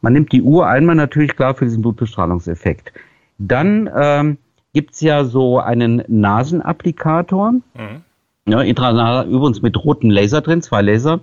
Man 0.00 0.12
nimmt 0.12 0.32
die 0.32 0.42
Uhr 0.42 0.66
einmal 0.66 0.96
natürlich 0.96 1.36
klar 1.36 1.54
für 1.54 1.64
diesen 1.64 1.82
Blutbestrahlungseffekt. 1.82 2.92
Dann 3.38 3.88
ähm, 3.96 4.38
gibt 4.74 5.00
ja 5.00 5.24
so 5.24 5.60
einen 5.60 6.02
Nasenapplikator. 6.08 7.52
Mhm. 7.52 8.02
Ja, 8.48 8.60
intranasal 8.60 9.28
übrigens 9.28 9.62
mit 9.62 9.76
roten 9.84 10.10
Laser 10.10 10.40
drin, 10.40 10.62
zwei 10.62 10.82
Laser. 10.82 11.20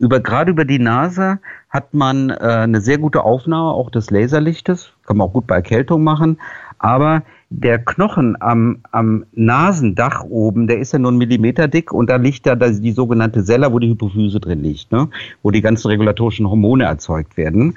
Über, 0.00 0.20
gerade 0.20 0.50
über 0.50 0.64
die 0.64 0.78
Nase 0.78 1.38
hat 1.68 1.92
man 1.92 2.30
äh, 2.30 2.34
eine 2.34 2.80
sehr 2.80 2.96
gute 2.96 3.22
Aufnahme 3.22 3.70
auch 3.70 3.90
des 3.90 4.10
Laserlichtes, 4.10 4.92
kann 5.06 5.18
man 5.18 5.28
auch 5.28 5.34
gut 5.34 5.46
bei 5.46 5.56
Erkältung 5.56 6.02
machen, 6.02 6.38
aber 6.78 7.22
der 7.50 7.78
Knochen 7.78 8.40
am, 8.40 8.78
am 8.92 9.26
Nasendach 9.32 10.24
oben, 10.24 10.68
der 10.68 10.78
ist 10.78 10.92
ja 10.94 10.98
nur 10.98 11.12
ein 11.12 11.18
Millimeter 11.18 11.68
dick 11.68 11.92
und 11.92 12.08
da 12.08 12.16
liegt 12.16 12.46
da 12.46 12.54
die 12.54 12.92
sogenannte 12.92 13.42
Sella, 13.42 13.72
wo 13.72 13.78
die 13.78 13.90
Hypophyse 13.90 14.40
drin 14.40 14.62
liegt, 14.62 14.90
ne? 14.90 15.08
wo 15.42 15.50
die 15.50 15.60
ganzen 15.60 15.88
regulatorischen 15.88 16.48
Hormone 16.48 16.84
erzeugt 16.84 17.36
werden. 17.36 17.74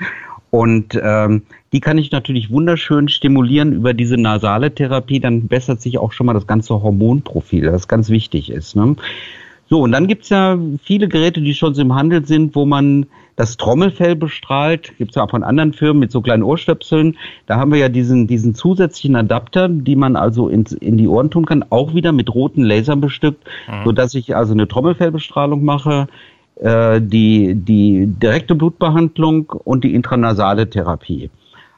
Und 0.49 0.97
ähm, 1.03 1.41
die 1.73 1.81
kann 1.81 1.97
ich 1.97 2.11
natürlich 2.11 2.51
wunderschön 2.51 3.09
stimulieren 3.09 3.73
über 3.73 3.93
diese 3.93 4.15
nasale 4.15 4.73
Therapie, 4.73 5.19
dann 5.19 5.47
bessert 5.47 5.81
sich 5.81 5.97
auch 5.97 6.13
schon 6.13 6.27
mal 6.27 6.33
das 6.33 6.47
ganze 6.47 6.81
Hormonprofil, 6.81 7.65
das 7.65 7.87
ganz 7.89 8.09
wichtig 8.09 8.51
ist. 8.51 8.75
Ne? 8.77 8.95
So, 9.73 9.81
und 9.81 9.91
dann 9.91 10.05
gibt's 10.05 10.29
ja 10.29 10.55
viele 10.83 11.07
Geräte, 11.07 11.41
die 11.41 11.55
schon 11.55 11.73
so 11.73 11.81
im 11.81 11.95
Handel 11.95 12.23
sind, 12.27 12.53
wo 12.53 12.63
man 12.63 13.07
das 13.35 13.57
Trommelfell 13.57 14.15
bestrahlt. 14.15 14.95
Gibt's 14.99 15.15
ja 15.15 15.23
auch 15.23 15.31
von 15.31 15.43
anderen 15.43 15.73
Firmen 15.73 15.99
mit 15.99 16.11
so 16.11 16.21
kleinen 16.21 16.43
Ohrstöpseln. 16.43 17.17
Da 17.47 17.55
haben 17.55 17.71
wir 17.71 17.79
ja 17.79 17.89
diesen, 17.89 18.27
diesen 18.27 18.53
zusätzlichen 18.53 19.15
Adapter, 19.15 19.67
die 19.69 19.95
man 19.95 20.15
also 20.15 20.47
ins, 20.47 20.73
in 20.73 20.97
die 20.97 21.07
Ohren 21.07 21.31
tun 21.31 21.47
kann, 21.47 21.65
auch 21.71 21.95
wieder 21.95 22.11
mit 22.11 22.31
roten 22.35 22.61
Lasern 22.61 23.01
bestückt, 23.01 23.47
mhm. 23.67 23.85
sodass 23.85 24.13
ich 24.13 24.35
also 24.35 24.53
eine 24.53 24.67
Trommelfellbestrahlung 24.67 25.65
mache, 25.65 26.05
äh, 26.57 27.01
die, 27.01 27.55
die 27.55 28.05
direkte 28.05 28.53
Blutbehandlung 28.53 29.49
und 29.49 29.83
die 29.83 29.95
intranasale 29.95 30.69
Therapie. 30.69 31.31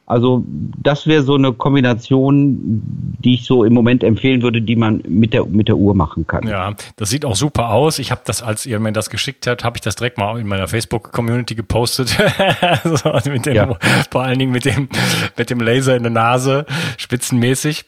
Also 0.08 0.44
das 0.82 1.08
wäre 1.08 1.24
so 1.24 1.34
eine 1.34 1.54
Kombination, 1.54 2.84
die 3.24 3.34
ich 3.34 3.44
so 3.44 3.64
im 3.64 3.74
Moment 3.74 4.04
empfehlen 4.04 4.44
würde, 4.44 4.62
die 4.62 4.76
man 4.76 5.02
mit 5.08 5.34
der 5.34 5.46
mit 5.46 5.68
der 5.68 5.78
Uhr 5.78 5.96
machen 5.96 6.28
kann. 6.28 6.48
Ja, 6.48 6.76
das 6.96 7.10
sieht 7.10 7.26
auch 7.26 7.36
super 7.36 7.72
aus. 7.72 7.98
Ich 7.98 8.12
habe 8.12 8.22
das, 8.24 8.44
als 8.44 8.68
ihr 8.68 8.80
mir 8.80 8.92
das 8.92 9.10
geschickt 9.10 9.48
habt, 9.48 9.64
habe 9.64 9.78
ich 9.78 9.82
das 9.82 9.96
direkt 9.96 10.20
mal 10.20 10.40
in 10.40 10.48
meiner 10.48 10.68
Facebook-Community 10.68 11.56
gepostet. 11.56 12.10
so, 12.84 13.32
mit 13.32 13.48
dem, 13.48 13.56
ja. 13.56 13.78
Vor 14.12 14.22
allen 14.22 14.38
Dingen 14.38 14.52
mit 14.52 14.66
dem 14.66 14.90
mit 15.38 15.50
dem 15.50 15.60
Laser 15.60 15.96
in 15.96 16.04
der 16.04 16.12
Nase, 16.12 16.68
spitzenmäßig. 16.98 17.86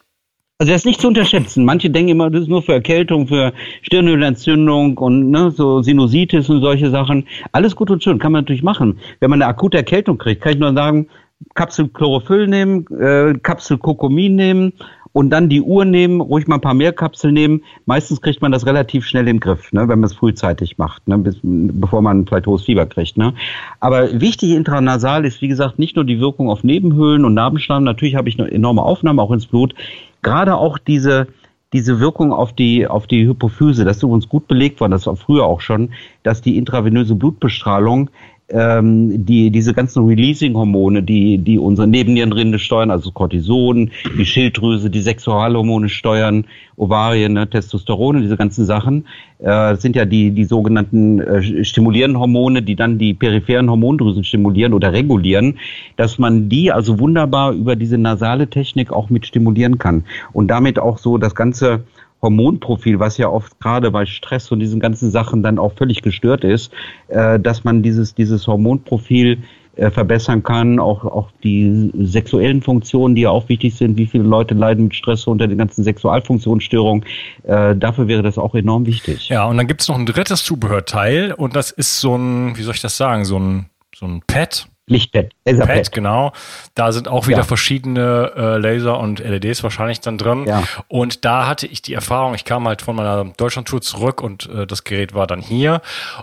Also 0.59 0.71
das 0.73 0.81
ist 0.81 0.85
nicht 0.85 1.01
zu 1.01 1.09
unterschätzen. 1.09 1.65
Manche 1.65 1.91
denken 1.91 2.09
immer, 2.09 2.31
das 2.31 2.41
ist 2.41 2.47
nur 2.47 2.63
für 2.63 2.73
Erkältung, 2.73 3.27
für 3.27 3.53
Stirnhöhlenentzündung 3.83 4.97
und 4.97 5.29
ne, 5.29 5.51
so 5.51 5.83
Sinusitis 5.83 6.49
und 6.49 6.61
solche 6.61 6.89
Sachen. 6.89 7.27
Alles 7.51 7.75
gut 7.75 7.91
und 7.91 8.03
schön, 8.03 8.17
kann 8.17 8.31
man 8.31 8.41
natürlich 8.41 8.63
machen. 8.63 8.97
Wenn 9.19 9.29
man 9.29 9.39
eine 9.39 9.51
akute 9.51 9.77
Erkältung 9.77 10.17
kriegt, 10.17 10.41
kann 10.41 10.53
ich 10.53 10.59
nur 10.59 10.73
sagen, 10.73 11.09
Kapsel 11.53 11.89
Chlorophyll 11.89 12.47
nehmen, 12.47 12.85
äh, 12.99 13.33
Kapsel 13.41 13.77
Kokomin 13.77 14.35
nehmen 14.35 14.73
und 15.17 15.31
dann 15.31 15.49
die 15.49 15.61
Uhr 15.61 15.83
nehmen, 15.83 16.21
ruhig 16.21 16.47
mal 16.47 16.55
ein 16.55 16.61
paar 16.61 16.75
mehr 16.75 16.93
Kapseln 16.93 17.33
nehmen. 17.33 17.63
Meistens 17.85 18.21
kriegt 18.21 18.39
man 18.41 18.51
das 18.51 18.67
relativ 18.67 19.03
schnell 19.03 19.27
im 19.27 19.39
Griff, 19.39 19.73
ne, 19.73 19.87
wenn 19.87 19.99
man 19.99 20.03
es 20.03 20.13
frühzeitig 20.13 20.77
macht, 20.77 21.07
ne, 21.07 21.17
bis, 21.17 21.39
bevor 21.41 22.03
man 22.03 22.27
vielleicht 22.27 22.45
hohes 22.45 22.65
Fieber 22.65 22.85
kriegt. 22.85 23.17
Ne. 23.17 23.33
Aber 23.79 24.21
wichtig 24.21 24.51
intranasal 24.51 25.25
ist, 25.25 25.41
wie 25.41 25.47
gesagt, 25.47 25.79
nicht 25.79 25.95
nur 25.95 26.05
die 26.05 26.19
Wirkung 26.19 26.51
auf 26.51 26.63
Nebenhöhlen 26.63 27.25
und 27.25 27.33
Narbenschleim. 27.33 27.83
Natürlich 27.83 28.15
habe 28.15 28.29
ich 28.29 28.39
eine 28.39 28.51
enorme 28.51 28.83
Aufnahme 28.83 29.23
auch 29.23 29.31
ins 29.31 29.47
Blut. 29.47 29.73
Gerade 30.21 30.55
auch 30.55 30.77
diese 30.77 31.27
diese 31.73 31.99
Wirkung 31.99 32.31
auf 32.31 32.53
die, 32.53 32.87
auf 32.87 33.07
die 33.07 33.27
Hypophyse, 33.27 33.83
das 33.83 33.97
ist 33.97 34.03
übrigens 34.03 34.29
gut 34.29 34.47
belegt 34.47 34.79
worden, 34.79 34.91
das 34.91 35.05
war 35.05 35.17
früher 35.17 35.45
auch 35.45 35.59
schon, 35.59 35.89
dass 36.23 36.41
die 36.41 36.57
intravenöse 36.57 37.15
Blutbestrahlung 37.15 38.09
ähm, 38.49 39.25
die, 39.25 39.51
diese 39.51 39.73
ganzen 39.73 40.05
Releasing-Hormone, 40.05 41.03
die, 41.03 41.37
die 41.37 41.57
unsere 41.57 41.87
Nebennierenrinde 41.87 42.59
steuern, 42.59 42.91
also 42.91 43.11
Cortison, 43.11 43.91
die 44.17 44.25
Schilddrüse, 44.25 44.89
die 44.89 45.01
Sexualhormone 45.01 45.89
steuern, 45.89 46.45
Ovarien, 46.77 47.33
ne, 47.33 47.49
Testosteron, 47.49 48.21
diese 48.21 48.37
ganzen 48.37 48.65
Sachen, 48.65 49.05
äh, 49.39 49.75
sind 49.75 49.95
ja 49.95 50.05
die, 50.05 50.31
die 50.31 50.45
sogenannten 50.45 51.19
äh, 51.19 51.65
stimulierenden 51.65 52.19
Hormone, 52.19 52.61
die 52.61 52.75
dann 52.75 52.97
die 52.97 53.13
peripheren 53.13 53.69
Hormondrüsen 53.69 54.23
stimulieren 54.23 54.73
oder 54.73 54.93
regulieren, 54.93 55.57
dass 55.97 56.17
man 56.17 56.47
die 56.47 56.71
also 56.71 56.99
wunderbar 56.99 57.51
über 57.51 57.75
diese 57.75 57.97
nasale 57.97 58.47
Technik 58.47 58.91
auch 58.91 59.09
mit 59.09 59.25
stimulieren 59.25 59.77
kann. 59.77 60.05
Und 60.31 60.47
damit 60.47 60.79
auch 60.79 60.99
so 60.99 61.17
das 61.17 61.35
ganze 61.35 61.81
Hormonprofil, 62.21 62.99
was 62.99 63.17
ja 63.17 63.29
oft 63.29 63.59
gerade 63.59 63.91
bei 63.91 64.05
Stress 64.05 64.51
und 64.51 64.59
diesen 64.59 64.79
ganzen 64.79 65.11
Sachen 65.11 65.43
dann 65.43 65.59
auch 65.59 65.73
völlig 65.73 66.01
gestört 66.01 66.43
ist, 66.43 66.71
äh, 67.07 67.39
dass 67.39 67.63
man 67.63 67.83
dieses, 67.83 68.15
dieses 68.15 68.47
Hormonprofil 68.47 69.39
äh, 69.77 69.91
verbessern 69.91 70.41
kann, 70.41 70.79
auch, 70.79 71.05
auch 71.05 71.29
die 71.43 71.91
sexuellen 71.99 72.63
Funktionen, 72.63 73.13
die 73.13 73.21
ja 73.21 73.29
auch 73.29 73.47
wichtig 73.47 73.75
sind, 73.75 73.95
wie 73.97 74.07
viele 74.07 74.23
Leute 74.23 74.55
leiden 74.55 74.85
mit 74.85 74.95
Stress 74.95 75.27
unter 75.27 75.47
den 75.47 75.59
ganzen 75.59 75.83
Sexualfunktionsstörungen, 75.83 77.05
äh, 77.43 77.75
dafür 77.75 78.07
wäre 78.07 78.23
das 78.23 78.39
auch 78.39 78.55
enorm 78.55 78.87
wichtig. 78.87 79.29
Ja, 79.29 79.45
und 79.45 79.57
dann 79.57 79.67
gibt 79.67 79.81
es 79.81 79.87
noch 79.87 79.97
ein 79.97 80.07
drittes 80.07 80.43
Zubehörteil 80.43 81.31
und 81.31 81.55
das 81.55 81.69
ist 81.69 82.01
so 82.01 82.15
ein, 82.15 82.57
wie 82.57 82.63
soll 82.63 82.73
ich 82.73 82.81
das 82.81 82.97
sagen, 82.97 83.23
so 83.25 83.37
ein, 83.37 83.67
so 83.95 84.07
ein 84.07 84.23
Pad, 84.25 84.67
Lichtpad. 84.89 85.33
Laserpad. 85.45 85.91
genau. 85.91 86.31
Da 86.73 86.93
sind 86.93 87.09
auch 87.09 87.27
wieder 87.27 87.39
ja. 87.39 87.43
verschiedene 87.43 88.31
äh, 88.35 88.57
Laser 88.57 88.97
und 88.97 89.19
LEDs 89.19 89.61
wahrscheinlich 89.61 89.99
dann 89.99 90.17
drin. 90.17 90.45
Ja. 90.45 90.63
Und 90.87 91.25
da 91.25 91.45
hatte 91.45 91.67
ich 91.67 91.81
die 91.81 91.93
Erfahrung, 91.93 92.33
ich 92.35 92.45
kam 92.45 92.65
halt 92.67 92.81
von 92.81 92.95
meiner 92.95 93.25
Deutschlandtour 93.25 93.81
zurück 93.81 94.21
und 94.21 94.49
äh, 94.49 94.65
das 94.65 94.85
Gerät 94.85 95.13
war 95.13 95.27
dann 95.27 95.41
hier. 95.41 95.81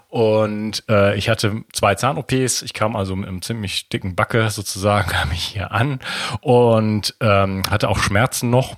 Und 0.08 0.82
äh, 0.88 1.14
ich 1.16 1.28
hatte 1.28 1.62
zwei 1.74 1.94
Zahn-OPs. 1.94 2.62
Ich 2.62 2.72
kam 2.72 2.96
also 2.96 3.14
mit 3.14 3.28
einem 3.28 3.42
ziemlich 3.42 3.90
dicken 3.90 4.16
Backe 4.16 4.48
sozusagen, 4.48 5.08
kam 5.10 5.30
ich 5.32 5.44
hier 5.44 5.70
an 5.70 6.00
und 6.40 7.14
ähm, 7.20 7.62
hatte 7.70 7.90
auch 7.90 7.98
Schmerzen 7.98 8.48
noch 8.48 8.76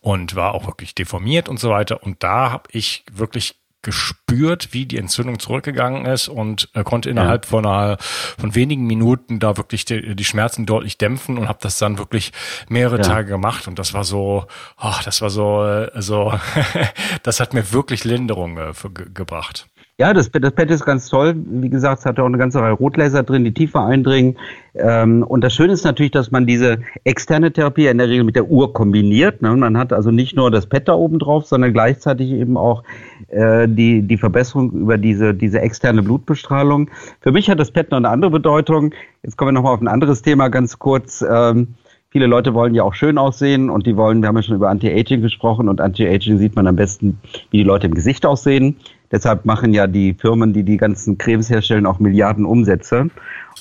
und 0.00 0.34
war 0.34 0.54
auch 0.54 0.66
wirklich 0.66 0.94
deformiert 0.94 1.50
und 1.50 1.60
so 1.60 1.68
weiter. 1.68 2.02
Und 2.02 2.22
da 2.22 2.50
habe 2.50 2.70
ich 2.72 3.04
wirklich 3.12 3.56
gespürt, 3.84 4.70
wie 4.72 4.86
die 4.86 4.98
Entzündung 4.98 5.38
zurückgegangen 5.38 6.06
ist 6.06 6.28
und 6.28 6.68
äh, 6.74 6.82
konnte 6.82 7.10
innerhalb 7.10 7.44
ja. 7.44 7.50
von, 7.50 7.66
einer, 7.66 7.98
von 8.00 8.54
wenigen 8.56 8.86
Minuten 8.86 9.38
da 9.38 9.56
wirklich 9.56 9.84
die, 9.84 10.16
die 10.16 10.24
Schmerzen 10.24 10.66
deutlich 10.66 10.98
dämpfen 10.98 11.38
und 11.38 11.48
habe 11.48 11.60
das 11.62 11.78
dann 11.78 11.98
wirklich 11.98 12.32
mehrere 12.68 12.96
ja. 12.96 13.02
Tage 13.02 13.28
gemacht 13.28 13.68
und 13.68 13.78
das 13.78 13.94
war 13.94 14.04
so, 14.04 14.46
ach, 14.76 15.04
das 15.04 15.22
war 15.22 15.30
so, 15.30 15.64
äh, 15.64 15.90
so, 16.02 16.32
das 17.22 17.38
hat 17.38 17.54
mir 17.54 17.72
wirklich 17.72 18.02
Linderung 18.02 18.58
äh, 18.58 18.74
für, 18.74 18.90
ge 18.90 19.06
gebracht. 19.14 19.68
Ja, 19.96 20.12
das, 20.12 20.28
das 20.28 20.50
Pad 20.50 20.72
ist 20.72 20.84
ganz 20.84 21.08
toll. 21.08 21.36
Wie 21.36 21.70
gesagt, 21.70 22.00
es 22.00 22.04
hat 22.04 22.18
auch 22.18 22.26
eine 22.26 22.36
ganze 22.36 22.60
Reihe 22.60 22.72
Rotlaser 22.72 23.22
drin, 23.22 23.44
die 23.44 23.54
tiefer 23.54 23.84
eindringen. 23.84 24.36
Ähm, 24.74 25.22
und 25.22 25.44
das 25.44 25.54
Schöne 25.54 25.72
ist 25.72 25.84
natürlich, 25.84 26.10
dass 26.10 26.32
man 26.32 26.46
diese 26.46 26.78
externe 27.04 27.52
Therapie 27.52 27.86
in 27.86 27.98
der 27.98 28.08
Regel 28.08 28.24
mit 28.24 28.34
der 28.34 28.50
Uhr 28.50 28.72
kombiniert. 28.72 29.40
Ne? 29.40 29.54
Man 29.54 29.78
hat 29.78 29.92
also 29.92 30.10
nicht 30.10 30.34
nur 30.34 30.50
das 30.50 30.66
Pad 30.66 30.88
da 30.88 30.94
oben 30.94 31.20
drauf, 31.20 31.46
sondern 31.46 31.72
gleichzeitig 31.72 32.32
eben 32.32 32.56
auch 32.56 32.82
äh, 33.28 33.68
die, 33.68 34.02
die 34.02 34.18
Verbesserung 34.18 34.72
über 34.72 34.98
diese, 34.98 35.32
diese 35.32 35.60
externe 35.60 36.02
Blutbestrahlung. 36.02 36.90
Für 37.20 37.30
mich 37.30 37.48
hat 37.48 37.60
das 37.60 37.70
Pad 37.70 37.92
noch 37.92 37.98
eine 37.98 38.08
andere 38.08 38.32
Bedeutung. 38.32 38.92
Jetzt 39.22 39.36
kommen 39.36 39.50
wir 39.50 39.52
nochmal 39.52 39.74
auf 39.74 39.80
ein 39.80 39.86
anderes 39.86 40.22
Thema 40.22 40.48
ganz 40.48 40.80
kurz. 40.80 41.22
Ähm, 41.22 41.76
Viele 42.14 42.28
Leute 42.28 42.54
wollen 42.54 42.76
ja 42.76 42.84
auch 42.84 42.94
schön 42.94 43.18
aussehen 43.18 43.70
und 43.70 43.86
die 43.86 43.96
wollen, 43.96 44.22
wir 44.22 44.28
haben 44.28 44.36
ja 44.36 44.42
schon 44.44 44.54
über 44.54 44.68
Anti-Aging 44.68 45.20
gesprochen 45.20 45.68
und 45.68 45.80
Anti-Aging 45.80 46.38
sieht 46.38 46.54
man 46.54 46.68
am 46.68 46.76
besten, 46.76 47.18
wie 47.50 47.56
die 47.56 47.64
Leute 47.64 47.88
im 47.88 47.94
Gesicht 47.94 48.24
aussehen. 48.24 48.76
Deshalb 49.14 49.44
machen 49.44 49.72
ja 49.72 49.86
die 49.86 50.12
Firmen, 50.12 50.52
die 50.52 50.64
die 50.64 50.76
ganzen 50.76 51.18
Cremes 51.18 51.48
herstellen, 51.48 51.86
auch 51.86 52.00
Milliarden 52.00 52.44
Umsätze. 52.44 53.10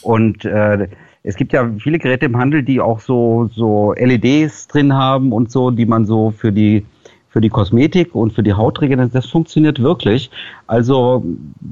Und 0.01 0.45
äh, 0.45 0.87
es 1.21 1.35
gibt 1.35 1.53
ja 1.53 1.69
viele 1.77 1.99
Geräte 1.99 2.25
im 2.25 2.37
Handel, 2.37 2.63
die 2.63 2.81
auch 2.81 2.99
so, 2.99 3.51
so 3.53 3.93
LEDs 3.93 4.67
drin 4.67 4.95
haben 4.95 5.31
und 5.31 5.51
so, 5.51 5.69
die 5.69 5.85
man 5.85 6.05
so 6.07 6.31
für 6.31 6.51
die 6.51 6.83
für 7.29 7.41
die 7.41 7.49
Kosmetik 7.49 8.13
und 8.13 8.33
für 8.33 8.43
die 8.43 8.53
Hautregeneration, 8.53 9.21
das 9.21 9.29
funktioniert 9.29 9.81
wirklich. 9.81 10.29
Also 10.67 11.23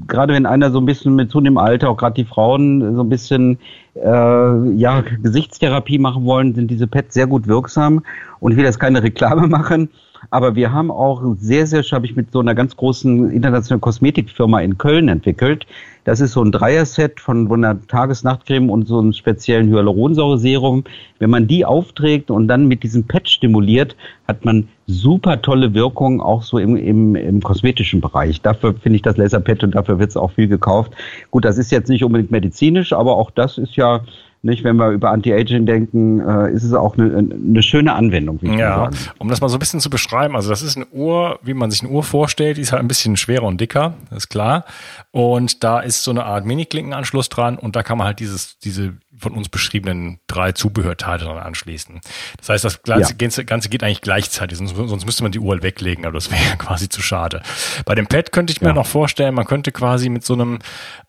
gerade 0.08 0.32
wenn 0.32 0.44
einer 0.44 0.72
so 0.72 0.80
ein 0.80 0.86
bisschen 0.86 1.14
mit 1.14 1.30
zunehmendem 1.30 1.58
Alter, 1.58 1.90
auch 1.90 1.96
gerade 1.96 2.14
die 2.14 2.24
Frauen, 2.24 2.96
so 2.96 3.02
ein 3.02 3.08
bisschen 3.08 3.58
äh, 3.94 4.70
ja, 4.74 5.04
Gesichtstherapie 5.22 5.98
machen 5.98 6.24
wollen, 6.24 6.54
sind 6.56 6.68
diese 6.68 6.88
Pads 6.88 7.14
sehr 7.14 7.28
gut 7.28 7.46
wirksam. 7.46 8.02
Und 8.40 8.52
ich 8.52 8.58
will 8.58 8.64
jetzt 8.64 8.80
keine 8.80 9.04
Reklame 9.04 9.46
machen, 9.48 9.88
aber 10.30 10.54
wir 10.54 10.72
haben 10.72 10.90
auch 10.90 11.22
sehr, 11.38 11.66
sehr, 11.66 11.82
habe 11.82 12.06
ich 12.06 12.16
mit 12.16 12.32
so 12.32 12.40
einer 12.40 12.54
ganz 12.54 12.76
großen 12.76 13.30
internationalen 13.30 13.80
Kosmetikfirma 13.80 14.60
in 14.60 14.78
Köln 14.78 15.08
entwickelt. 15.08 15.66
Das 16.04 16.20
ist 16.20 16.32
so 16.32 16.42
ein 16.42 16.50
Dreier-Set 16.50 17.20
von, 17.20 17.50
einer 17.52 17.80
Tages-Nachtcreme 17.86 18.70
und 18.70 18.88
so 18.88 18.98
einem 18.98 19.12
speziellen 19.12 19.68
Hyaluronsäure-Serum. 19.68 20.84
Wenn 21.20 21.30
man 21.30 21.46
die 21.46 21.64
aufträgt 21.64 22.30
und 22.30 22.48
dann 22.48 22.66
mit 22.66 22.82
diesem 22.82 23.06
Pad 23.06 23.28
stimuliert, 23.28 23.96
hat 24.26 24.44
man 24.44 24.68
super 24.86 25.40
tolle 25.42 25.74
Wirkung 25.74 26.20
auch 26.20 26.42
so 26.42 26.58
im, 26.58 26.76
im, 26.76 27.14
im 27.14 27.40
kosmetischen 27.40 28.00
Bereich. 28.00 28.42
Dafür 28.42 28.74
finde 28.74 28.96
ich 28.96 29.02
das 29.02 29.16
Laserpad 29.16 29.62
und 29.62 29.74
dafür 29.76 30.00
wird 30.00 30.10
es 30.10 30.16
auch 30.16 30.32
viel 30.32 30.48
gekauft. 30.48 30.92
Gut, 31.30 31.44
das 31.44 31.56
ist 31.56 31.70
jetzt 31.70 31.88
nicht 31.88 32.02
unbedingt 32.02 32.32
medizinisch, 32.32 32.92
aber 32.92 33.16
auch 33.16 33.30
das 33.30 33.58
ist 33.58 33.76
ja 33.76 34.00
nicht, 34.42 34.64
wenn 34.64 34.76
wir 34.76 34.90
über 34.90 35.10
Anti-Aging 35.10 35.66
denken, 35.66 36.20
äh, 36.20 36.50
ist 36.52 36.64
es 36.64 36.72
auch 36.72 36.98
eine, 36.98 37.16
eine 37.16 37.62
schöne 37.62 37.94
Anwendung. 37.94 38.40
Ja, 38.42 38.90
um 39.18 39.28
das 39.28 39.40
mal 39.40 39.48
so 39.48 39.56
ein 39.56 39.60
bisschen 39.60 39.80
zu 39.80 39.88
beschreiben, 39.88 40.34
also 40.34 40.50
das 40.50 40.62
ist 40.62 40.76
eine 40.76 40.86
Uhr, 40.86 41.38
wie 41.42 41.54
man 41.54 41.70
sich 41.70 41.82
eine 41.82 41.90
Uhr 41.90 42.02
vorstellt, 42.02 42.56
die 42.56 42.62
ist 42.62 42.72
halt 42.72 42.82
ein 42.82 42.88
bisschen 42.88 43.16
schwerer 43.16 43.44
und 43.44 43.60
dicker, 43.60 43.94
ist 44.10 44.28
klar. 44.28 44.64
Und 45.12 45.62
da 45.62 45.80
ist 45.80 46.02
so 46.02 46.10
eine 46.10 46.24
Art 46.24 46.44
Mini-Klinkenanschluss 46.44 47.28
dran 47.28 47.56
und 47.56 47.76
da 47.76 47.82
kann 47.82 47.98
man 47.98 48.08
halt 48.08 48.18
dieses, 48.18 48.58
diese 48.58 48.94
von 49.22 49.32
uns 49.32 49.48
beschriebenen 49.48 50.18
drei 50.26 50.52
Zubehörteile 50.52 51.24
dran 51.24 51.38
anschließen. 51.38 52.00
Das 52.38 52.48
heißt, 52.48 52.64
das 52.64 52.82
Ganze, 52.82 53.14
ja. 53.42 53.44
Ganze 53.44 53.68
geht 53.68 53.84
eigentlich 53.84 54.00
gleichzeitig, 54.00 54.58
sonst, 54.58 54.74
sonst 54.74 55.06
müsste 55.06 55.22
man 55.22 55.32
die 55.32 55.38
Uhr 55.38 55.52
halt 55.52 55.62
weglegen, 55.62 56.04
aber 56.04 56.14
das 56.14 56.30
wäre 56.30 56.42
ja 56.42 56.56
quasi 56.58 56.88
zu 56.88 57.00
schade. 57.00 57.42
Bei 57.84 57.94
dem 57.94 58.06
Pad 58.06 58.32
könnte 58.32 58.52
ich 58.52 58.60
mir 58.60 58.68
ja. 58.68 58.74
noch 58.74 58.86
vorstellen, 58.86 59.34
man 59.34 59.44
könnte 59.44 59.70
quasi 59.70 60.08
mit 60.08 60.24
so 60.24 60.34
einem 60.34 60.58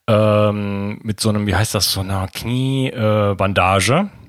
ähm, 0.07 0.99
mit 1.03 1.19
so 1.19 1.29
einem, 1.29 1.47
wie 1.47 1.55
heißt 1.55 1.75
das, 1.75 1.91
so 1.91 2.01
einer 2.01 2.27
Kniebandage. 2.27 3.93
Äh, 3.93 4.23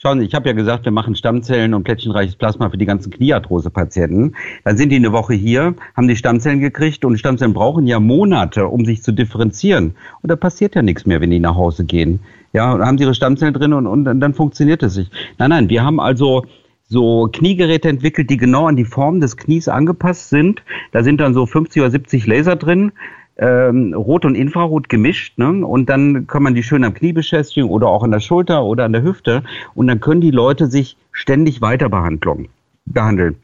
Schauen 0.00 0.20
Sie, 0.20 0.26
ich 0.26 0.34
habe 0.34 0.48
ja 0.48 0.54
gesagt, 0.54 0.84
wir 0.84 0.92
machen 0.92 1.16
Stammzellen 1.16 1.74
und 1.74 1.84
plättchenreiches 1.84 2.36
Plasma 2.36 2.70
für 2.70 2.78
die 2.78 2.86
ganzen 2.86 3.10
Kniearthrose-Patienten. 3.10 4.34
Dann 4.64 4.76
sind 4.76 4.90
die 4.90 4.96
eine 4.96 5.12
Woche 5.12 5.34
hier, 5.34 5.74
haben 5.96 6.08
die 6.08 6.16
Stammzellen 6.16 6.60
gekriegt 6.60 7.04
und 7.04 7.18
Stammzellen 7.18 7.54
brauchen 7.54 7.86
ja 7.86 8.00
Monate, 8.00 8.66
um 8.66 8.84
sich 8.84 9.02
zu 9.02 9.12
differenzieren. 9.12 9.96
Und 10.22 10.30
da 10.30 10.36
passiert 10.36 10.74
ja 10.74 10.82
nichts 10.82 11.06
mehr, 11.06 11.20
wenn 11.20 11.30
die 11.30 11.40
nach 11.40 11.56
Hause 11.56 11.84
gehen. 11.84 12.20
Ja, 12.52 12.76
da 12.78 12.86
haben 12.86 12.98
sie 12.98 13.04
ihre 13.04 13.14
Stammzellen 13.14 13.54
drin 13.54 13.72
und, 13.72 13.86
und 13.86 14.20
dann 14.20 14.34
funktioniert 14.34 14.82
es 14.82 14.94
sich. 14.94 15.10
Nein, 15.38 15.50
nein, 15.50 15.68
wir 15.68 15.82
haben 15.82 16.00
also 16.00 16.44
so 16.88 17.28
Kniegeräte 17.32 17.88
entwickelt, 17.88 18.30
die 18.30 18.36
genau 18.36 18.66
an 18.66 18.76
die 18.76 18.84
Form 18.84 19.20
des 19.20 19.36
Knies 19.36 19.68
angepasst 19.68 20.30
sind. 20.30 20.62
Da 20.92 21.02
sind 21.02 21.20
dann 21.20 21.34
so 21.34 21.46
50 21.46 21.82
oder 21.82 21.90
70 21.90 22.26
Laser 22.26 22.56
drin, 22.56 22.92
ähm, 23.36 23.94
Rot 23.94 24.24
und 24.24 24.34
Infrarot 24.34 24.88
gemischt. 24.88 25.38
Ne? 25.38 25.66
Und 25.66 25.88
dann 25.88 26.26
kann 26.26 26.42
man 26.42 26.54
die 26.54 26.62
schön 26.62 26.84
am 26.84 26.94
Knie 26.94 27.12
beschäftigen 27.12 27.68
oder 27.68 27.88
auch 27.88 28.02
an 28.02 28.10
der 28.10 28.20
Schulter 28.20 28.64
oder 28.64 28.84
an 28.84 28.92
der 28.92 29.02
Hüfte. 29.02 29.42
Und 29.74 29.86
dann 29.86 30.00
können 30.00 30.20
die 30.20 30.30
Leute 30.30 30.66
sich 30.66 30.96
ständig 31.12 31.60
weiter 31.60 31.88
behandeln. 31.88 33.36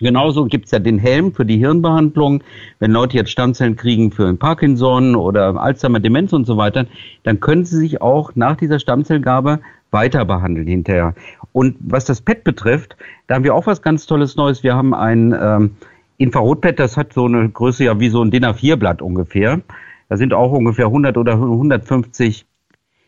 Genauso 0.00 0.46
gibt's 0.46 0.70
ja 0.70 0.78
den 0.78 0.98
Helm 0.98 1.34
für 1.34 1.44
die 1.44 1.58
Hirnbehandlung. 1.58 2.42
Wenn 2.78 2.90
Leute 2.90 3.18
jetzt 3.18 3.30
Stammzellen 3.30 3.76
kriegen 3.76 4.10
für 4.10 4.32
Parkinson 4.34 5.14
oder 5.14 5.60
Alzheimer, 5.60 6.00
Demenz 6.00 6.32
und 6.32 6.46
so 6.46 6.56
weiter, 6.56 6.86
dann 7.22 7.40
können 7.40 7.66
sie 7.66 7.76
sich 7.76 8.00
auch 8.00 8.34
nach 8.34 8.56
dieser 8.56 8.78
Stammzellgabe 8.78 9.60
weiter 9.90 10.24
behandeln 10.24 10.66
hinterher. 10.66 11.14
Und 11.52 11.76
was 11.80 12.04
das 12.04 12.20
PET 12.20 12.44
betrifft, 12.44 12.96
da 13.26 13.34
haben 13.34 13.44
wir 13.44 13.54
auch 13.54 13.66
was 13.66 13.82
ganz 13.82 14.06
Tolles 14.06 14.36
Neues. 14.36 14.62
Wir 14.62 14.74
haben 14.74 14.94
ein 14.94 15.36
ähm, 15.40 15.76
Infrarotpad, 16.18 16.78
das 16.78 16.96
hat 16.96 17.12
so 17.12 17.26
eine 17.26 17.48
Größe 17.48 17.84
ja 17.84 17.98
wie 17.98 18.08
so 18.08 18.22
ein 18.22 18.30
DIN 18.30 18.44
A4-Blatt 18.44 19.02
ungefähr. 19.02 19.60
Da 20.08 20.16
sind 20.16 20.34
auch 20.34 20.52
ungefähr 20.52 20.86
100 20.86 21.16
oder 21.16 21.34
150 21.34 22.46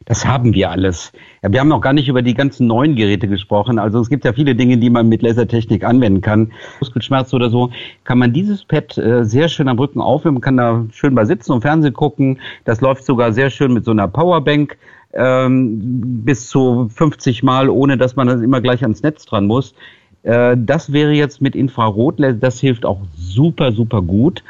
das 0.05 0.26
haben 0.26 0.55
wir 0.55 0.70
alles. 0.70 1.12
Ja, 1.43 1.53
wir 1.53 1.61
haben 1.61 1.68
noch 1.68 1.80
gar 1.80 1.93
nicht 1.93 2.09
über 2.09 2.22
die 2.22 2.35
ganzen 2.35 2.66
neuen 2.66 2.97
Geräte 2.97 3.28
gesprochen. 3.28 3.78
Also 3.78 4.01
es 4.01 4.09
gibt 4.09 4.24
ja 4.24 4.33
viele 4.33 4.55
Dinge, 4.55 4.78
die 4.78 4.91
man 4.91 5.09
mit 5.09 5.22
Lasertechnik 5.22 5.85
anwenden 5.85 6.20
kann. 6.20 6.53
Muskelschmerz 6.80 7.33
oder 7.35 7.51
so, 7.51 7.70
kann 8.05 8.18
man 8.18 8.33
dieses 8.33 8.64
Pad 8.64 8.99
äh, 8.99 9.24
sehr 9.24 9.49
schön 9.49 9.68
am 9.68 9.78
Rücken 9.78 10.01
aufnehmen. 10.01 10.41
Kann 10.41 10.57
da 10.57 10.85
schön 10.93 11.14
bei 11.14 11.24
sitzen 11.24 11.53
und 11.53 11.62
Fernsehen 11.62 11.95
gucken. 11.95 12.41
Das 12.64 12.80
läuft 12.80 13.05
sogar 13.05 13.33
sehr 13.33 13.51
schön 13.51 13.72
mit 13.72 13.85
so 13.85 13.93
einer 13.93 14.09
Powerbank 14.09 14.76
ähm, 15.15 16.25
bis 16.25 16.49
zu 16.49 16.89
50 16.89 17.43
Mal, 17.43 17.69
ohne 17.69 17.97
dass 17.97 18.17
man 18.17 18.27
das 18.27 18.41
immer 18.41 18.61
gleich 18.61 18.83
ans 18.83 19.03
Netz 19.03 19.25
dran 19.27 19.47
muss. 19.47 19.75
Äh, 20.23 20.57
das 20.59 20.93
wäre 20.93 21.13
jetzt 21.13 21.41
mit 21.41 21.55
Infrarot, 21.55 22.17
das 22.19 22.61
hilft 22.61 22.85
auch 22.85 23.01
super, 23.17 23.73
super 23.73 24.03
gut. 24.03 24.43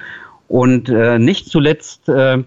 Und 0.49 0.89
äh, 0.89 1.19
nicht 1.19 1.47
zuletzt 1.49 2.09
äh, 2.09 2.43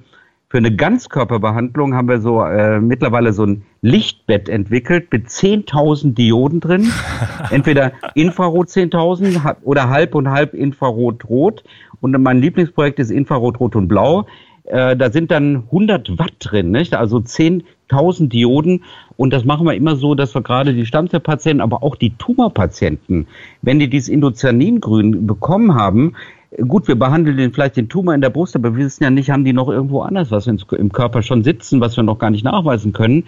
für 0.48 0.60
eine 0.60 0.76
Ganzkörperbehandlung 0.76 1.96
haben 1.96 2.08
wir 2.08 2.22
so 2.22 2.44
äh, 2.44 2.80
mittlerweile 2.80 3.34
so 3.34 3.46
ein 3.46 3.64
Lichtbett 3.82 4.48
entwickelt 4.48 5.12
mit 5.12 5.28
10.000 5.28 6.14
Dioden 6.14 6.60
drin. 6.60 6.92
Entweder 7.50 7.94
Infrarot 8.14 8.68
10.000 8.68 9.58
oder 9.64 9.90
halb 9.90 10.16
und 10.16 10.30
halb 10.30 10.54
Infrarot-Rot. 10.54 11.64
Und 12.00 12.22
mein 12.22 12.40
Lieblingsprojekt 12.40 13.00
ist 13.00 13.10
Infrarot-Rot 13.10 13.76
und 13.76 13.88
Blau. 13.88 14.28
Äh, 14.66 14.96
da 14.96 15.12
sind 15.12 15.32
dann 15.32 15.64
100 15.66 16.18
Watt 16.18 16.34
drin, 16.40 16.72
nicht? 16.72 16.94
also 16.94 17.18
10.000 17.18 18.30
Dioden. 18.30 18.84
Und 19.18 19.32
das 19.32 19.46
machen 19.46 19.66
wir 19.66 19.76
immer 19.76 19.96
so, 19.96 20.16
dass 20.16 20.34
wir 20.34 20.42
gerade 20.42 20.74
die 20.74 20.86
Stammzellpatienten, 20.86 21.62
aber 21.62 21.84
auch 21.84 21.96
die 21.96 22.16
Tumorpatienten, 22.18 23.28
wenn 23.62 23.80
die 23.80 23.90
dieses 23.90 24.10
Indocyaningrün 24.10 25.28
bekommen 25.28 25.76
haben, 25.76 26.16
gut, 26.68 26.88
wir 26.88 26.96
behandeln 26.96 27.38
den, 27.38 27.54
vielleicht 27.54 27.78
den 27.78 27.90
Tumor 27.90 28.14
in 28.14 28.22
der 28.22 28.30
Brust, 28.30 28.56
aber 28.56 28.76
wir 28.76 28.86
wissen 28.86 29.04
ja 29.04 29.10
nicht, 29.10 29.30
haben 29.30 29.44
die 29.44 29.54
noch 29.54 29.70
irgendwo 29.70 30.02
anders 30.02 30.32
was 30.32 30.48
im 30.48 30.92
Körper 30.92 31.22
schon 31.22 31.44
sitzen, 31.44 31.82
was 31.82 31.98
wir 31.98 32.04
noch 32.04 32.20
gar 32.20 32.30
nicht 32.30 32.44
nachweisen 32.44 32.94
können. 32.94 33.26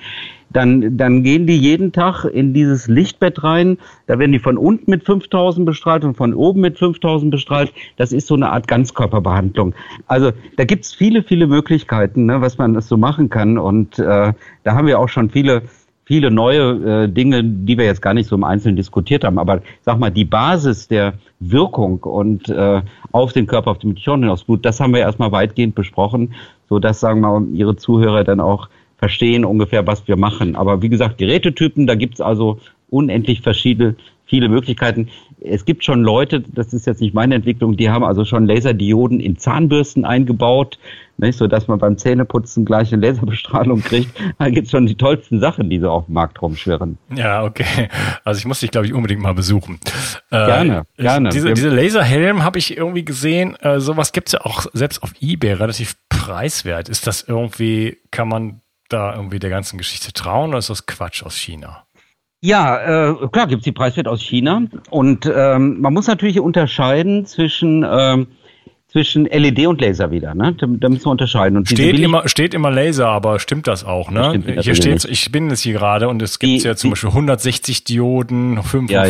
Dann, 0.50 0.98
dann 0.98 1.24
gehen 1.24 1.46
die 1.46 1.58
jeden 1.58 1.92
Tag 1.92 2.24
in 2.24 2.54
dieses 2.54 2.88
Lichtbett 2.88 3.44
rein. 3.44 3.78
Da 4.06 4.18
werden 4.18 4.32
die 4.32 4.40
von 4.40 4.58
unten 4.58 4.90
mit 4.90 5.04
5000 5.04 5.66
bestrahlt 5.66 6.06
und 6.06 6.16
von 6.16 6.34
oben 6.34 6.62
mit 6.62 6.80
5000 6.80 7.32
bestrahlt. 7.32 7.74
Das 7.98 8.14
ist 8.14 8.28
so 8.28 8.36
eine 8.36 8.52
Art 8.52 8.68
Ganzkörperbehandlung. 8.68 9.76
Also 10.08 10.32
da 10.56 10.64
gibt's 10.64 10.94
viele, 10.94 11.24
viele 11.24 11.48
Möglichkeiten, 11.48 12.26
ne, 12.28 12.40
was 12.40 12.58
man 12.58 12.74
das 12.74 12.88
so 12.88 12.96
machen 12.96 13.30
kann. 13.30 13.58
Und 13.58 14.00
äh, 14.00 14.34
da 14.64 14.74
haben 14.74 14.88
wir 14.88 15.00
auch 15.00 15.10
schon 15.10 15.30
viele 15.30 15.64
viele 16.08 16.32
neue 16.32 17.03
äh, 17.03 17.10
Dinge, 17.10 17.43
die 17.43 17.78
wir 17.78 17.84
jetzt 17.84 18.01
gar 18.01 18.14
nicht 18.14 18.28
so 18.28 18.36
im 18.38 18.45
Einzelnen 18.45 18.78
diskutiert 18.78 19.26
haben. 19.26 19.38
Aber 19.38 19.62
sag 19.82 19.99
mal, 19.99 20.10
die 20.10 20.24
Basis 20.24 20.88
der 20.88 21.16
Wirkung 21.41 21.99
und 21.99 22.47
äh, 22.47 22.82
auf 23.12 23.34
den 23.34 23.45
Körper, 23.45 23.72
auf 23.72 23.80
die 23.80 23.88
Mitochondrien, 23.88 24.32
aufs 24.32 24.45
Blut, 24.45 24.66
das 24.66 24.80
haben 24.80 24.93
wir 24.93 25.01
erstmal 25.01 25.34
weitgehend 25.34 25.76
besprochen, 25.76 26.34
so 26.70 26.80
dass, 26.80 27.01
sagen 27.01 27.20
wir 27.20 27.39
mal, 27.39 27.47
Ihre 27.53 27.76
Zuhörer 27.76 28.24
dann 28.24 28.39
auch 28.39 28.70
verstehen 28.97 29.43
ungefähr, 29.43 29.86
was 29.86 30.08
wir 30.08 30.16
machen. 30.16 30.55
Aber 30.55 30.82
wie 30.82 30.88
gesagt, 30.88 31.18
Gerätetypen, 31.18 31.88
da 31.88 31.95
gibt's 31.95 32.22
also 32.22 32.60
unendlich 32.89 33.41
verschiedene, 33.41 33.95
viele 34.28 34.50
Möglichkeiten. 34.50 35.10
Es 35.40 35.66
gibt 35.66 35.84
schon 35.84 36.02
Leute, 36.02 36.42
das 36.42 36.74
ist 36.74 36.86
jetzt 36.86 37.02
nicht 37.02 37.14
meine 37.14 37.36
Entwicklung, 37.36 37.78
die 37.78 37.90
haben 37.90 38.04
also 38.04 38.26
schon 38.26 38.46
Laserdioden 38.46 39.20
in 39.20 39.38
Zahnbürsten 39.38 40.06
eingebaut, 40.06 40.78
nicht, 41.20 41.38
so 41.38 41.48
dass 41.48 41.68
man 41.68 41.80
beim 41.80 41.98
Zähneputzen 41.98 42.64
gleich 42.64 42.94
eine 42.94 43.06
Laserbestrahlung 43.06 43.82
kriegt. 43.82 44.12
Da 44.38 44.50
gibt's 44.50 44.70
schon 44.70 44.86
die 44.86 44.96
tollsten 44.96 45.40
Sachen, 45.40 45.70
die 45.70 45.80
so 45.80 45.90
auf 45.90 46.06
dem 46.06 46.14
Markt 46.14 46.42
rumschwirren. 46.42 47.00
Ja, 47.16 47.44
okay. 47.44 47.90
Also 48.24 48.38
ich 48.38 48.46
muss 48.46 48.60
dich, 48.60 48.70
glaube 48.70 48.86
ich, 48.86 48.94
unbedingt 48.94 49.22
mal 49.22 49.34
besuchen. 49.34 49.80
Gerne, 50.30 50.86
äh, 50.98 51.02
gerne. 51.02 51.30
Diese, 51.30 51.54
diese 51.54 51.70
Laserhelm 51.70 52.44
habe 52.44 52.60
ich 52.60 52.78
irgendwie 52.78 53.04
gesehen. 53.04 53.56
Äh, 53.62 53.80
sowas 53.80 54.12
gibt's 54.12 54.34
ja 54.34 54.42
auch 54.42 54.68
selbst 54.74 55.02
auf 55.02 55.14
Ebay 55.20 55.54
relativ 55.54 55.96
preiswert. 56.10 56.88
Ist 56.88 57.08
das 57.08 57.24
irgendwie, 57.24 57.98
kann 58.12 58.28
man 58.28 58.62
da 58.90 59.16
irgendwie 59.16 59.40
der 59.40 59.50
ganzen 59.50 59.78
Geschichte 59.78 60.14
trauen 60.14 60.50
oder 60.50 60.60
ist 60.60 60.70
das 60.70 60.86
Quatsch 60.86 61.24
aus 61.24 61.36
China? 61.36 61.87
Ja, 62.48 63.10
äh, 63.10 63.28
klar 63.28 63.48
gibt's 63.48 63.66
die 63.66 63.74
Preiswert 63.74 64.08
aus 64.08 64.22
China. 64.22 64.62
Und 64.89 65.30
ähm, 65.34 65.82
man 65.82 65.93
muss 65.93 66.08
natürlich 66.08 66.39
unterscheiden 66.39 67.26
zwischen 67.26 67.86
ähm, 67.86 68.28
zwischen 68.89 69.26
LED 69.26 69.68
und 69.68 69.82
Laser 69.82 70.12
wieder, 70.12 70.34
ne? 70.34 70.56
Da, 70.58 70.66
da 70.66 70.88
müssen 70.88 71.06
wir 71.06 71.12
unterscheiden. 71.12 71.58
Und 71.58 71.68
steht, 71.68 72.00
immer, 72.00 72.26
steht 72.30 72.54
immer 72.54 72.72
Laser, 72.72 73.10
aber 73.10 73.39
stimmt 73.39 73.68
das 73.68 73.84
auch, 73.84 74.10
ne? 74.10 74.41
Das 74.56 74.64
hier 74.64 74.76
steht, 74.76 75.04
ich 75.04 75.30
bin 75.30 75.52
es 75.52 75.62
hier 75.62 75.74
gerade 75.74 76.08
und 76.08 76.22
es 76.22 76.39
gibt 76.39 76.64
ja 76.64 76.74
zum 76.78 76.88
die, 76.88 76.91
Beispiel 76.91 77.10
160 77.10 77.84
Dioden, 77.84 78.64
45 78.64 78.93
ja, 78.93 79.06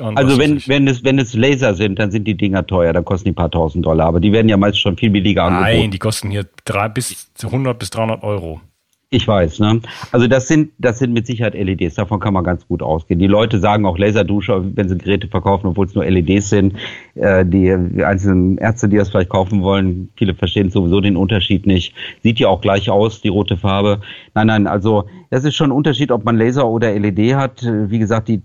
ja. 0.00 0.08
und 0.08 0.16
Also 0.16 0.38
wenn, 0.38 0.66
wenn 0.66 0.88
es, 0.88 1.04
wenn 1.04 1.18
es 1.18 1.34
Laser 1.34 1.74
sind, 1.74 1.98
dann 1.98 2.10
sind 2.10 2.24
die 2.24 2.34
Dinger 2.34 2.66
teuer, 2.66 2.94
dann 2.94 3.04
kosten 3.04 3.28
die 3.28 3.34
paar 3.34 3.50
tausend 3.50 3.84
Dollar, 3.84 4.06
aber 4.06 4.20
die 4.20 4.32
werden 4.32 4.48
ja 4.48 4.56
meist 4.56 4.80
schon 4.80 4.96
viel 4.96 5.10
billiger 5.10 5.44
angeboten. 5.44 5.80
Nein, 5.80 5.90
die 5.90 5.98
kosten 5.98 6.30
hier 6.30 6.46
drei 6.64 6.88
bis 6.88 7.30
100 7.44 7.78
bis 7.78 7.90
300 7.90 8.22
Euro. 8.22 8.62
Ich 9.10 9.26
weiß, 9.26 9.60
ne? 9.60 9.80
Also 10.12 10.26
das 10.26 10.48
sind, 10.48 10.72
das 10.76 10.98
sind 10.98 11.14
mit 11.14 11.26
Sicherheit 11.26 11.54
LEDs, 11.54 11.94
davon 11.94 12.20
kann 12.20 12.34
man 12.34 12.44
ganz 12.44 12.68
gut 12.68 12.82
ausgehen. 12.82 13.18
Die 13.18 13.26
Leute 13.26 13.58
sagen 13.58 13.86
auch 13.86 13.96
Laserduscher, 13.96 14.62
wenn 14.76 14.86
sie 14.90 14.98
Geräte 14.98 15.28
verkaufen, 15.28 15.68
obwohl 15.68 15.86
es 15.86 15.94
nur 15.94 16.04
LEDs 16.04 16.50
sind. 16.50 16.74
Äh, 17.14 17.46
die, 17.46 17.72
einzelnen 18.04 18.58
Ärzte, 18.58 18.86
die 18.86 18.98
das 18.98 19.08
vielleicht 19.08 19.30
kaufen 19.30 19.62
wollen, 19.62 20.10
viele 20.16 20.34
verstehen 20.34 20.68
sowieso 20.68 21.00
den 21.00 21.16
Unterschied 21.16 21.66
nicht. 21.66 21.94
Sieht 22.22 22.38
ja 22.38 22.48
auch 22.48 22.60
gleich 22.60 22.90
aus, 22.90 23.22
die 23.22 23.28
rote 23.28 23.56
Farbe. 23.56 24.02
Nein, 24.34 24.48
nein, 24.48 24.66
also 24.66 25.06
das 25.30 25.42
ist 25.44 25.54
schon 25.54 25.70
ein 25.70 25.76
Unterschied, 25.76 26.12
ob 26.12 26.26
man 26.26 26.36
Laser 26.36 26.68
oder 26.68 26.92
LED 26.92 27.34
hat. 27.34 27.62
Wie 27.62 27.98
gesagt, 27.98 28.28
die 28.28 28.42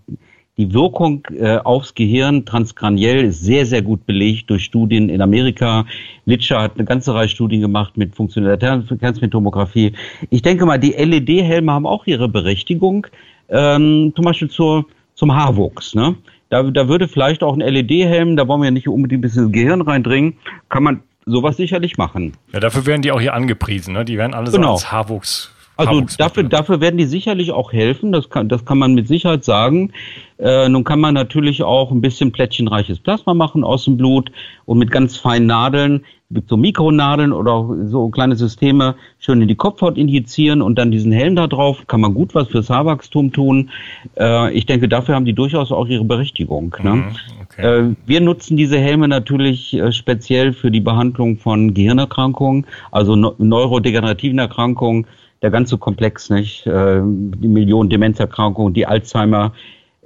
die 0.58 0.74
Wirkung 0.74 1.26
äh, 1.36 1.58
aufs 1.58 1.96
Gehirn 1.96 2.46
transkraniell 2.46 3.26
ist 3.26 3.42
sehr, 3.44 3.66
sehr 3.66 3.82
gut 3.82 4.06
belegt 4.06 4.50
durch 4.50 4.64
Studien 4.64 5.10
in 5.10 5.22
Amerika. 5.22 5.86
Litscher 6.26 6.62
hat 6.62 6.74
eine 6.76 6.86
ganze 6.86 7.14
Reihe 7.14 7.28
Studien 7.28 7.62
gemacht 7.62 7.98
mit 7.98 8.16
funktioneller 8.16 8.58
Kernspintomographie. 8.58 9.94
Ich 10.30 10.44
denke 10.44 10.66
mal, 10.66 10.78
die 10.78 10.92
LED-Helme 10.92 11.72
haben 11.72 11.88
auch 11.88 12.06
ihre 12.06 12.30
Berechtigung, 12.30 13.08
ähm, 13.50 14.14
zum 14.16 14.26
Beispiel 14.26 14.50
zur, 14.50 14.86
zum 15.16 15.34
Haarwuchs. 15.36 15.96
Ne? 15.96 16.16
Da, 16.50 16.62
da 16.62 16.88
würde 16.88 17.08
vielleicht 17.08 17.42
auch 17.42 17.58
ein 17.58 17.62
LED-Helm, 17.62 18.36
da 18.36 18.48
wollen 18.48 18.62
wir 18.62 18.66
ja 18.66 18.72
nicht 18.72 18.88
unbedingt 18.88 19.20
ein 19.20 19.22
bisschen 19.22 19.46
ins 19.46 19.54
Gehirn 19.54 19.82
reindringen, 19.82 20.38
kann 20.70 20.84
man 20.84 21.02
sowas 21.26 21.58
sicherlich 21.58 21.98
machen. 21.98 22.34
Ja, 22.52 22.60
dafür 22.60 22.86
werden 22.86 23.02
die 23.02 23.12
auch 23.12 23.22
hier 23.22 23.34
angepriesen. 23.34 23.94
Ne? 23.94 24.06
Die 24.06 24.18
werden 24.20 24.36
alle 24.36 24.52
genau. 24.52 24.68
so 24.68 24.74
als 24.74 24.92
Haarwuchs 24.92 25.53
also 25.76 26.02
dafür, 26.18 26.44
dafür 26.44 26.82
werden 26.82 26.98
die 26.98 27.06
sicherlich 27.06 27.52
auch 27.52 27.74
helfen, 27.74 28.12
das 28.12 28.30
kann, 28.30 28.50
das 28.50 28.66
kann 28.66 28.78
man 28.78 28.94
mit 28.94 29.08
Sicherheit 29.08 29.44
sagen. 29.44 29.92
Äh, 30.38 30.70
nun 30.70 30.84
kann 30.84 31.00
man 31.00 31.14
natürlich 31.14 31.64
auch 31.64 31.92
ein 31.92 32.02
bisschen 32.02 32.32
plättchenreiches 32.32 33.00
Plasma 33.00 33.34
machen 33.34 33.64
aus 33.64 33.86
dem 33.86 33.98
Blut 33.98 34.32
und 34.66 34.78
mit 34.78 34.92
ganz 34.92 35.18
feinen 35.18 35.48
Nadeln, 35.48 36.04
gibt 36.34 36.50
so 36.50 36.58
Mikronadeln 36.58 37.32
oder 37.32 37.68
so 37.86 38.10
kleine 38.10 38.36
Systeme 38.36 38.96
schön 39.20 39.42
in 39.42 39.48
die 39.48 39.56
Kopfhaut 39.56 39.98
injizieren 39.98 40.62
und 40.62 40.78
dann 40.78 40.92
diesen 40.92 41.12
Helm 41.12 41.36
da 41.36 41.48
drauf, 41.48 41.86
kann 41.88 42.02
man 42.02 42.14
gut 42.14 42.34
was 42.36 42.48
fürs 42.48 42.70
Haarwachstum 42.70 43.32
tun. 43.32 43.70
Äh, 44.18 44.52
ich 44.54 44.66
denke, 44.66 44.90
dafür 44.90 45.16
haben 45.16 45.26
die 45.26 45.34
durchaus 45.34 45.72
auch 45.72 45.88
ihre 45.88 46.04
Berechtigung. 46.04 46.76
Ne? 46.82 46.96
Mhm, 46.96 47.06
okay. 47.44 47.62
äh, 47.62 47.96
wir 48.06 48.22
nutzen 48.22 48.58
diese 48.58 48.80
Helme 48.80 49.08
natürlich 49.08 49.74
äh, 49.74 49.92
speziell 49.92 50.54
für 50.54 50.72
die 50.72 50.82
Behandlung 50.82 51.38
von 51.38 51.74
Gehirnerkrankungen, 51.74 52.66
also 52.92 53.16
no 53.16 53.36
neurodegenerativen 53.38 54.40
Erkrankungen, 54.40 55.06
der 55.44 55.52
ganze 55.52 55.78
Komplex, 55.78 56.32
nicht? 56.32 56.66
Äh, 56.66 57.02
die 57.04 57.48
Millionen 57.48 57.90
Demenzerkrankungen, 57.90 58.74
die 58.74 58.88
Alzheimer, 58.88 59.52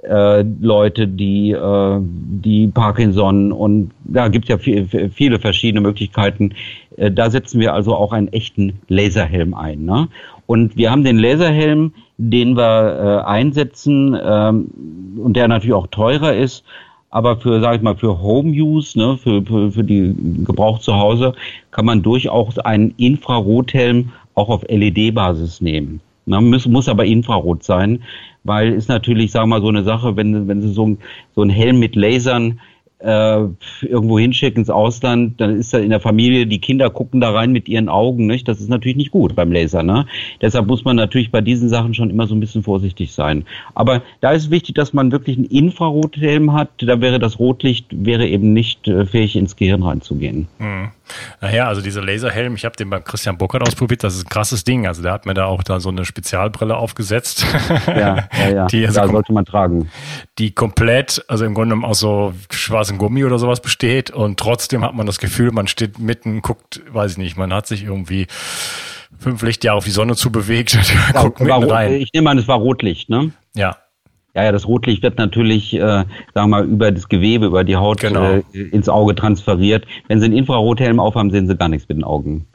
äh, 0.02 0.44
Leute, 0.60 1.08
die, 1.08 1.52
äh, 1.52 1.98
die 2.00 2.68
Parkinson 2.68 3.52
und 3.52 3.90
da 4.04 4.28
gibt 4.28 4.44
es 4.44 4.48
ja 4.50 4.58
viel, 4.58 4.86
viele 5.12 5.38
verschiedene 5.38 5.80
Möglichkeiten. 5.80 6.54
Äh, 6.96 7.10
da 7.10 7.30
setzen 7.30 7.60
wir 7.60 7.72
also 7.74 7.94
auch 7.94 8.12
einen 8.12 8.28
echten 8.28 8.80
Laserhelm 8.88 9.54
ein. 9.54 9.84
Ne? 9.84 10.08
Und 10.46 10.76
wir 10.76 10.90
haben 10.90 11.04
den 11.04 11.18
Laserhelm, 11.18 11.92
den 12.16 12.56
wir 12.56 13.22
äh, 13.24 13.28
einsetzen 13.28 14.16
ähm, 14.20 14.70
und 15.22 15.36
der 15.36 15.48
natürlich 15.48 15.74
auch 15.74 15.88
teurer 15.88 16.34
ist, 16.34 16.64
aber 17.10 17.38
für, 17.38 17.60
sag 17.60 17.76
ich 17.76 17.82
mal, 17.82 17.96
für 17.96 18.20
Home 18.20 18.50
Use, 18.50 18.98
ne, 18.98 19.16
für, 19.16 19.42
für, 19.42 19.72
für 19.72 19.84
die 19.84 20.14
Gebrauch 20.44 20.78
zu 20.78 20.94
Hause, 20.94 21.32
kann 21.70 21.86
man 21.86 22.02
durchaus 22.02 22.58
einen 22.58 22.92
Infrarothelm 22.98 24.10
auch 24.38 24.48
auf 24.48 24.64
LED-Basis 24.68 25.60
nehmen. 25.60 26.00
Na, 26.26 26.40
muss, 26.40 26.66
muss 26.66 26.88
aber 26.88 27.04
Infrarot 27.04 27.62
sein, 27.62 28.02
weil 28.44 28.72
ist 28.72 28.88
natürlich, 28.88 29.32
sagen 29.32 29.48
wir 29.48 29.56
mal, 29.56 29.62
so 29.62 29.68
eine 29.68 29.82
Sache, 29.82 30.16
wenn, 30.16 30.46
wenn 30.46 30.60
Sie 30.60 30.72
so, 30.72 30.86
ein, 30.86 30.98
so 31.34 31.42
einen 31.42 31.50
Helm 31.50 31.78
mit 31.78 31.96
Lasern 31.96 32.60
äh, 33.00 33.38
irgendwo 33.82 34.18
hinschicken 34.18 34.60
ins 34.60 34.70
Ausland, 34.70 35.40
dann 35.40 35.56
ist 35.58 35.72
da 35.72 35.78
in 35.78 35.90
der 35.90 36.00
Familie, 36.00 36.46
die 36.46 36.60
Kinder 36.60 36.90
gucken 36.90 37.20
da 37.20 37.30
rein 37.30 37.52
mit 37.52 37.68
ihren 37.68 37.88
Augen, 37.88 38.26
nicht? 38.26 38.48
Das 38.48 38.60
ist 38.60 38.68
natürlich 38.68 38.96
nicht 38.96 39.10
gut 39.10 39.36
beim 39.36 39.52
Laser, 39.52 39.82
ne? 39.82 40.06
Deshalb 40.40 40.66
muss 40.66 40.84
man 40.84 40.96
natürlich 40.96 41.30
bei 41.30 41.40
diesen 41.40 41.68
Sachen 41.68 41.94
schon 41.94 42.10
immer 42.10 42.26
so 42.26 42.34
ein 42.34 42.40
bisschen 42.40 42.62
vorsichtig 42.62 43.12
sein. 43.12 43.44
Aber 43.74 44.02
da 44.20 44.32
ist 44.32 44.50
wichtig, 44.50 44.74
dass 44.74 44.92
man 44.92 45.12
wirklich 45.12 45.36
einen 45.36 45.46
Infrarothelm 45.46 46.52
hat. 46.52 46.70
Da 46.78 47.00
wäre 47.00 47.18
das 47.18 47.38
Rotlicht 47.38 47.86
wäre 47.90 48.26
eben 48.26 48.52
nicht 48.52 48.88
äh, 48.88 49.06
fähig, 49.06 49.36
ins 49.36 49.56
Gehirn 49.56 49.82
reinzugehen. 49.82 50.48
Hm. 50.58 50.90
Naja, 51.40 51.68
also 51.68 51.80
dieser 51.80 52.02
Laserhelm, 52.02 52.54
ich 52.54 52.64
habe 52.64 52.76
den 52.76 52.90
beim 52.90 53.02
Christian 53.02 53.38
Burkhardt 53.38 53.66
ausprobiert, 53.66 54.04
das 54.04 54.14
ist 54.16 54.26
ein 54.26 54.28
krasses 54.28 54.64
Ding. 54.64 54.86
Also 54.86 55.02
der 55.02 55.12
hat 55.12 55.26
mir 55.26 55.34
da 55.34 55.46
auch 55.46 55.62
da 55.62 55.80
so 55.80 55.88
eine 55.88 56.04
Spezialbrille 56.04 56.76
aufgesetzt. 56.76 57.46
Ja, 57.86 58.28
ja, 58.38 58.50
ja. 58.50 58.66
Die 58.70 58.86
also 58.86 59.00
da 59.00 59.08
sollte 59.08 59.32
man 59.32 59.44
tragen. 59.44 59.90
Die 60.38 60.50
komplett, 60.50 61.24
also 61.28 61.44
im 61.44 61.54
Grunde 61.54 61.74
genommen 61.74 61.90
aus 62.88 62.94
schwarzem 62.94 62.98
Gummi 62.98 63.24
oder 63.24 63.38
sowas 63.38 63.60
besteht 63.60 64.10
und 64.10 64.38
trotzdem 64.38 64.84
hat 64.84 64.94
man 64.94 65.06
das 65.06 65.18
Gefühl, 65.18 65.52
man 65.52 65.66
steht 65.66 65.98
mitten, 65.98 66.42
guckt, 66.42 66.80
weiß 66.90 67.12
ich 67.12 67.18
nicht, 67.18 67.36
man 67.36 67.52
hat 67.52 67.66
sich 67.66 67.84
irgendwie 67.84 68.26
fünf 69.18 69.42
Lichtjahre 69.42 69.76
auf 69.78 69.84
die 69.84 69.90
Sonne 69.90 70.16
zu 70.16 70.30
bewegt 70.32 70.74
und 70.74 71.14
war, 71.14 71.22
guckt 71.24 71.40
mitten 71.40 71.50
war, 71.50 71.70
rein. 71.70 71.94
Ich 71.94 72.12
nehme 72.14 72.30
an, 72.30 72.38
es 72.38 72.48
war 72.48 72.58
Rotlicht, 72.58 73.10
ne? 73.10 73.32
Ja, 73.54 73.76
ja, 74.34 74.44
ja, 74.44 74.52
das 74.52 74.68
Rotlicht 74.68 75.02
wird 75.02 75.18
natürlich, 75.18 75.74
äh, 75.74 75.78
sagen 75.78 76.06
wir 76.34 76.46
mal, 76.46 76.64
über 76.64 76.92
das 76.92 77.08
Gewebe, 77.08 77.46
über 77.46 77.64
die 77.64 77.76
Haut 77.76 78.00
genau. 78.00 78.34
äh, 78.34 78.42
ins 78.52 78.88
Auge 78.88 79.14
transferiert. 79.14 79.84
Wenn 80.06 80.20
Sie 80.20 80.26
einen 80.26 80.36
Infrarothelm 80.36 81.00
aufhaben, 81.00 81.30
sehen 81.30 81.48
Sie 81.48 81.56
gar 81.56 81.68
nichts 81.68 81.88
mit 81.88 81.96
den 81.96 82.04
Augen. 82.04 82.46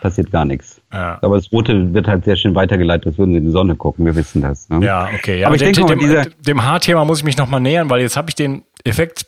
Passiert 0.00 0.30
gar 0.30 0.46
nichts. 0.46 0.80
Ja. 0.92 1.18
Aber 1.20 1.36
das 1.36 1.52
Rote 1.52 1.92
wird 1.92 2.06
halt 2.06 2.24
sehr 2.24 2.36
schön 2.36 2.54
weitergeleitet, 2.54 3.08
als 3.08 3.18
würden 3.18 3.32
Sie 3.32 3.38
in 3.38 3.44
die 3.44 3.50
Sonne 3.50 3.74
gucken. 3.74 4.06
Wir 4.06 4.14
wissen 4.14 4.40
das. 4.40 4.68
Ne? 4.70 4.86
Ja, 4.86 5.10
okay. 5.14 5.40
Ja, 5.40 5.48
Aber 5.48 5.56
ich 5.56 5.62
denke 5.62 5.84
dem, 5.84 5.98
dem, 5.98 6.26
dem 6.40 6.64
Haarthema 6.64 7.04
muss 7.04 7.18
ich 7.18 7.24
mich 7.24 7.36
nochmal 7.36 7.60
nähern, 7.60 7.90
weil 7.90 8.00
jetzt 8.00 8.16
habe 8.16 8.30
ich 8.30 8.34
den 8.34 8.62
Effekt, 8.84 9.26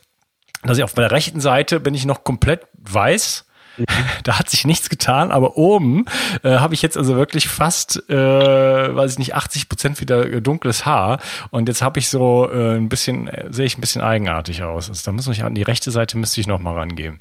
dass 0.63 0.77
ich 0.77 0.83
auf 0.83 0.95
meiner 0.95 1.11
rechten 1.11 1.39
Seite 1.39 1.79
bin 1.79 1.93
ich 1.93 2.05
noch 2.05 2.23
komplett 2.23 2.67
weiß. 2.77 3.45
Da 4.23 4.37
hat 4.37 4.49
sich 4.49 4.67
nichts 4.67 4.89
getan, 4.89 5.31
aber 5.31 5.57
oben 5.57 6.05
äh, 6.43 6.57
habe 6.57 6.73
ich 6.73 6.81
jetzt 6.81 6.97
also 6.97 7.15
wirklich 7.15 7.47
fast, 7.47 8.09
äh, 8.09 8.13
weiß 8.13 9.13
ich 9.13 9.19
nicht, 9.19 9.35
80 9.35 9.69
Prozent 9.69 10.01
wieder 10.01 10.41
dunkles 10.41 10.85
Haar. 10.85 11.19
Und 11.51 11.69
jetzt 11.69 11.81
habe 11.81 11.99
ich 11.99 12.09
so 12.09 12.49
äh, 12.51 12.75
ein 12.75 12.89
bisschen, 12.89 13.29
äh, 13.29 13.45
sehe 13.49 13.65
ich 13.65 13.77
ein 13.77 13.81
bisschen 13.81 14.01
eigenartig 14.01 14.63
aus. 14.63 14.89
Also 14.89 15.01
da 15.05 15.13
muss 15.13 15.27
ich 15.29 15.43
an 15.43 15.55
die 15.55 15.63
rechte 15.63 15.91
Seite 15.91 16.17
müsste 16.17 16.41
ich 16.41 16.47
noch 16.47 16.59
mal 16.59 16.73
rangehen. 16.73 17.19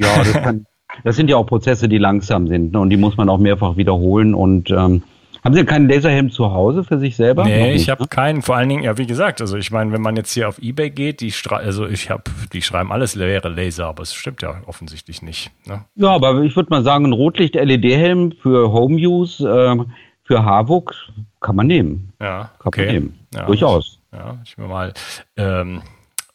Ja, 0.00 0.16
das 0.24 0.32
kann, 0.32 0.66
das 1.04 1.16
sind 1.16 1.28
ja 1.28 1.36
auch 1.36 1.44
Prozesse, 1.44 1.88
die 1.88 1.98
langsam 1.98 2.48
sind 2.48 2.72
ne, 2.72 2.80
und 2.80 2.88
die 2.88 2.96
muss 2.96 3.18
man 3.18 3.28
auch 3.28 3.38
mehrfach 3.38 3.76
wiederholen. 3.76 4.34
Und 4.34 4.70
ähm, 4.70 5.02
haben 5.48 5.54
Sie 5.54 5.64
keinen 5.64 5.88
Laserhelm 5.88 6.30
zu 6.30 6.52
Hause 6.52 6.84
für 6.84 6.98
sich 6.98 7.16
selber? 7.16 7.44
Nee, 7.44 7.72
nicht, 7.72 7.82
ich 7.82 7.88
habe 7.88 8.02
ne? 8.02 8.08
keinen. 8.08 8.42
Vor 8.42 8.56
allen 8.56 8.68
Dingen, 8.68 8.82
ja, 8.82 8.98
wie 8.98 9.06
gesagt, 9.06 9.40
also 9.40 9.56
ich 9.56 9.70
meine, 9.70 9.92
wenn 9.92 10.02
man 10.02 10.14
jetzt 10.14 10.32
hier 10.32 10.46
auf 10.46 10.58
Ebay 10.58 10.90
geht, 10.90 11.22
die 11.22 11.32
also 11.48 11.86
ich 11.86 12.10
habe, 12.10 12.24
die 12.52 12.60
schreiben 12.60 12.92
alles 12.92 13.18
wäre 13.18 13.48
Laser, 13.48 13.86
aber 13.86 14.02
es 14.02 14.12
stimmt 14.12 14.42
ja 14.42 14.60
offensichtlich 14.66 15.22
nicht. 15.22 15.50
Ne? 15.66 15.86
Ja, 15.94 16.10
aber 16.10 16.42
ich 16.42 16.54
würde 16.54 16.68
mal 16.68 16.82
sagen, 16.82 17.06
ein 17.06 17.12
Rotlicht-LED-Helm 17.14 18.32
für 18.42 18.72
Home-Use, 18.72 19.48
äh, 19.48 19.84
für 20.24 20.44
Harvuk 20.44 20.94
kann 21.40 21.56
man 21.56 21.66
nehmen. 21.66 22.12
Ja, 22.20 22.50
kann 22.58 22.66
okay. 22.66 22.84
man 22.84 22.94
nehmen. 22.94 23.18
Ja, 23.32 23.46
Durchaus. 23.46 24.00
Ja, 24.12 24.38
ich 24.44 24.58
will 24.58 24.66
mal 24.66 24.92
ähm, 25.36 25.80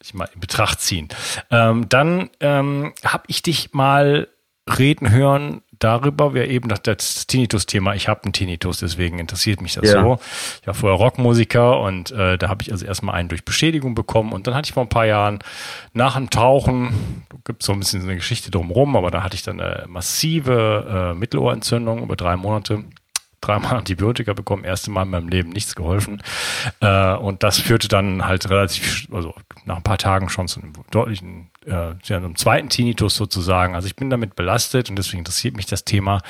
ich 0.02 0.14
mal 0.16 0.28
in 0.34 0.40
Betracht 0.40 0.80
ziehen. 0.82 1.08
Ähm, 1.52 1.88
dann 1.90 2.32
ähm, 2.40 2.94
habe 3.06 3.24
ich 3.28 3.44
dich 3.44 3.74
mal 3.74 4.28
reden 4.68 5.12
hören 5.12 5.62
darüber, 5.80 6.34
wäre 6.34 6.48
eben 6.48 6.70
das, 6.70 7.28
Tinnitus-Thema. 7.28 7.96
Ich 7.96 8.08
habe 8.08 8.24
einen 8.24 8.34
Tinnitus, 8.34 8.80
deswegen 8.80 9.20
interessiert 9.20 9.62
mich 9.62 9.74
das 9.74 9.92
ja. 9.92 10.02
so. 10.02 10.20
Ich 10.62 10.68
war 10.68 10.74
vorher 10.74 10.98
Rockmusiker 10.98 11.80
und 11.80 12.12
äh, 12.12 12.38
da 12.38 12.50
habe 12.50 12.62
ich 12.64 12.72
also 12.72 12.86
erstmal 12.86 13.16
einen 13.16 13.30
durch 13.30 13.46
Beschädigung 13.46 13.96
bekommen 13.96 14.34
und 14.34 14.48
dann 14.48 14.56
hatte 14.56 14.68
ich 14.68 14.74
vor 14.74 14.84
ein 14.84 14.90
paar 14.90 15.06
Jahren 15.06 15.40
nach 15.94 16.16
dem 16.16 16.30
Tauchen, 16.30 17.24
gibt 17.46 17.64
so 17.64 17.74
ein 17.74 17.80
bisschen 17.80 18.02
so 18.02 18.08
eine 18.08 18.16
Geschichte 18.16 18.52
drumherum, 18.52 18.96
aber 18.96 19.12
da 19.12 19.24
hatte 19.24 19.36
ich 19.36 19.44
dann 19.44 19.60
eine 19.60 19.86
massive 19.88 21.12
äh, 21.14 21.18
Mittelohrentzündung 21.18 22.04
über 22.04 22.16
drei 22.16 22.36
Monate 22.36 22.84
dreimal 23.48 23.76
Antibiotika 23.78 24.34
bekommen, 24.34 24.64
erste 24.64 24.92
Mal 24.92 25.04
in 25.04 25.10
meinem 25.10 25.30
Leben 25.30 25.50
nichts 25.50 25.76
geholfen. 25.76 26.22
Äh, 26.80 27.16
und 27.16 27.44
das 27.44 27.60
führte 27.60 27.88
dann 27.88 28.26
halt 28.26 28.50
relativ, 28.50 29.08
also 29.12 29.34
nach 29.66 29.78
ein 29.78 29.84
paar 29.84 29.98
Tagen 29.98 30.30
schon 30.30 30.48
zu 30.48 30.62
einem 30.62 30.74
deutlichen 30.92 31.50
äh, 31.66 31.94
ja, 32.04 32.18
einem 32.18 32.36
zweiten 32.36 32.70
Tinnitus 32.70 33.16
sozusagen. 33.16 33.76
Also 33.76 33.88
ich 33.88 33.96
bin 33.96 34.10
damit 34.10 34.36
belastet 34.36 34.90
und 34.90 34.98
deswegen 34.98 35.20
interessiert 35.20 35.56
mich 35.56 35.66
das 35.66 35.86
Thema. 35.86 36.22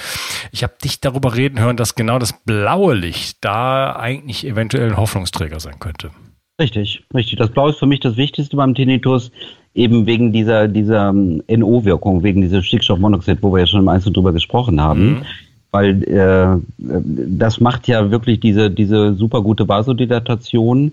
Ich 0.52 0.64
habe 0.64 0.74
dich 0.84 1.02
darüber 1.02 1.36
reden 1.36 1.60
hören, 1.60 1.78
dass 1.78 1.96
genau 1.96 2.20
das 2.20 2.34
blaue 2.46 2.96
Licht 2.96 3.38
da 3.42 3.96
eigentlich 3.96 4.46
eventuell 4.46 4.90
ein 4.90 4.98
Hoffnungsträger 4.98 5.60
sein 5.60 5.80
könnte. 5.80 6.12
Richtig, 6.60 7.04
richtig. 7.14 7.40
Das 7.40 7.50
Blaue 7.50 7.72
ist 7.72 7.80
für 7.80 7.88
mich 7.88 8.00
das 8.00 8.16
Wichtigste 8.16 8.56
beim 8.56 8.76
Tinnitus, 8.76 9.32
eben 9.74 10.06
wegen 10.06 10.32
dieser, 10.32 10.68
dieser 10.68 11.10
ähm, 11.10 11.42
NO-Wirkung, 11.48 12.22
wegen 12.22 12.42
dieser 12.42 12.62
Stickstoffmonoxid, 12.62 13.42
wo 13.42 13.52
wir 13.52 13.62
ja 13.62 13.68
schon 13.68 13.80
im 13.80 13.88
Einzelnen 13.88 14.14
drüber 14.14 14.34
gesprochen 14.34 14.80
haben. 14.80 15.06
Mhm. 15.06 15.22
Weil 15.74 16.04
äh, 16.04 16.62
das 16.78 17.60
macht 17.60 17.88
ja 17.88 18.12
wirklich 18.12 18.40
diese, 18.40 18.70
diese 18.70 19.16
super 19.16 19.42
gute 19.42 19.68
Vasodilatation. 19.68 20.92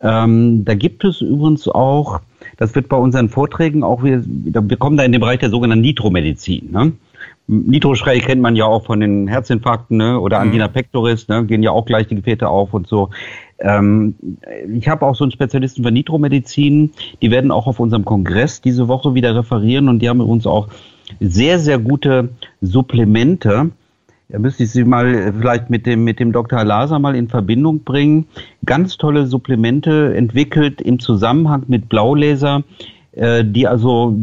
Ähm, 0.00 0.64
da 0.64 0.74
gibt 0.74 1.04
es 1.04 1.20
übrigens 1.20 1.68
auch, 1.68 2.20
das 2.56 2.74
wird 2.74 2.88
bei 2.88 2.96
unseren 2.96 3.28
Vorträgen 3.28 3.84
auch, 3.84 4.02
wir, 4.02 4.24
wir 4.26 4.76
kommen 4.78 4.96
da 4.96 5.04
in 5.04 5.12
den 5.12 5.20
Bereich 5.20 5.40
der 5.40 5.50
sogenannten 5.50 5.82
Nitromedizin. 5.82 6.70
Ne? 6.72 6.92
Nitrospray 7.48 8.20
kennt 8.20 8.40
man 8.40 8.56
ja 8.56 8.64
auch 8.64 8.86
von 8.86 9.00
den 9.00 9.28
Herzinfarkten 9.28 9.98
ne? 9.98 10.18
oder 10.18 10.38
mhm. 10.38 10.46
Angina 10.46 10.68
pectoris, 10.68 11.28
ne? 11.28 11.44
gehen 11.44 11.62
ja 11.62 11.72
auch 11.72 11.84
gleich 11.84 12.06
die 12.06 12.14
Gefährte 12.14 12.48
auf 12.48 12.72
und 12.72 12.86
so. 12.86 13.10
Ähm, 13.58 14.14
ich 14.72 14.88
habe 14.88 15.04
auch 15.04 15.16
so 15.16 15.24
einen 15.24 15.32
Spezialisten 15.32 15.84
für 15.84 15.90
Nitromedizin, 15.90 16.92
die 17.20 17.30
werden 17.30 17.50
auch 17.50 17.66
auf 17.66 17.78
unserem 17.78 18.06
Kongress 18.06 18.62
diese 18.62 18.88
Woche 18.88 19.12
wieder 19.14 19.34
referieren 19.34 19.88
und 19.90 19.98
die 19.98 20.08
haben 20.08 20.20
uns 20.20 20.46
auch 20.46 20.68
sehr, 21.20 21.58
sehr 21.58 21.78
gute 21.78 22.30
Supplemente. 22.62 23.70
Da 24.30 24.38
müsste 24.38 24.64
ich 24.64 24.72
Sie 24.72 24.84
mal 24.84 25.32
vielleicht 25.32 25.70
mit 25.70 25.86
dem, 25.86 26.04
mit 26.04 26.20
dem 26.20 26.32
Dr. 26.32 26.62
Laser 26.62 26.98
mal 26.98 27.16
in 27.16 27.28
Verbindung 27.28 27.82
bringen. 27.84 28.26
Ganz 28.66 28.98
tolle 28.98 29.26
Supplemente 29.26 30.14
entwickelt 30.14 30.82
im 30.82 30.98
Zusammenhang 30.98 31.62
mit 31.68 31.88
Blaulaser, 31.88 32.62
äh, 33.12 33.42
die 33.42 33.66
also 33.66 34.14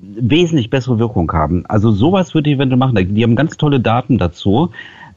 wesentlich 0.00 0.70
bessere 0.70 0.98
Wirkung 0.98 1.30
haben. 1.32 1.66
Also 1.66 1.90
sowas 1.90 2.34
würde 2.34 2.48
ich 2.48 2.56
eventuell 2.56 2.78
machen. 2.78 3.14
Die 3.14 3.22
haben 3.22 3.36
ganz 3.36 3.58
tolle 3.58 3.80
Daten 3.80 4.16
dazu. 4.16 4.70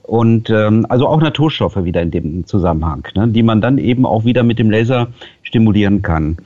Und 0.03 0.49
ähm, 0.49 0.85
also 0.89 1.07
auch 1.07 1.21
Naturstoffe 1.21 1.81
wieder 1.85 2.01
in 2.01 2.11
dem 2.11 2.45
Zusammenhang, 2.45 3.07
ne, 3.15 3.29
die 3.29 3.43
man 3.43 3.61
dann 3.61 3.77
eben 3.77 4.05
auch 4.05 4.25
wieder 4.25 4.43
mit 4.43 4.59
dem 4.59 4.69
Laser 4.69 5.07
stimulieren 5.43 6.01
kann. 6.01 6.37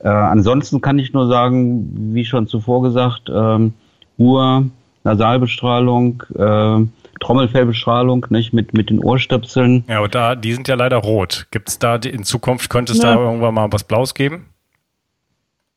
Äh, 0.00 0.08
ansonsten 0.08 0.82
kann 0.82 0.98
ich 0.98 1.14
nur 1.14 1.26
sagen, 1.26 2.12
wie 2.14 2.24
schon 2.26 2.46
zuvor 2.46 2.82
gesagt, 2.82 3.30
ähm, 3.34 3.72
Uhr, 4.18 4.66
Nasalbestrahlung, 5.04 6.22
äh, 6.34 6.80
Trommelfellbestrahlung, 7.20 8.26
nicht 8.30 8.52
mit 8.52 8.74
mit 8.74 8.90
den 8.90 8.98
Ohrstöpseln. 8.98 9.84
Ja, 9.88 10.00
und 10.00 10.14
da 10.14 10.34
die 10.34 10.52
sind 10.52 10.68
ja 10.68 10.74
leider 10.74 10.96
rot. 10.96 11.46
Gibt 11.50 11.68
es 11.68 11.78
da 11.78 11.96
in 11.96 12.24
Zukunft 12.24 12.70
könnte 12.70 12.92
es 12.92 13.02
ja. 13.02 13.14
da 13.14 13.20
irgendwann 13.20 13.54
mal 13.54 13.68
was 13.70 13.84
Blaues 13.84 14.14
geben? 14.14 14.46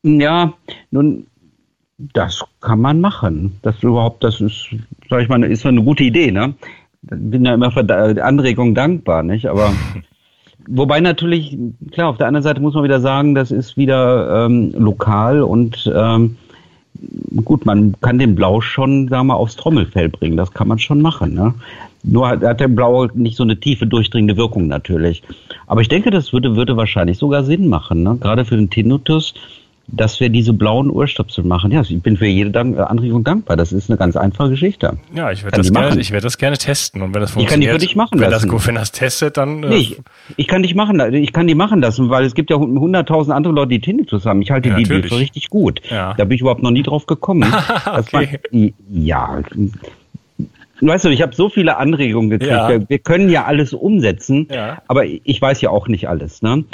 Ja, 0.02 0.52
nun 0.90 1.26
das 1.98 2.44
kann 2.60 2.80
man 2.80 3.00
machen. 3.00 3.58
Das 3.62 3.82
überhaupt, 3.82 4.24
das 4.24 4.40
ist, 4.40 4.68
sag 5.08 5.22
ich 5.22 5.28
mal, 5.28 5.42
ist 5.44 5.64
eine 5.64 5.82
gute 5.82 6.04
Idee, 6.04 6.30
ne? 6.30 6.54
Bin 7.02 7.44
ja 7.44 7.54
immer 7.54 7.70
für 7.70 7.86
Anregungen 8.22 8.74
dankbar, 8.74 9.22
nicht? 9.22 9.46
Aber 9.46 9.72
wobei 10.68 11.00
natürlich, 11.00 11.56
klar, 11.92 12.08
auf 12.08 12.18
der 12.18 12.26
anderen 12.26 12.42
Seite 12.42 12.60
muss 12.60 12.74
man 12.74 12.84
wieder 12.84 13.00
sagen, 13.00 13.34
das 13.34 13.50
ist 13.50 13.76
wieder 13.76 14.46
ähm, 14.46 14.72
lokal 14.76 15.42
und 15.42 15.90
ähm, 15.94 16.36
gut, 17.44 17.66
man 17.66 17.94
kann 18.00 18.18
den 18.18 18.34
Blau 18.34 18.60
schon, 18.60 19.08
sagen 19.08 19.28
wir, 19.28 19.36
aufs 19.36 19.56
Trommelfell 19.56 20.08
bringen. 20.08 20.36
Das 20.36 20.52
kann 20.52 20.68
man 20.68 20.78
schon 20.78 21.00
machen. 21.00 21.34
Ne? 21.34 21.54
Nur 22.02 22.28
hat, 22.28 22.42
hat 22.42 22.60
der 22.60 22.68
Blau 22.68 23.06
nicht 23.14 23.36
so 23.36 23.42
eine 23.42 23.58
tiefe, 23.58 23.86
durchdringende 23.86 24.36
Wirkung 24.36 24.66
natürlich. 24.66 25.22
Aber 25.66 25.80
ich 25.80 25.88
denke, 25.88 26.10
das 26.10 26.32
würde, 26.32 26.56
würde 26.56 26.76
wahrscheinlich 26.76 27.18
sogar 27.18 27.44
Sinn 27.44 27.68
machen. 27.68 28.02
Ne? 28.02 28.16
Gerade 28.20 28.44
für 28.44 28.56
den 28.56 28.70
Tinnitus 28.70 29.34
dass 29.86 30.20
wir 30.20 30.28
diese 30.28 30.52
blauen 30.52 30.90
Ohrstöpsel 30.90 31.44
machen. 31.44 31.70
Ja, 31.70 31.82
ich 31.82 32.00
bin 32.02 32.16
für 32.16 32.26
jede 32.26 32.50
Dank 32.50 32.78
Anregung 32.78 33.24
dankbar. 33.24 33.56
Das 33.56 33.72
ist 33.72 33.90
eine 33.90 33.98
ganz 33.98 34.16
einfache 34.16 34.50
Geschichte. 34.50 34.98
Ja, 35.14 35.30
ich 35.30 35.44
werde 35.44 35.58
das, 35.58 35.72
gerne, 35.72 36.00
ich 36.00 36.10
werde 36.10 36.24
das 36.24 36.38
gerne 36.38 36.56
testen. 36.56 37.02
Und 37.02 37.14
wenn 37.14 37.20
das 37.20 37.32
funktioniert, 37.32 37.64
ich 37.64 37.68
kann 37.68 37.78
die 37.78 37.84
für 37.84 37.86
dich 37.86 37.96
machen 37.96 38.20
wenn 38.20 38.30
lassen. 38.30 38.50
Das, 38.50 38.66
wenn 38.66 38.74
das 38.74 38.92
testet, 38.92 39.36
dann. 39.36 39.62
Äh, 39.62 39.68
nee, 39.68 39.76
ich, 39.76 40.00
ich, 40.36 40.46
kann 40.46 40.62
dich 40.62 40.74
machen, 40.74 41.00
ich 41.14 41.32
kann 41.32 41.46
die 41.46 41.54
machen 41.54 41.80
lassen, 41.80 42.10
weil 42.10 42.24
es 42.24 42.34
gibt 42.34 42.50
ja 42.50 42.56
hunderttausend 42.56 43.34
andere 43.34 43.52
Leute, 43.52 43.70
die 43.70 43.80
Tinnitus 43.80 44.24
haben. 44.24 44.42
Ich 44.42 44.50
halte 44.50 44.70
ja, 44.70 44.76
die 44.76 44.82
natürlich. 44.82 45.12
für 45.12 45.18
richtig 45.18 45.50
gut. 45.50 45.80
Ja. 45.90 46.14
Da 46.14 46.24
bin 46.24 46.34
ich 46.36 46.40
überhaupt 46.40 46.62
noch 46.62 46.70
nie 46.70 46.82
drauf 46.82 47.06
gekommen. 47.06 47.52
okay. 47.86 48.40
Man, 48.50 48.72
ja. 48.90 49.42
Weißt 50.80 51.04
du, 51.04 51.08
ich 51.08 51.22
habe 51.22 51.34
so 51.34 51.48
viele 51.48 51.76
Anregungen 51.76 52.30
gekriegt. 52.30 52.50
Ja. 52.50 52.68
Wir, 52.68 52.88
wir, 52.88 52.98
können 52.98 53.28
ja 53.28 53.44
alles 53.44 53.72
umsetzen, 53.72 54.48
aber 54.88 55.04
ich 55.06 55.40
weiß 55.40 55.60
ja 55.60 55.70
auch 55.70 55.88
nicht 55.88 56.08
alles. 56.08 56.42
Ne? 56.42 56.64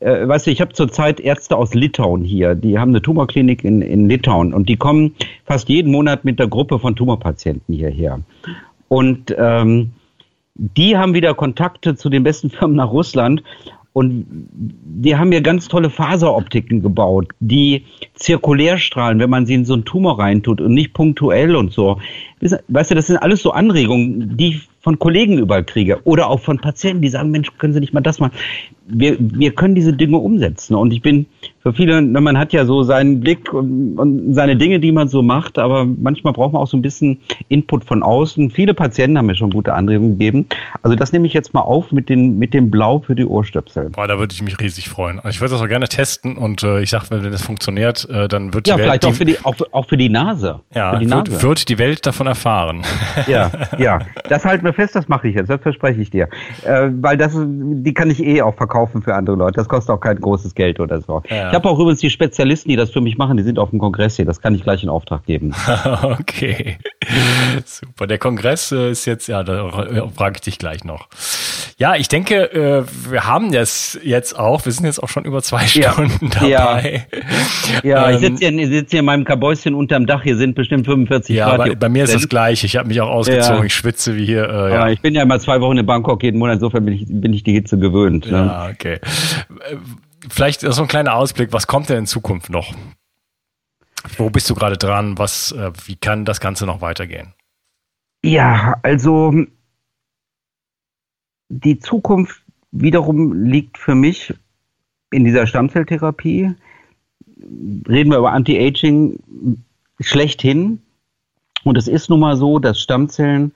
Äh, 0.00 0.26
weißt 0.26 0.46
du, 0.46 0.50
ich 0.50 0.60
habe 0.60 0.72
zurzeit 0.72 1.20
Ärzte 1.20 1.56
aus 1.56 1.74
Litauen 1.74 2.24
hier, 2.24 2.54
die 2.54 2.78
haben 2.78 2.90
eine 2.90 3.02
Tumorklinik 3.02 3.64
in, 3.64 3.82
in 3.82 4.08
Litauen 4.08 4.52
und 4.52 4.68
die 4.68 4.76
kommen 4.76 5.14
fast 5.44 5.68
jeden 5.68 5.92
Monat 5.92 6.24
mit 6.24 6.38
der 6.38 6.48
Gruppe 6.48 6.78
von 6.78 6.96
Tumorpatienten 6.96 7.74
hierher. 7.74 8.20
Und 8.88 9.34
ähm, 9.38 9.92
die 10.54 10.96
haben 10.96 11.14
wieder 11.14 11.34
Kontakte 11.34 11.94
zu 11.94 12.08
den 12.08 12.22
besten 12.22 12.50
Firmen 12.50 12.76
nach 12.76 12.90
Russland 12.90 13.42
und 13.92 14.26
die 14.30 15.16
haben 15.16 15.32
hier 15.32 15.40
ganz 15.40 15.68
tolle 15.68 15.90
Faseroptiken 15.90 16.82
gebaut, 16.82 17.28
die 17.40 17.84
zirkulär 18.20 18.78
strahlen, 18.78 19.18
wenn 19.18 19.30
man 19.30 19.46
sie 19.46 19.54
in 19.54 19.64
so 19.64 19.74
einen 19.74 19.84
Tumor 19.84 20.18
reintut 20.18 20.60
und 20.60 20.74
nicht 20.74 20.92
punktuell 20.92 21.56
und 21.56 21.72
so. 21.72 21.98
Weißt 22.68 22.90
du, 22.90 22.94
das 22.94 23.08
sind 23.08 23.16
alles 23.16 23.42
so 23.42 23.50
Anregungen, 23.50 24.36
die 24.36 24.48
ich 24.48 24.68
von 24.80 24.98
Kollegen 24.98 25.38
überall 25.38 25.64
kriege 25.64 26.00
oder 26.04 26.28
auch 26.28 26.40
von 26.40 26.58
Patienten, 26.58 27.02
die 27.02 27.08
sagen, 27.08 27.30
Mensch, 27.30 27.48
können 27.58 27.74
Sie 27.74 27.80
nicht 27.80 27.92
mal 27.92 28.00
das 28.00 28.18
machen? 28.18 28.32
Wir, 28.86 29.16
wir 29.18 29.54
können 29.54 29.74
diese 29.74 29.92
Dinge 29.92 30.16
umsetzen 30.16 30.74
und 30.74 30.92
ich 30.92 31.02
bin 31.02 31.26
für 31.62 31.74
viele, 31.74 32.00
man 32.00 32.38
hat 32.38 32.54
ja 32.54 32.64
so 32.64 32.82
seinen 32.82 33.20
Blick 33.20 33.52
und, 33.52 33.98
und 33.98 34.34
seine 34.34 34.56
Dinge, 34.56 34.80
die 34.80 34.90
man 34.90 35.08
so 35.08 35.22
macht, 35.22 35.58
aber 35.58 35.84
manchmal 35.84 36.32
braucht 36.32 36.54
man 36.54 36.62
auch 36.62 36.66
so 36.66 36.76
ein 36.78 36.82
bisschen 36.82 37.20
Input 37.48 37.84
von 37.84 38.02
außen. 38.02 38.50
Viele 38.50 38.72
Patienten 38.72 39.18
haben 39.18 39.26
mir 39.26 39.34
schon 39.34 39.50
gute 39.50 39.74
Anregungen 39.74 40.18
gegeben. 40.18 40.46
Also 40.82 40.96
das 40.96 41.12
nehme 41.12 41.26
ich 41.26 41.34
jetzt 41.34 41.52
mal 41.52 41.60
auf 41.60 41.92
mit, 41.92 42.08
den, 42.08 42.38
mit 42.38 42.54
dem 42.54 42.70
Blau 42.70 43.00
für 43.00 43.14
die 43.14 43.26
Ohrstöpsel. 43.26 43.90
Boah, 43.90 44.08
da 44.08 44.18
würde 44.18 44.32
ich 44.32 44.42
mich 44.42 44.58
riesig 44.58 44.88
freuen. 44.88 45.20
Ich 45.28 45.42
würde 45.42 45.52
das 45.52 45.62
auch 45.62 45.68
gerne 45.68 45.88
testen 45.88 46.38
und 46.38 46.62
äh, 46.62 46.80
ich 46.80 46.88
sage, 46.88 47.04
wenn 47.10 47.30
das 47.30 47.42
funktioniert, 47.42 48.08
äh, 48.10 48.28
dann 48.28 48.52
wird 48.52 48.66
die 48.66 48.70
ja, 48.70 48.76
Welt... 48.76 48.86
Ja, 48.86 48.92
vielleicht 48.92 49.04
auch 49.06 49.14
für, 49.14 49.24
die, 49.24 49.38
auch, 49.44 49.54
auch 49.72 49.86
für 49.86 49.96
die 49.96 50.08
Nase. 50.08 50.60
Ja, 50.74 50.96
die 50.96 51.08
wird, 51.08 51.28
Nase. 51.28 51.42
wird 51.42 51.68
die 51.68 51.78
Welt 51.78 52.06
davon 52.06 52.26
erfahren. 52.26 52.82
Ja, 53.26 53.50
ja. 53.78 54.00
Das 54.28 54.44
halten 54.44 54.64
wir 54.64 54.72
fest, 54.72 54.94
das 54.94 55.08
mache 55.08 55.28
ich 55.28 55.34
jetzt, 55.34 55.50
das 55.50 55.60
verspreche 55.60 56.00
ich 56.00 56.10
dir. 56.10 56.28
Äh, 56.64 56.88
weil 57.00 57.16
das, 57.16 57.32
die 57.36 57.94
kann 57.94 58.10
ich 58.10 58.22
eh 58.22 58.42
auch 58.42 58.54
verkaufen 58.54 59.02
für 59.02 59.14
andere 59.14 59.36
Leute. 59.36 59.54
Das 59.54 59.68
kostet 59.68 59.90
auch 59.90 60.00
kein 60.00 60.20
großes 60.20 60.54
Geld 60.54 60.80
oder 60.80 61.00
so. 61.00 61.22
Ja. 61.28 61.48
Ich 61.48 61.54
habe 61.54 61.68
auch 61.68 61.78
übrigens 61.78 62.00
die 62.00 62.10
Spezialisten, 62.10 62.68
die 62.68 62.76
das 62.76 62.90
für 62.90 63.00
mich 63.00 63.18
machen, 63.18 63.36
die 63.36 63.42
sind 63.42 63.58
auf 63.58 63.70
dem 63.70 63.78
Kongress 63.78 64.16
hier. 64.16 64.24
Das 64.24 64.40
kann 64.40 64.54
ich 64.54 64.62
gleich 64.62 64.82
in 64.82 64.88
Auftrag 64.88 65.24
geben. 65.24 65.54
okay. 66.02 66.78
Super. 67.64 68.06
Der 68.06 68.18
Kongress 68.18 68.72
äh, 68.72 68.90
ist 68.90 69.06
jetzt, 69.06 69.26
ja, 69.28 69.42
da 69.42 69.70
frage 70.14 70.36
ich 70.36 70.40
dich 70.42 70.58
gleich 70.58 70.84
noch. 70.84 71.08
Ja, 71.78 71.94
ich 71.94 72.08
denke, 72.08 72.52
äh, 72.52 72.84
wir 73.10 73.26
haben 73.26 73.52
das 73.52 73.98
jetzt 74.02 74.38
auch. 74.38 74.64
Wir 74.66 74.72
sind 74.72 74.84
jetzt 74.84 75.02
auch 75.02 75.08
schon 75.08 75.24
über 75.24 75.42
zwei 75.42 75.66
Stunden 75.66 76.30
ja. 76.46 76.66
dabei. 76.66 77.06
Ja, 77.82 77.99
ja 78.02 78.10
ähm, 78.10 78.14
ich 78.14 78.20
sitze 78.20 78.48
hier, 78.48 78.68
sitz 78.68 78.90
hier 78.90 79.00
in 79.00 79.06
meinem 79.06 79.24
Kabäuschen 79.24 79.74
unterm 79.74 80.06
Dach. 80.06 80.22
Hier 80.22 80.36
sind 80.36 80.54
bestimmt 80.54 80.86
45 80.86 81.36
ja, 81.36 81.48
Grad. 81.48 81.58
Ja, 81.58 81.64
bei, 81.66 81.74
bei, 81.74 81.88
mir 81.88 82.04
ist 82.04 82.14
das 82.14 82.28
gleich. 82.28 82.64
Ich 82.64 82.76
habe 82.76 82.88
mich 82.88 83.00
auch 83.00 83.08
ausgezogen. 83.08 83.58
Ja. 83.58 83.64
Ich 83.64 83.74
schwitze 83.74 84.16
wie 84.16 84.26
hier. 84.26 84.48
Äh, 84.48 84.72
ja. 84.72 84.88
ich 84.88 85.00
bin 85.00 85.14
ja 85.14 85.22
immer 85.22 85.38
zwei 85.38 85.60
Wochen 85.60 85.78
in 85.78 85.86
Bangkok 85.86 86.22
jeden 86.22 86.38
Monat. 86.38 86.54
Insofern 86.54 86.84
bin 86.84 86.94
ich, 86.94 87.06
bin 87.08 87.32
ich 87.32 87.42
die 87.42 87.52
Hitze 87.52 87.78
gewöhnt. 87.78 88.30
Ne? 88.30 88.38
Ja, 88.38 88.68
okay. 88.68 89.00
Vielleicht 90.28 90.60
so 90.60 90.82
ein 90.82 90.88
kleiner 90.88 91.14
Ausblick. 91.14 91.52
Was 91.52 91.66
kommt 91.66 91.88
denn 91.88 91.98
in 91.98 92.06
Zukunft 92.06 92.50
noch? 92.50 92.72
Wo 94.16 94.30
bist 94.30 94.48
du 94.48 94.54
gerade 94.54 94.76
dran? 94.76 95.18
Was, 95.18 95.52
äh, 95.52 95.72
wie 95.86 95.96
kann 95.96 96.24
das 96.24 96.40
Ganze 96.40 96.66
noch 96.66 96.80
weitergehen? 96.80 97.34
Ja, 98.24 98.76
also 98.82 99.34
die 101.48 101.78
Zukunft 101.78 102.42
wiederum 102.70 103.44
liegt 103.44 103.78
für 103.78 103.94
mich 103.94 104.34
in 105.10 105.24
dieser 105.24 105.46
Stammzelltherapie. 105.46 106.54
Reden 107.88 108.10
wir 108.10 108.18
über 108.18 108.32
Anti-Aging 108.32 109.18
schlechthin. 110.00 110.82
Und 111.64 111.76
es 111.76 111.88
ist 111.88 112.10
nun 112.10 112.20
mal 112.20 112.36
so, 112.36 112.58
dass 112.58 112.80
Stammzellen 112.80 113.52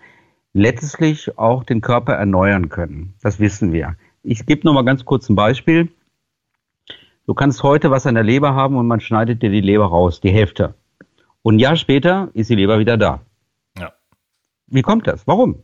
letztlich 0.53 1.39
auch 1.39 1.64
den 1.64 1.80
Körper 1.80 2.14
erneuern 2.14 2.68
können. 2.68 3.14
Das 3.22 3.41
wissen 3.41 3.72
wir. 3.72 3.97
Ich 4.22 4.47
gebe 4.47 4.66
noch 4.66 4.72
mal 4.72 4.85
ganz 4.85 5.05
kurz 5.05 5.28
ein 5.28 5.37
Beispiel. 5.37 5.89
Du 7.26 7.35
kannst 7.35 7.62
heute 7.62 7.91
was 7.91 8.07
an 8.07 8.14
der 8.14 8.24
Leber 8.24 8.55
haben 8.55 8.76
und 8.76 8.87
man 8.87 9.01
schneidet 9.01 9.43
dir 9.43 9.51
die 9.51 9.61
Leber 9.61 9.87
raus, 9.87 10.20
die 10.20 10.30
Hälfte. 10.30 10.74
Und 11.43 11.57
ein 11.57 11.59
Jahr 11.59 11.76
später 11.76 12.28
ist 12.35 12.51
die 12.51 12.55
Leber 12.55 12.78
wieder 12.78 12.97
da. 12.97 13.20
Ja. 13.78 13.93
Wie 14.66 14.82
kommt 14.82 15.07
das? 15.07 15.26
Warum? 15.26 15.62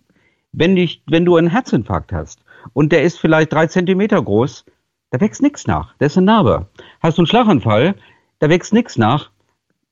Wenn, 0.53 0.75
dich, 0.75 1.03
wenn 1.07 1.25
du 1.25 1.37
einen 1.37 1.49
Herzinfarkt 1.49 2.13
hast 2.13 2.43
und 2.73 2.93
der 2.93 3.03
ist 3.03 3.19
vielleicht 3.19 3.53
drei 3.53 3.67
Zentimeter 3.67 4.21
groß, 4.23 4.65
da 5.11 5.21
wächst 5.21 5.43
nichts 5.43 5.67
nach. 5.67 5.95
Der 5.97 6.07
ist 6.07 6.17
eine 6.17 6.27
Narbe. 6.27 6.69
Hast 7.01 7.19
du 7.19 7.23
einen 7.23 7.27
Schlaganfall, 7.27 7.95
da 8.41 8.49
wächst 8.49 8.73
nichts 8.73 8.97
nach. 8.97 9.31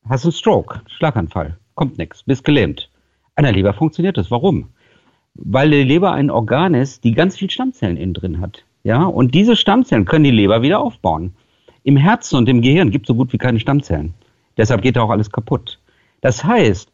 Hast 0.08 0.24
einen 0.24 0.32
Stroke, 0.32 0.80
Schlaganfall, 0.86 1.58
kommt 1.74 1.98
nichts, 1.98 2.22
bist 2.24 2.44
gelähmt. 2.44 2.90
An 3.36 3.44
der 3.44 3.52
Leber 3.52 3.74
funktioniert 3.74 4.16
das. 4.16 4.30
Warum? 4.30 4.70
Weil 5.34 5.70
die 5.70 5.84
Leber 5.84 6.12
ein 6.12 6.30
Organ 6.30 6.74
ist, 6.74 7.04
die 7.04 7.12
ganz 7.12 7.36
viel 7.36 7.50
Stammzellen 7.50 7.96
innen 7.96 8.14
drin 8.14 8.40
hat. 8.40 8.64
Ja, 8.82 9.04
und 9.04 9.34
diese 9.34 9.54
Stammzellen 9.54 10.06
können 10.06 10.24
die 10.24 10.30
Leber 10.30 10.62
wieder 10.62 10.80
aufbauen. 10.80 11.36
Im 11.84 11.96
Herzen 11.96 12.36
und 12.36 12.48
im 12.48 12.62
Gehirn 12.62 12.90
gibt 12.90 13.04
es 13.04 13.08
so 13.08 13.14
gut 13.14 13.32
wie 13.32 13.38
keine 13.38 13.60
Stammzellen. 13.60 14.14
Deshalb 14.56 14.82
geht 14.82 14.96
da 14.96 15.02
auch 15.02 15.10
alles 15.10 15.30
kaputt. 15.30 15.78
Das 16.20 16.42
heißt, 16.42 16.90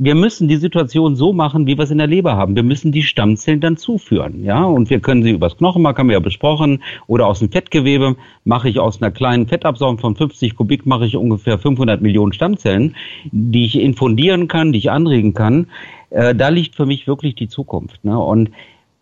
wir 0.00 0.14
müssen 0.14 0.46
die 0.46 0.56
Situation 0.56 1.16
so 1.16 1.32
machen, 1.32 1.66
wie 1.66 1.76
wir 1.76 1.82
es 1.82 1.90
in 1.90 1.98
der 1.98 2.06
Leber 2.06 2.36
haben. 2.36 2.54
Wir 2.54 2.62
müssen 2.62 2.92
die 2.92 3.02
Stammzellen 3.02 3.60
dann 3.60 3.76
zuführen, 3.76 4.44
ja. 4.44 4.62
Und 4.62 4.90
wir 4.90 5.00
können 5.00 5.24
sie 5.24 5.32
übers 5.32 5.56
Knochenmark, 5.56 5.98
haben 5.98 6.08
wir 6.08 6.14
ja 6.14 6.20
besprochen, 6.20 6.84
oder 7.08 7.26
aus 7.26 7.40
dem 7.40 7.50
Fettgewebe 7.50 8.14
mache 8.44 8.68
ich 8.68 8.78
aus 8.78 9.02
einer 9.02 9.10
kleinen 9.10 9.48
Fettabsaugung 9.48 9.98
von 9.98 10.14
50 10.14 10.54
Kubik 10.54 10.86
mache 10.86 11.04
ich 11.04 11.16
ungefähr 11.16 11.58
500 11.58 12.00
Millionen 12.00 12.32
Stammzellen, 12.32 12.94
die 13.32 13.64
ich 13.64 13.74
infundieren 13.80 14.46
kann, 14.46 14.72
die 14.72 14.78
ich 14.78 14.90
anregen 14.92 15.34
kann. 15.34 15.66
Äh, 16.10 16.32
da 16.32 16.48
liegt 16.48 16.76
für 16.76 16.86
mich 16.86 17.08
wirklich 17.08 17.34
die 17.34 17.48
Zukunft. 17.48 18.04
Ne? 18.04 18.16
Und 18.16 18.52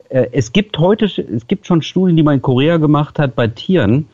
äh, 0.09 0.28
es 0.32 0.53
gibt 0.53 0.78
heute, 0.78 1.05
es 1.05 1.47
gibt 1.47 1.66
schon 1.66 1.82
Studien, 1.82 2.16
die 2.16 2.22
man 2.22 2.36
in 2.36 2.42
Korea 2.42 2.78
gemacht 2.78 3.18
hat 3.18 3.36
bei 3.36 3.49
Tieren, 3.49 4.07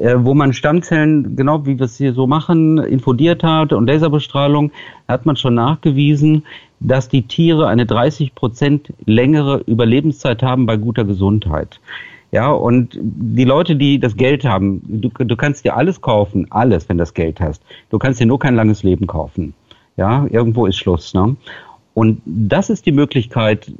äh, 0.00 0.16
wo 0.18 0.32
man 0.32 0.54
Stammzellen, 0.54 1.36
genau 1.36 1.66
wie 1.66 1.78
wir 1.78 1.84
es 1.84 1.98
hier 1.98 2.14
so 2.14 2.26
machen, 2.26 2.78
infundiert 2.78 3.44
hat 3.44 3.74
und 3.74 3.86
Laserbestrahlung, 3.86 4.72
hat 5.06 5.26
man 5.26 5.36
schon 5.36 5.54
nachgewiesen, 5.54 6.46
dass 6.80 7.10
die 7.10 7.22
Tiere 7.22 7.68
eine 7.68 7.84
30 7.84 8.34
Prozent 8.34 8.94
längere 9.04 9.58
Überlebenszeit 9.66 10.42
haben 10.42 10.64
bei 10.64 10.78
guter 10.78 11.04
Gesundheit. 11.04 11.80
Ja, 12.32 12.50
und 12.50 12.96
die 12.98 13.44
Leute, 13.44 13.76
die 13.76 13.98
das 13.98 14.16
Geld 14.16 14.44
haben, 14.44 14.80
du, 14.86 15.10
du 15.10 15.36
kannst 15.36 15.64
dir 15.66 15.76
alles 15.76 16.00
kaufen, 16.00 16.46
alles, 16.48 16.88
wenn 16.88 16.96
du 16.96 17.02
das 17.02 17.12
Geld 17.12 17.38
hast. 17.38 17.62
Du 17.90 17.98
kannst 17.98 18.20
dir 18.20 18.26
nur 18.26 18.38
kein 18.38 18.54
langes 18.54 18.82
Leben 18.82 19.06
kaufen. 19.06 19.52
Ja, 19.98 20.26
irgendwo 20.30 20.64
ist 20.64 20.78
Schluss. 20.78 21.12
Ne? 21.12 21.36
Und 21.92 22.22
das 22.24 22.70
ist 22.70 22.86
die 22.86 22.92
Möglichkeit, 22.92 23.70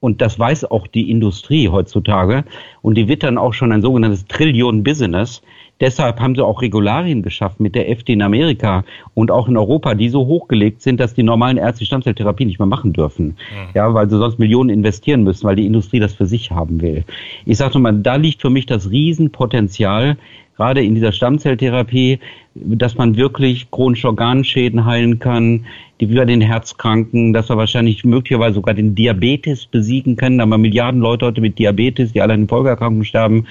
und 0.00 0.22
das 0.22 0.38
weiß 0.38 0.64
auch 0.64 0.86
die 0.86 1.10
Industrie 1.10 1.68
heutzutage. 1.68 2.44
Und 2.82 2.96
die 2.96 3.06
wird 3.06 3.22
dann 3.22 3.38
auch 3.38 3.52
schon 3.52 3.70
ein 3.70 3.82
sogenanntes 3.82 4.26
Trillion-Business. 4.26 5.42
Deshalb 5.80 6.20
haben 6.20 6.34
sie 6.34 6.44
auch 6.44 6.60
Regularien 6.60 7.22
geschaffen 7.22 7.62
mit 7.62 7.74
der 7.74 7.90
FD 7.90 8.14
in 8.14 8.22
Amerika 8.22 8.84
und 9.14 9.30
auch 9.30 9.48
in 9.48 9.56
Europa, 9.56 9.94
die 9.94 10.08
so 10.08 10.26
hochgelegt 10.26 10.82
sind, 10.82 11.00
dass 11.00 11.14
die 11.14 11.22
normalen 11.22 11.56
Ärzte 11.56 11.86
Stammzelltherapie 11.86 12.44
nicht 12.44 12.58
mehr 12.58 12.66
machen 12.66 12.92
dürfen. 12.92 13.26
Mhm. 13.26 13.70
Ja, 13.74 13.92
weil 13.94 14.08
sie 14.08 14.18
sonst 14.18 14.38
Millionen 14.38 14.70
investieren 14.70 15.22
müssen, 15.22 15.46
weil 15.46 15.56
die 15.56 15.66
Industrie 15.66 16.00
das 16.00 16.14
für 16.14 16.26
sich 16.26 16.50
haben 16.50 16.80
will. 16.80 17.04
Ich 17.46 17.58
sage 17.58 17.78
mal, 17.78 17.92
da 17.92 18.16
liegt 18.16 18.42
für 18.42 18.50
mich 18.50 18.66
das 18.66 18.90
Riesenpotenzial, 18.90 20.16
gerade 20.60 20.82
in 20.84 20.94
dieser 20.94 21.12
Stammzelltherapie, 21.12 22.18
dass 22.54 22.96
man 22.96 23.16
wirklich 23.16 23.70
chronische 23.70 24.08
Organschäden 24.08 24.84
heilen 24.84 25.18
kann, 25.18 25.64
die 26.00 26.06
bei 26.06 26.24
den 26.24 26.42
Herzkranken, 26.42 27.32
dass 27.32 27.48
wir 27.48 27.56
wahrscheinlich 27.56 28.04
möglicherweise 28.04 28.54
sogar 28.54 28.74
den 28.74 28.94
Diabetes 28.94 29.66
besiegen 29.66 30.16
können. 30.16 30.36
Da 30.36 30.42
haben 30.42 30.50
wir 30.50 30.58
Milliarden 30.58 31.00
Leute 31.00 31.26
heute 31.26 31.40
mit 31.40 31.58
Diabetes, 31.58 32.12
die 32.12 32.20
alle 32.20 32.34
an 32.34 32.48
Folgeerkrankungen 32.48 33.04
sterben. 33.04 33.46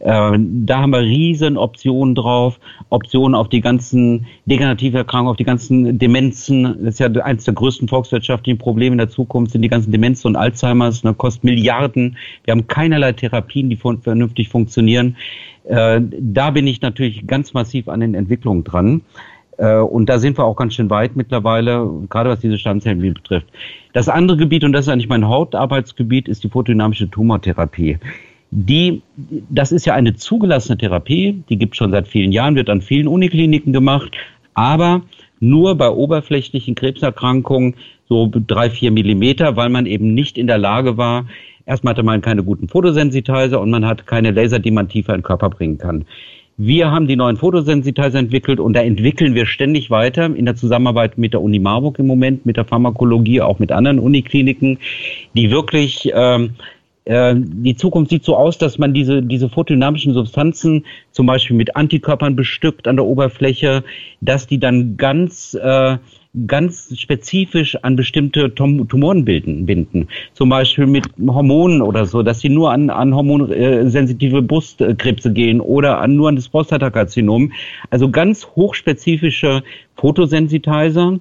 Äh, 0.00 0.38
da 0.38 0.80
haben 0.80 0.92
wir 0.92 1.00
riesen 1.00 1.56
Optionen 1.56 2.14
drauf. 2.14 2.60
Optionen 2.90 3.34
auf 3.34 3.48
die 3.48 3.60
ganzen 3.60 4.26
degenerative 4.46 4.98
Erkrankungen, 4.98 5.30
auf 5.30 5.36
die 5.36 5.44
ganzen 5.44 5.98
Demenzen. 5.98 6.62
Das 6.84 6.94
ist 6.94 7.00
ja 7.00 7.08
eines 7.22 7.44
der 7.44 7.54
größten 7.54 7.88
volkswirtschaftlichen 7.88 8.58
Probleme 8.58 8.94
in 8.94 8.98
der 8.98 9.08
Zukunft, 9.08 9.52
sind 9.52 9.62
die 9.62 9.68
ganzen 9.68 9.90
Demenzen 9.90 10.28
und 10.28 10.36
Alzheimers. 10.36 11.02
Das 11.02 11.16
kostet 11.16 11.44
Milliarden. 11.44 12.16
Wir 12.44 12.52
haben 12.52 12.66
keinerlei 12.68 13.12
Therapien, 13.12 13.70
die 13.70 13.76
vernünftig 13.76 14.48
funktionieren. 14.48 15.16
Äh, 15.64 16.00
da 16.00 16.50
bin 16.50 16.66
ich 16.66 16.80
natürlich 16.80 17.26
ganz 17.26 17.54
massiv 17.54 17.88
an 17.88 18.00
den 18.00 18.14
Entwicklungen 18.14 18.64
dran. 18.64 19.02
Äh, 19.58 19.76
und 19.76 20.08
da 20.08 20.18
sind 20.18 20.38
wir 20.38 20.44
auch 20.44 20.56
ganz 20.56 20.74
schön 20.74 20.90
weit 20.90 21.16
mittlerweile, 21.16 21.88
gerade 22.08 22.30
was 22.30 22.40
diese 22.40 22.58
Stammzellen 22.58 23.00
betrifft. 23.00 23.46
Das 23.92 24.08
andere 24.08 24.36
Gebiet, 24.36 24.64
und 24.64 24.72
das 24.72 24.86
ist 24.86 24.92
eigentlich 24.92 25.08
mein 25.08 25.28
Hauptarbeitsgebiet, 25.28 26.28
ist 26.28 26.44
die 26.44 26.48
photodynamische 26.48 27.10
Tumortherapie. 27.10 27.98
Die, 28.50 29.02
das 29.48 29.72
ist 29.72 29.86
ja 29.86 29.94
eine 29.94 30.14
zugelassene 30.14 30.76
Therapie, 30.76 31.42
die 31.48 31.56
gibt 31.56 31.74
es 31.74 31.78
schon 31.78 31.90
seit 31.90 32.06
vielen 32.06 32.32
Jahren, 32.32 32.54
wird 32.54 32.68
an 32.68 32.82
vielen 32.82 33.08
Unikliniken 33.08 33.72
gemacht, 33.72 34.12
aber 34.52 35.02
nur 35.40 35.74
bei 35.76 35.88
oberflächlichen 35.88 36.74
Krebserkrankungen 36.74 37.74
so 38.08 38.30
drei, 38.30 38.68
vier 38.68 38.90
Millimeter, 38.90 39.56
weil 39.56 39.70
man 39.70 39.86
eben 39.86 40.12
nicht 40.12 40.36
in 40.36 40.46
der 40.46 40.58
Lage 40.58 40.98
war, 40.98 41.26
erstmal 41.66 41.92
hatte 41.92 42.02
man 42.02 42.20
keine 42.20 42.42
guten 42.42 42.68
Photosensitizer 42.68 43.60
und 43.60 43.70
man 43.70 43.86
hat 43.86 44.06
keine 44.06 44.30
Laser, 44.30 44.58
die 44.58 44.70
man 44.70 44.88
tiefer 44.88 45.14
in 45.14 45.20
den 45.20 45.24
Körper 45.24 45.50
bringen 45.50 45.78
kann. 45.78 46.04
Wir 46.58 46.90
haben 46.90 47.08
die 47.08 47.16
neuen 47.16 47.38
Photosensitizer 47.38 48.18
entwickelt 48.18 48.60
und 48.60 48.74
da 48.74 48.82
entwickeln 48.82 49.34
wir 49.34 49.46
ständig 49.46 49.90
weiter 49.90 50.26
in 50.26 50.44
der 50.44 50.54
Zusammenarbeit 50.54 51.16
mit 51.16 51.32
der 51.32 51.40
Uni 51.40 51.58
Marburg 51.58 51.98
im 51.98 52.06
Moment, 52.06 52.44
mit 52.44 52.56
der 52.56 52.64
Pharmakologie, 52.64 53.40
auch 53.40 53.58
mit 53.58 53.72
anderen 53.72 53.98
Unikliniken, 53.98 54.78
die 55.34 55.50
wirklich 55.50 56.12
ähm, 56.14 56.50
äh, 57.04 57.34
die 57.36 57.74
Zukunft 57.74 58.10
sieht 58.10 58.24
so 58.24 58.36
aus, 58.36 58.58
dass 58.58 58.78
man 58.78 58.94
diese, 58.94 59.22
diese 59.22 59.48
photodynamischen 59.48 60.14
Substanzen 60.14 60.84
zum 61.10 61.26
Beispiel 61.26 61.56
mit 61.56 61.74
Antikörpern 61.74 62.36
bestückt 62.36 62.86
an 62.86 62.96
der 62.96 63.06
Oberfläche, 63.06 63.82
dass 64.20 64.46
die 64.46 64.60
dann 64.60 64.96
ganz 64.96 65.54
äh, 65.54 65.96
ganz 66.46 66.98
spezifisch 66.98 67.76
an 67.82 67.94
bestimmte 67.94 68.54
Tumoren 68.54 69.24
bilden, 69.24 69.66
binden. 69.66 70.08
Zum 70.32 70.48
Beispiel 70.48 70.86
mit 70.86 71.06
Hormonen 71.26 71.82
oder 71.82 72.06
so, 72.06 72.22
dass 72.22 72.40
sie 72.40 72.48
nur 72.48 72.72
an, 72.72 72.88
an 72.88 73.14
hormonsensitive 73.14 74.40
Brustkrebse 74.40 75.32
gehen 75.32 75.60
oder 75.60 75.98
an, 75.98 76.16
nur 76.16 76.30
an 76.30 76.36
das 76.36 76.48
Prostatakarzinom. 76.48 77.52
Also 77.90 78.10
ganz 78.10 78.46
hochspezifische 78.56 79.62
Photosensitizer. 79.96 81.18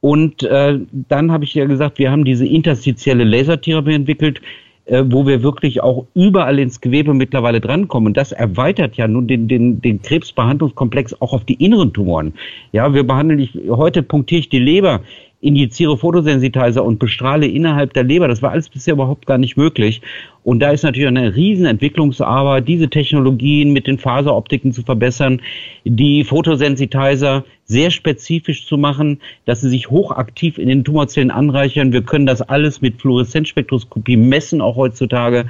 Und 0.00 0.44
äh, 0.44 0.78
dann 1.08 1.32
habe 1.32 1.42
ich 1.42 1.54
ja 1.54 1.64
gesagt, 1.64 1.98
wir 1.98 2.12
haben 2.12 2.24
diese 2.24 2.46
interstitielle 2.46 3.24
Lasertherapie 3.24 3.94
entwickelt, 3.94 4.40
äh, 4.86 5.02
wo 5.06 5.26
wir 5.26 5.42
wirklich 5.42 5.82
auch 5.82 6.06
überall 6.14 6.58
ins 6.58 6.80
Gewebe 6.80 7.12
mittlerweile 7.12 7.60
drankommen. 7.60 8.08
Und 8.08 8.16
das 8.16 8.30
erweitert 8.30 8.96
ja 8.96 9.08
nun 9.08 9.26
den, 9.26 9.48
den, 9.48 9.80
den 9.80 10.00
Krebsbehandlungskomplex 10.00 11.20
auch 11.20 11.32
auf 11.32 11.44
die 11.44 11.54
inneren 11.54 11.92
Tumoren. 11.92 12.34
Ja, 12.72 12.94
wir 12.94 13.04
behandeln, 13.04 13.40
ich, 13.40 13.58
heute 13.68 14.02
punktiere 14.04 14.40
ich 14.40 14.48
die 14.48 14.60
Leber 14.60 15.00
injiziere 15.46 15.96
Photosensitizer 15.96 16.84
und 16.84 16.98
bestrahle 16.98 17.46
innerhalb 17.46 17.92
der 17.92 18.02
Leber. 18.02 18.26
Das 18.26 18.42
war 18.42 18.50
alles 18.50 18.68
bisher 18.68 18.94
überhaupt 18.94 19.26
gar 19.26 19.38
nicht 19.38 19.56
möglich. 19.56 20.02
Und 20.42 20.58
da 20.58 20.70
ist 20.70 20.82
natürlich 20.82 21.06
eine 21.06 21.36
riesen 21.36 21.66
Entwicklungsarbeit, 21.66 22.66
diese 22.66 22.90
Technologien 22.90 23.72
mit 23.72 23.86
den 23.86 23.98
Faseroptiken 23.98 24.72
zu 24.72 24.82
verbessern, 24.82 25.40
die 25.84 26.24
Photosensitizer 26.24 27.44
sehr 27.64 27.90
spezifisch 27.90 28.66
zu 28.66 28.76
machen, 28.76 29.20
dass 29.44 29.60
sie 29.60 29.70
sich 29.70 29.88
hochaktiv 29.88 30.58
in 30.58 30.68
den 30.68 30.84
Tumorzellen 30.84 31.30
anreichern. 31.30 31.92
Wir 31.92 32.02
können 32.02 32.26
das 32.26 32.42
alles 32.42 32.80
mit 32.80 33.00
Fluoreszenzspektroskopie 33.00 34.16
messen, 34.16 34.60
auch 34.60 34.76
heutzutage. 34.76 35.46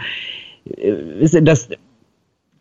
Äh, 0.77 1.43
das, 1.43 1.71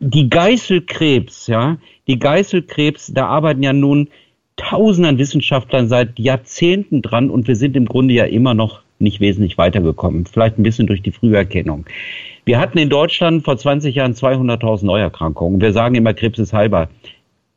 die 0.00 0.30
Geißelkrebs, 0.30 1.48
ja, 1.48 1.76
die 2.06 2.18
Geißelkrebs, 2.18 3.12
da 3.14 3.26
arbeiten 3.26 3.62
ja 3.62 3.72
nun 3.72 4.08
tausenden 4.56 5.18
Wissenschaftlern 5.18 5.88
seit 5.88 6.18
Jahrzehnten 6.18 7.02
dran 7.02 7.30
und 7.30 7.46
wir 7.46 7.56
sind 7.56 7.76
im 7.76 7.86
Grunde 7.86 8.14
ja 8.14 8.24
immer 8.24 8.54
noch 8.54 8.82
nicht 8.98 9.20
wesentlich 9.20 9.58
weitergekommen. 9.58 10.26
Vielleicht 10.26 10.58
ein 10.58 10.62
bisschen 10.62 10.86
durch 10.86 11.02
die 11.02 11.12
Früherkennung. 11.12 11.84
Wir 12.44 12.58
hatten 12.58 12.78
in 12.78 12.88
Deutschland 12.88 13.44
vor 13.44 13.56
20 13.56 13.94
Jahren 13.94 14.14
200.000 14.14 14.86
Neuerkrankungen. 14.86 15.60
Wir 15.60 15.72
sagen 15.72 15.94
immer, 15.94 16.14
Krebs 16.14 16.38
ist 16.38 16.52
heilbar. 16.52 16.88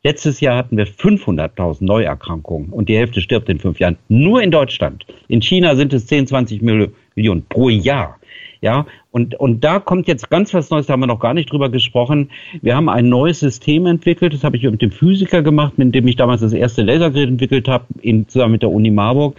Letztes 0.02 0.40
Jahr 0.40 0.56
hatten 0.56 0.76
wir 0.76 0.86
500.000 0.86 1.84
Neuerkrankungen 1.84 2.70
und 2.70 2.88
die 2.88 2.96
Hälfte 2.96 3.20
stirbt 3.20 3.48
in 3.48 3.58
fünf 3.58 3.78
Jahren. 3.80 3.98
Nur 4.08 4.42
in 4.42 4.50
Deutschland. 4.50 5.06
In 5.28 5.42
China 5.42 5.76
sind 5.76 5.92
es 5.92 6.06
10, 6.06 6.26
20 6.26 6.62
Millionen 6.62 7.44
pro 7.48 7.68
Jahr. 7.68 8.19
Ja, 8.62 8.84
und, 9.10 9.34
und 9.36 9.64
da 9.64 9.78
kommt 9.78 10.06
jetzt 10.06 10.28
ganz 10.28 10.52
was 10.52 10.68
Neues, 10.68 10.86
da 10.86 10.92
haben 10.92 11.00
wir 11.00 11.06
noch 11.06 11.20
gar 11.20 11.32
nicht 11.32 11.50
drüber 11.50 11.70
gesprochen. 11.70 12.30
Wir 12.60 12.76
haben 12.76 12.90
ein 12.90 13.08
neues 13.08 13.40
System 13.40 13.86
entwickelt, 13.86 14.34
das 14.34 14.44
habe 14.44 14.56
ich 14.58 14.62
mit 14.64 14.82
dem 14.82 14.90
Physiker 14.90 15.42
gemacht, 15.42 15.78
mit 15.78 15.94
dem 15.94 16.06
ich 16.06 16.16
damals 16.16 16.42
das 16.42 16.52
erste 16.52 16.82
Lasergerät 16.82 17.28
entwickelt 17.28 17.68
habe, 17.68 17.86
zusammen 18.28 18.52
mit 18.52 18.62
der 18.62 18.70
Uni 18.70 18.90
Marburg. 18.90 19.36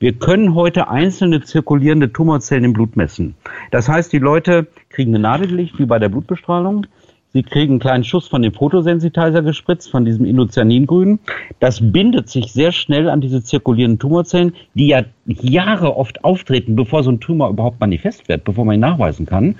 Wir 0.00 0.12
können 0.12 0.54
heute 0.54 0.88
einzelne 0.88 1.42
zirkulierende 1.42 2.12
Tumorzellen 2.12 2.64
im 2.64 2.72
Blut 2.72 2.96
messen. 2.96 3.34
Das 3.70 3.88
heißt, 3.88 4.12
die 4.12 4.18
Leute 4.18 4.68
kriegen 4.90 5.12
eine 5.12 5.22
Nadellicht 5.22 5.78
wie 5.78 5.86
bei 5.86 5.98
der 5.98 6.08
Blutbestrahlung. 6.08 6.86
Sie 7.34 7.42
kriegen 7.42 7.74
einen 7.74 7.80
kleinen 7.80 8.04
Schuss 8.04 8.26
von 8.26 8.40
dem 8.40 8.54
Photosensitizer 8.54 9.42
gespritzt, 9.42 9.90
von 9.90 10.06
diesem 10.06 10.24
Indocyaningrün. 10.24 11.18
Das 11.60 11.78
bindet 11.92 12.30
sich 12.30 12.52
sehr 12.52 12.72
schnell 12.72 13.10
an 13.10 13.20
diese 13.20 13.42
zirkulierenden 13.42 13.98
Tumorzellen, 13.98 14.54
die 14.72 14.88
ja 14.88 15.02
Jahre 15.26 15.96
oft 15.96 16.24
auftreten, 16.24 16.74
bevor 16.74 17.02
so 17.02 17.10
ein 17.10 17.20
Tumor 17.20 17.50
überhaupt 17.50 17.80
manifest 17.80 18.28
wird, 18.28 18.44
bevor 18.44 18.64
man 18.64 18.76
ihn 18.76 18.80
nachweisen 18.80 19.26
kann. 19.26 19.56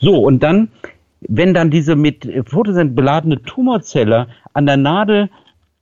So, 0.00 0.16
und 0.16 0.42
dann, 0.42 0.68
wenn 1.20 1.52
dann 1.52 1.70
diese 1.70 1.96
mit 1.96 2.26
Photosensit 2.46 2.96
beladene 2.96 3.42
Tumorzelle 3.42 4.28
an 4.54 4.64
der 4.64 4.78
Nadel 4.78 5.28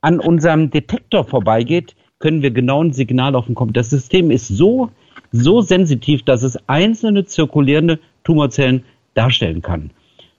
an 0.01 0.19
unserem 0.19 0.71
Detektor 0.71 1.25
vorbeigeht, 1.25 1.95
können 2.19 2.43
wir 2.43 2.51
genau 2.51 2.83
ein 2.83 2.93
Signal 2.93 3.37
auf 3.37 3.47
den 3.47 3.55
Kopf. 3.55 3.71
Das 3.73 3.91
System 3.91 4.33
ist 4.33 4.49
so, 4.49 4.91
so 5.31 5.61
sensitiv, 5.61 6.25
dass 6.25 6.43
es 6.43 6.59
einzelne 6.69 7.25
zirkulierende 7.25 8.01
Tumorzellen 8.25 8.83
darstellen 9.15 9.63
kann. 9.63 9.91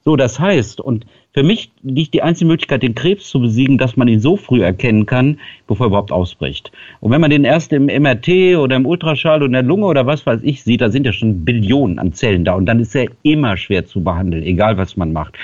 So, 0.04 0.16
das 0.16 0.40
heißt, 0.40 0.82
und 0.82 1.06
für 1.34 1.44
mich 1.44 1.72
liegt 1.84 2.14
die 2.14 2.24
einzige 2.24 2.48
Möglichkeit, 2.48 2.82
den 2.82 2.96
Krebs 2.96 3.30
zu 3.30 3.40
besiegen, 3.40 3.78
dass 3.78 3.98
man 3.98 4.08
ihn 4.08 4.20
so 4.20 4.36
früh 4.36 4.64
erkennen 4.64 5.06
kann, 5.06 5.40
bevor 5.68 5.86
er 5.86 5.90
überhaupt 5.90 6.12
ausbricht. 6.12 6.72
Und 7.02 7.12
wenn 7.12 7.22
man 7.22 7.30
den 7.30 7.44
erst 7.44 7.72
im 7.72 7.86
MRT 7.86 8.58
oder 8.58 8.76
im 8.76 8.88
Ultraschall 8.88 9.38
oder 9.38 9.46
in 9.46 9.54
der 9.54 9.64
Lunge 9.64 9.86
oder 9.86 10.08
was 10.08 10.26
weiß 10.26 10.42
ich 10.44 10.64
sieht, 10.64 10.82
da 10.82 10.90
sind 10.90 11.06
ja 11.06 11.14
schon 11.14 11.46
Billionen 11.46 12.00
an 12.00 12.14
Zellen 12.14 12.44
da 12.46 12.56
und 12.56 12.66
dann 12.66 12.80
ist 12.80 12.96
er 12.96 13.06
immer 13.22 13.58
schwer 13.58 13.86
zu 13.86 14.04
behandeln, 14.04 14.44
egal 14.44 14.78
was 14.78 14.98
man 14.98 15.14
macht. 15.14 15.36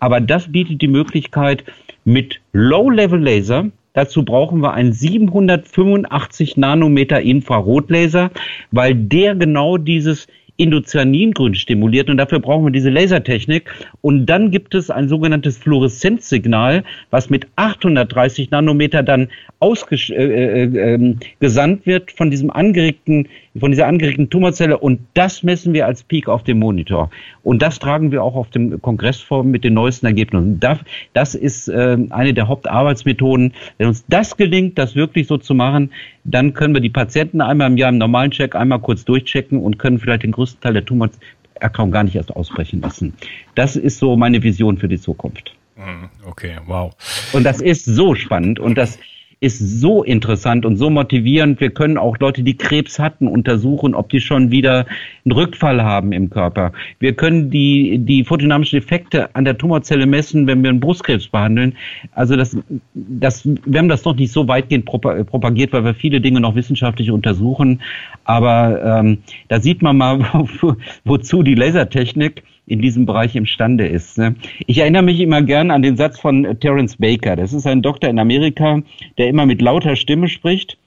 Aber 0.00 0.20
das 0.20 0.50
bietet 0.50 0.80
die 0.80 0.88
Möglichkeit, 0.88 1.64
mit 2.04 2.40
Low-Level-Laser 2.52 3.66
Dazu 3.94 4.24
brauchen 4.24 4.60
wir 4.60 4.74
einen 4.74 4.92
785 4.92 6.56
Nanometer 6.56 7.20
Infrarotlaser, 7.20 8.30
weil 8.70 8.94
der 8.94 9.34
genau 9.34 9.76
dieses 9.76 10.28
Indocyaningrün 10.58 11.54
stimuliert 11.54 12.10
und 12.10 12.16
dafür 12.16 12.40
brauchen 12.40 12.66
wir 12.66 12.72
diese 12.72 12.90
Lasertechnik. 12.90 13.70
Und 14.00 14.26
dann 14.26 14.50
gibt 14.50 14.74
es 14.74 14.90
ein 14.90 15.08
sogenanntes 15.08 15.56
Fluoreszenzsignal, 15.56 16.82
was 17.10 17.30
mit 17.30 17.46
830 17.56 18.50
Nanometer 18.50 19.04
dann 19.04 19.28
ausgesandt 19.60 20.10
äh, 20.10 20.64
äh, 20.64 20.94
ähm, 20.94 21.80
wird 21.84 22.10
von 22.10 22.30
diesem 22.30 22.50
angeregten, 22.50 23.28
von 23.58 23.70
dieser 23.70 23.86
angeregten 23.86 24.30
Tumorzelle 24.30 24.78
und 24.78 25.00
das 25.14 25.42
messen 25.42 25.72
wir 25.72 25.86
als 25.86 26.02
Peak 26.02 26.28
auf 26.28 26.42
dem 26.42 26.58
Monitor. 26.58 27.10
Und 27.42 27.62
das 27.62 27.78
tragen 27.78 28.12
wir 28.12 28.22
auch 28.22 28.34
auf 28.34 28.50
dem 28.50 28.80
Kongress 28.82 29.20
vor 29.20 29.44
mit 29.44 29.64
den 29.64 29.74
neuesten 29.74 30.06
Ergebnissen. 30.06 30.60
Das, 30.60 30.78
das 31.14 31.34
ist 31.34 31.68
äh, 31.68 31.96
eine 32.10 32.34
der 32.34 32.48
Hauptarbeitsmethoden. 32.48 33.54
Wenn 33.78 33.88
uns 33.88 34.04
das 34.08 34.36
gelingt, 34.36 34.78
das 34.78 34.94
wirklich 34.94 35.26
so 35.26 35.38
zu 35.38 35.54
machen, 35.54 35.90
dann 36.24 36.54
können 36.54 36.74
wir 36.74 36.80
die 36.80 36.90
Patienten 36.90 37.40
einmal 37.40 37.70
im 37.70 37.76
Jahr 37.76 37.90
im 37.90 37.98
normalen 37.98 38.30
Check 38.30 38.54
einmal 38.54 38.80
kurz 38.80 39.04
durchchecken 39.04 39.58
und 39.60 39.78
können 39.78 39.98
vielleicht 39.98 40.22
den 40.22 40.32
größten 40.32 40.60
Teil 40.60 40.74
der 40.74 40.84
Tumorerkrankung 40.84 41.90
gar 41.90 42.04
nicht 42.04 42.16
erst 42.16 42.34
ausbrechen 42.34 42.80
lassen. 42.80 43.14
Das 43.54 43.76
ist 43.76 43.98
so 43.98 44.16
meine 44.16 44.42
Vision 44.42 44.78
für 44.78 44.88
die 44.88 45.00
Zukunft. 45.00 45.54
Mhm, 45.76 46.08
okay, 46.26 46.56
wow. 46.66 46.92
Und 47.32 47.44
das 47.44 47.60
ist 47.60 47.84
so 47.84 48.14
spannend 48.14 48.58
und 48.58 48.76
das 48.76 48.98
ist 49.40 49.58
so 49.80 50.02
interessant 50.02 50.66
und 50.66 50.76
so 50.76 50.90
motivierend. 50.90 51.60
Wir 51.60 51.70
können 51.70 51.96
auch 51.96 52.18
Leute, 52.18 52.42
die 52.42 52.56
Krebs 52.56 52.98
hatten, 52.98 53.28
untersuchen, 53.28 53.94
ob 53.94 54.08
die 54.08 54.20
schon 54.20 54.50
wieder 54.50 54.86
einen 55.24 55.32
Rückfall 55.32 55.82
haben 55.82 56.12
im 56.12 56.28
Körper. 56.28 56.72
Wir 56.98 57.12
können 57.12 57.50
die, 57.50 57.98
die 57.98 58.24
photodynamischen 58.24 58.78
Effekte 58.78 59.34
an 59.36 59.44
der 59.44 59.56
Tumorzelle 59.56 60.06
messen, 60.06 60.46
wenn 60.48 60.62
wir 60.62 60.70
einen 60.70 60.80
Brustkrebs 60.80 61.28
behandeln. 61.28 61.76
Also 62.12 62.34
das, 62.34 62.56
das, 62.94 63.46
wir 63.46 63.78
haben 63.78 63.88
das 63.88 64.04
noch 64.04 64.16
nicht 64.16 64.32
so 64.32 64.48
weitgehend 64.48 64.86
propagiert, 64.86 65.72
weil 65.72 65.84
wir 65.84 65.94
viele 65.94 66.20
Dinge 66.20 66.40
noch 66.40 66.56
wissenschaftlich 66.56 67.10
untersuchen. 67.12 67.80
Aber 68.24 69.00
ähm, 69.00 69.18
da 69.46 69.60
sieht 69.60 69.82
man 69.82 69.96
mal, 69.96 70.18
wo, 70.60 70.74
wozu 71.04 71.44
die 71.44 71.54
Lasertechnik 71.54 72.42
in 72.68 72.80
diesem 72.80 73.06
Bereich 73.06 73.34
imstande 73.34 73.86
ist. 73.86 74.18
Ne? 74.18 74.34
Ich 74.66 74.78
erinnere 74.78 75.02
mich 75.02 75.20
immer 75.20 75.42
gern 75.42 75.70
an 75.70 75.82
den 75.82 75.96
Satz 75.96 76.20
von 76.20 76.58
Terence 76.60 76.96
Baker. 76.96 77.34
Das 77.34 77.52
ist 77.52 77.66
ein 77.66 77.82
Doktor 77.82 78.10
in 78.10 78.18
Amerika, 78.18 78.82
der 79.16 79.28
immer 79.28 79.46
mit 79.46 79.62
lauter 79.62 79.96
Stimme 79.96 80.28
spricht, 80.28 80.78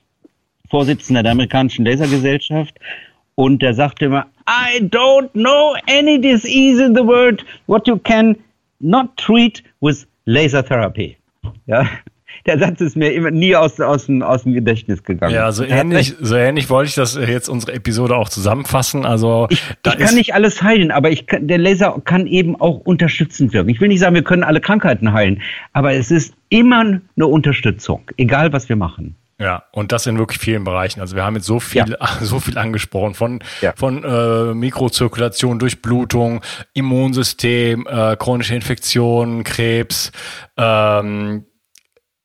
Vorsitzender 0.70 1.24
der 1.24 1.34
amerikanischen 1.34 1.86
Lasergesellschaft. 1.86 2.80
Und 3.36 3.62
der 3.62 3.74
sagte 3.74 4.06
immer, 4.06 4.28
I 4.48 4.80
don't 4.84 5.32
know 5.34 5.76
any 5.88 6.20
disease 6.20 6.84
in 6.84 6.96
the 6.96 7.06
world 7.06 7.44
what 7.68 7.88
you 7.88 7.98
can 7.98 8.38
not 8.80 9.18
treat 9.18 9.64
with 9.82 10.06
laser 10.26 10.64
therapy. 10.64 11.18
Ja, 11.66 11.88
der 12.46 12.60
Satz 12.60 12.82
ist 12.82 12.96
mir 12.96 13.12
immer 13.14 13.32
nie 13.32 13.56
aus, 13.56 13.80
aus, 13.80 14.06
dem, 14.06 14.22
aus 14.22 14.44
dem 14.44 14.54
Gedächtnis 14.54 15.04
gegangen. 15.04 15.34
Ja, 15.34 15.52
so 15.52 15.64
ähnlich, 15.64 16.16
so 16.20 16.36
ähnlich 16.36 16.70
wollte 16.70 16.90
ich 16.90 16.96
das 16.96 17.16
jetzt 17.16 17.50
unsere 17.50 17.74
Episode 17.74 18.16
auch 18.16 18.30
zusammenfassen. 18.30 19.06
Also 19.06 19.48
ich, 19.50 19.64
ich 19.86 19.98
kann 19.98 20.16
nicht 20.16 20.34
alles 20.34 20.62
heilen, 20.62 20.92
aber 20.92 21.12
ich 21.12 21.28
kann, 21.28 21.48
der 21.48 21.58
Laser 21.58 22.02
kann 22.04 22.28
eben 22.28 22.60
auch 22.60 22.80
unterstützend 22.80 23.54
wirken. 23.54 23.70
Ich 23.70 23.82
will 23.82 23.88
nicht 23.88 24.00
sagen, 24.00 24.16
wir 24.16 24.24
können 24.24 24.44
alle 24.44 24.62
Krankheiten 24.62 25.14
heilen, 25.14 25.42
aber 25.74 25.94
es 25.94 26.12
ist 26.12 26.34
immer 26.50 26.82
eine 26.82 27.28
Unterstützung, 27.28 28.10
egal 28.18 28.54
was 28.54 28.70
wir 28.70 28.76
machen. 28.76 29.16
Ja, 29.42 29.64
und 29.72 29.92
das 29.92 30.06
in 30.06 30.20
wirklich 30.20 30.40
vielen 30.40 30.64
Bereichen. 30.64 31.02
Also 31.02 31.16
wir 31.16 31.24
haben 31.24 31.36
jetzt 31.36 31.48
so 31.48 31.60
viel, 31.60 31.98
ja. 32.00 32.08
so 32.22 32.40
viel 32.40 32.60
angesprochen 32.60 33.16
von 33.16 33.40
ja. 33.62 33.74
von 33.76 34.04
äh, 34.04 34.54
Mikrozirkulation, 34.54 35.58
Durchblutung, 35.58 36.42
Immunsystem, 36.74 37.88
äh, 37.90 38.16
chronische 38.18 38.54
Infektionen, 38.54 39.44
Krebs, 39.44 40.12
ähm, 40.58 41.46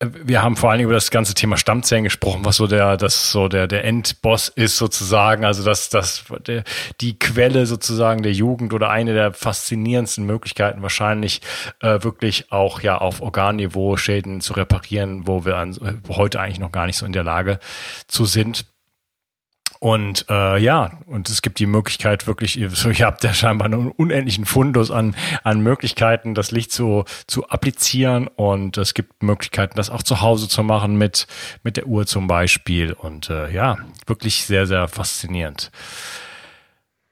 wir 0.00 0.42
haben 0.42 0.56
vor 0.56 0.70
allen 0.70 0.78
Dingen 0.78 0.88
über 0.88 0.94
das 0.94 1.10
ganze 1.10 1.32
Thema 1.32 1.56
Stammzellen 1.56 2.04
gesprochen, 2.04 2.44
was 2.44 2.56
so 2.56 2.66
der, 2.66 2.98
das 2.98 3.30
so 3.32 3.48
der, 3.48 3.66
der 3.66 3.84
Endboss 3.84 4.48
ist 4.48 4.76
sozusagen, 4.76 5.46
also 5.46 5.64
das, 5.64 5.88
das, 5.88 6.24
der, 6.46 6.64
die 7.00 7.18
Quelle 7.18 7.64
sozusagen 7.64 8.22
der 8.22 8.32
Jugend 8.32 8.74
oder 8.74 8.90
eine 8.90 9.14
der 9.14 9.32
faszinierendsten 9.32 10.26
Möglichkeiten 10.26 10.82
wahrscheinlich 10.82 11.40
äh, 11.80 12.02
wirklich 12.02 12.52
auch 12.52 12.80
ja 12.82 12.98
auf 12.98 13.22
Organniveau 13.22 13.96
Schäden 13.96 14.42
zu 14.42 14.52
reparieren, 14.52 15.26
wo 15.26 15.46
wir 15.46 15.56
an, 15.56 16.02
heute 16.08 16.40
eigentlich 16.40 16.60
noch 16.60 16.72
gar 16.72 16.84
nicht 16.84 16.98
so 16.98 17.06
in 17.06 17.12
der 17.12 17.24
Lage 17.24 17.58
zu 18.06 18.26
sind. 18.26 18.66
Und 19.78 20.26
äh, 20.28 20.58
ja, 20.58 20.98
und 21.06 21.28
es 21.28 21.42
gibt 21.42 21.58
die 21.58 21.66
Möglichkeit 21.66 22.26
wirklich, 22.26 22.58
ihr 22.58 22.70
habt 23.00 23.24
ja 23.24 23.34
scheinbar 23.34 23.66
einen 23.66 23.90
unendlichen 23.90 24.44
Fundus 24.44 24.90
an, 24.90 25.14
an 25.42 25.60
Möglichkeiten, 25.60 26.34
das 26.34 26.50
Licht 26.50 26.72
zu, 26.72 27.04
zu 27.26 27.48
applizieren. 27.48 28.28
Und 28.28 28.78
es 28.78 28.94
gibt 28.94 29.22
Möglichkeiten, 29.22 29.76
das 29.76 29.90
auch 29.90 30.02
zu 30.02 30.20
Hause 30.20 30.48
zu 30.48 30.62
machen 30.62 30.96
mit, 30.96 31.26
mit 31.62 31.76
der 31.76 31.86
Uhr 31.86 32.06
zum 32.06 32.26
Beispiel. 32.26 32.92
Und 32.92 33.30
äh, 33.30 33.52
ja, 33.52 33.76
wirklich 34.06 34.44
sehr, 34.44 34.66
sehr 34.66 34.88
faszinierend. 34.88 35.70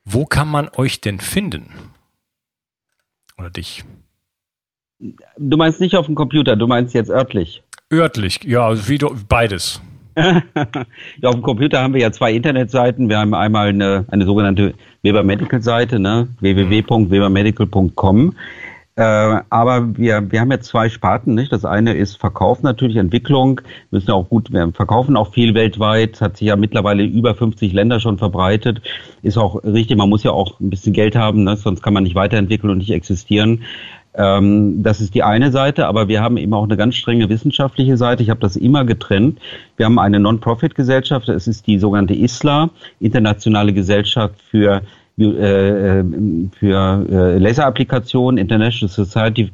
Wo 0.04 0.26
kann 0.26 0.48
man 0.48 0.68
euch 0.76 1.00
denn 1.00 1.20
finden? 1.20 1.72
Oder 3.38 3.50
dich? 3.50 3.84
Du 4.98 5.56
meinst 5.56 5.80
nicht 5.80 5.96
auf 5.96 6.06
dem 6.06 6.14
Computer, 6.14 6.56
du 6.56 6.66
meinst 6.66 6.94
jetzt 6.94 7.10
örtlich. 7.10 7.62
Örtlich, 7.92 8.42
ja, 8.44 8.88
wie 8.88 8.98
du, 8.98 9.14
beides. 9.28 9.80
Ja, 10.16 11.28
auf 11.28 11.34
dem 11.34 11.42
Computer 11.42 11.82
haben 11.82 11.94
wir 11.94 12.00
ja 12.00 12.12
zwei 12.12 12.32
Internetseiten. 12.32 13.08
Wir 13.08 13.18
haben 13.18 13.34
einmal 13.34 13.68
eine, 13.68 14.04
eine 14.10 14.24
sogenannte 14.24 14.74
Weber 15.02 15.22
Medical 15.22 15.62
Seite, 15.62 15.98
ne? 15.98 16.28
www.webermedical.com. 16.40 18.34
Äh, 18.96 19.02
aber 19.50 19.96
wir, 19.96 20.30
wir 20.30 20.40
haben 20.40 20.52
jetzt 20.52 20.68
zwei 20.68 20.88
Sparten, 20.88 21.34
nicht? 21.34 21.52
Das 21.52 21.64
eine 21.64 21.94
ist 21.94 22.16
Verkauf 22.16 22.62
natürlich, 22.62 22.96
Entwicklung. 22.96 23.60
Wir 23.90 23.96
müssen 23.98 24.10
ja 24.10 24.14
auch 24.14 24.28
gut, 24.28 24.52
wir 24.52 24.70
verkaufen 24.72 25.16
auch 25.16 25.32
viel 25.32 25.54
weltweit, 25.54 26.20
hat 26.20 26.36
sich 26.36 26.46
ja 26.46 26.56
mittlerweile 26.56 27.02
über 27.02 27.34
50 27.34 27.72
Länder 27.72 27.98
schon 27.98 28.18
verbreitet. 28.18 28.82
Ist 29.22 29.36
auch 29.36 29.64
richtig, 29.64 29.96
man 29.96 30.08
muss 30.08 30.22
ja 30.22 30.30
auch 30.30 30.60
ein 30.60 30.70
bisschen 30.70 30.92
Geld 30.92 31.16
haben, 31.16 31.42
ne? 31.42 31.56
sonst 31.56 31.82
kann 31.82 31.92
man 31.92 32.04
nicht 32.04 32.14
weiterentwickeln 32.14 32.70
und 32.70 32.78
nicht 32.78 32.92
existieren. 32.92 33.64
Ähm, 34.16 34.82
das 34.82 35.00
ist 35.00 35.14
die 35.14 35.22
eine 35.22 35.50
Seite, 35.50 35.86
aber 35.86 36.08
wir 36.08 36.22
haben 36.22 36.36
eben 36.36 36.54
auch 36.54 36.64
eine 36.64 36.76
ganz 36.76 36.94
strenge 36.94 37.28
wissenschaftliche 37.28 37.96
Seite. 37.96 38.22
Ich 38.22 38.30
habe 38.30 38.40
das 38.40 38.56
immer 38.56 38.84
getrennt. 38.84 39.40
Wir 39.76 39.86
haben 39.86 39.98
eine 39.98 40.20
Non-Profit-Gesellschaft, 40.20 41.28
das 41.28 41.48
ist 41.48 41.66
die 41.66 41.78
sogenannte 41.78 42.14
ISLA, 42.14 42.70
Internationale 43.00 43.72
Gesellschaft 43.72 44.36
für 44.50 44.82
äh, 45.16 46.02
für 46.58 47.06
äh, 47.08 47.38
Laser-Applikationen, 47.38 48.38
International 48.38 48.92
Society 48.92 49.52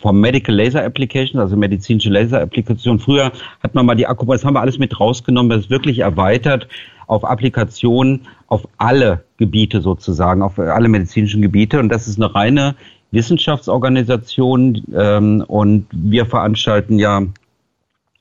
for 0.00 0.12
Medical 0.12 0.54
Laser 0.54 0.84
Applications, 0.84 1.40
also 1.40 1.56
medizinische 1.56 2.10
Laser-Applikationen. 2.10 2.98
Früher 2.98 3.32
hat 3.62 3.74
man 3.74 3.86
mal 3.86 3.94
die 3.94 4.06
Akku, 4.06 4.26
das 4.26 4.44
haben 4.44 4.54
wir 4.54 4.60
alles 4.60 4.78
mit 4.78 5.00
rausgenommen, 5.00 5.48
das 5.48 5.60
ist 5.60 5.70
wirklich 5.70 6.00
erweitert 6.00 6.68
auf 7.06 7.24
Applikationen 7.24 8.26
auf 8.48 8.68
alle 8.78 9.24
Gebiete 9.38 9.80
sozusagen, 9.80 10.42
auf 10.42 10.58
alle 10.58 10.88
medizinischen 10.88 11.42
Gebiete. 11.42 11.78
Und 11.80 11.88
das 11.88 12.06
ist 12.06 12.18
eine 12.18 12.34
reine 12.34 12.74
Wissenschaftsorganisation 13.12 14.82
ähm, 14.94 15.44
und 15.46 15.86
wir 15.92 16.26
veranstalten 16.26 16.98
ja 16.98 17.22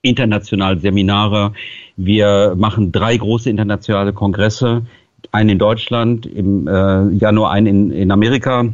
international 0.02 0.80
Seminare. 0.80 1.54
Wir 1.98 2.54
machen 2.58 2.92
drei 2.92 3.18
große 3.18 3.50
internationale 3.50 4.14
Kongresse, 4.14 4.84
einen 5.32 5.50
in 5.50 5.60
Deutschland, 5.60 6.26
im 6.26 6.68
äh, 6.68 7.10
Januar 7.10 7.52
einen 7.52 7.68
in, 7.68 7.92
in 7.92 8.12
Amerika 8.12 8.66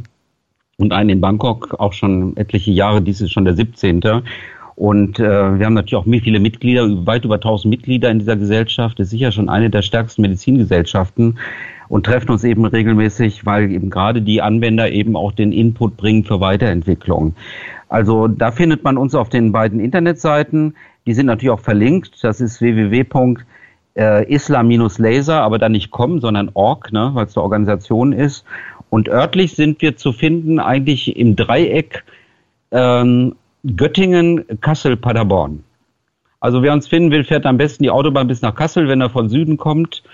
und 0.78 0.92
einen 0.92 1.10
in 1.10 1.20
Bangkok, 1.20 1.74
auch 1.78 1.92
schon 1.92 2.36
etliche 2.36 2.70
Jahre, 2.70 3.02
dies 3.02 3.20
ist 3.20 3.32
schon 3.32 3.44
der 3.44 3.54
17. 3.54 4.00
Und 4.74 5.18
äh, 5.18 5.58
wir 5.58 5.66
haben 5.66 5.74
natürlich 5.74 5.96
auch 5.96 6.04
viele 6.04 6.38
Mitglieder, 6.38 6.86
weit 7.04 7.24
über 7.24 7.34
1000 7.34 7.68
Mitglieder 7.68 8.10
in 8.10 8.20
dieser 8.20 8.36
Gesellschaft. 8.36 9.00
Ist 9.00 9.10
sicher 9.10 9.32
schon 9.32 9.48
eine 9.48 9.70
der 9.70 9.82
stärksten 9.82 10.22
Medizingesellschaften 10.22 11.38
und 11.88 12.06
treffen 12.06 12.30
uns 12.30 12.44
eben 12.44 12.64
regelmäßig, 12.64 13.44
weil 13.46 13.70
eben 13.70 13.90
gerade 13.90 14.22
die 14.22 14.40
Anwender 14.42 14.90
eben 14.90 15.16
auch 15.16 15.32
den 15.32 15.52
Input 15.52 15.96
bringen 15.96 16.24
für 16.24 16.40
Weiterentwicklung. 16.40 17.34
Also 17.88 18.28
da 18.28 18.50
findet 18.50 18.84
man 18.84 18.98
uns 18.98 19.14
auf 19.14 19.30
den 19.30 19.52
beiden 19.52 19.80
Internetseiten. 19.80 20.76
Die 21.06 21.14
sind 21.14 21.24
natürlich 21.26 21.52
auch 21.52 21.60
verlinkt. 21.60 22.22
Das 22.22 22.42
ist 22.42 22.60
www.islam-laser, 22.60 25.40
aber 25.40 25.58
dann 25.58 25.72
nicht 25.72 25.90
com, 25.90 26.20
sondern 26.20 26.50
org, 26.52 26.92
ne, 26.92 27.10
weil 27.14 27.24
es 27.26 27.36
eine 27.36 27.44
Organisation 27.44 28.12
ist. 28.12 28.44
Und 28.90 29.08
örtlich 29.08 29.54
sind 29.54 29.82
wir 29.82 29.96
zu 29.96 30.12
finden 30.12 30.60
eigentlich 30.60 31.16
im 31.16 31.34
Dreieck 31.36 32.04
ähm, 32.70 33.34
Göttingen, 33.76 34.44
Kassel, 34.60 34.98
Paderborn. 34.98 35.64
Also 36.40 36.62
wer 36.62 36.72
uns 36.72 36.86
finden 36.86 37.10
will, 37.10 37.24
fährt 37.24 37.44
am 37.46 37.56
besten 37.56 37.82
die 37.82 37.90
Autobahn 37.90 38.28
bis 38.28 38.42
nach 38.42 38.54
Kassel, 38.54 38.86
wenn 38.86 39.00
er 39.00 39.10
von 39.10 39.28
Süden 39.28 39.56
kommt 39.56 40.04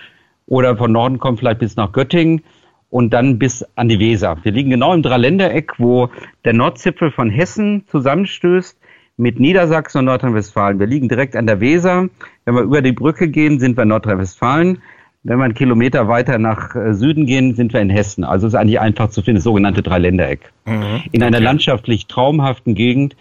oder 0.47 0.77
von 0.77 0.91
Norden 0.91 1.19
kommt 1.19 1.39
vielleicht 1.39 1.59
bis 1.59 1.75
nach 1.75 1.91
Göttingen 1.91 2.41
und 2.89 3.11
dann 3.13 3.39
bis 3.39 3.65
an 3.75 3.89
die 3.89 3.99
Weser. 3.99 4.37
Wir 4.43 4.51
liegen 4.51 4.69
genau 4.69 4.93
im 4.93 5.01
Dreiländereck, 5.01 5.73
wo 5.79 6.09
der 6.45 6.53
Nordzipfel 6.53 7.11
von 7.11 7.29
Hessen 7.29 7.83
zusammenstößt 7.87 8.77
mit 9.17 9.39
Niedersachsen 9.39 9.99
und 9.99 10.05
Nordrhein-Westfalen. 10.05 10.79
Wir 10.79 10.87
liegen 10.87 11.09
direkt 11.09 11.35
an 11.35 11.47
der 11.47 11.59
Weser. 11.59 12.09
Wenn 12.45 12.55
wir 12.55 12.61
über 12.61 12.81
die 12.81 12.91
Brücke 12.91 13.29
gehen, 13.29 13.59
sind 13.59 13.77
wir 13.77 13.83
in 13.83 13.89
Nordrhein-Westfalen. 13.89 14.81
Wenn 15.23 15.37
wir 15.39 15.45
einen 15.45 15.55
Kilometer 15.55 16.07
weiter 16.07 16.37
nach 16.37 16.75
äh, 16.75 16.93
Süden 16.93 17.25
gehen, 17.25 17.55
sind 17.55 17.73
wir 17.73 17.81
in 17.81 17.89
Hessen. 17.89 18.23
Also 18.23 18.45
ist 18.45 18.55
eigentlich 18.55 18.79
einfach 18.79 19.09
zu 19.09 19.21
finden, 19.23 19.37
das 19.37 19.43
sogenannte 19.43 19.81
Dreiländereck. 19.81 20.51
Mhm. 20.65 21.01
In 21.11 21.23
einer 21.23 21.39
landschaftlich 21.39 22.05
traumhaften 22.07 22.75
Gegend. 22.75 23.15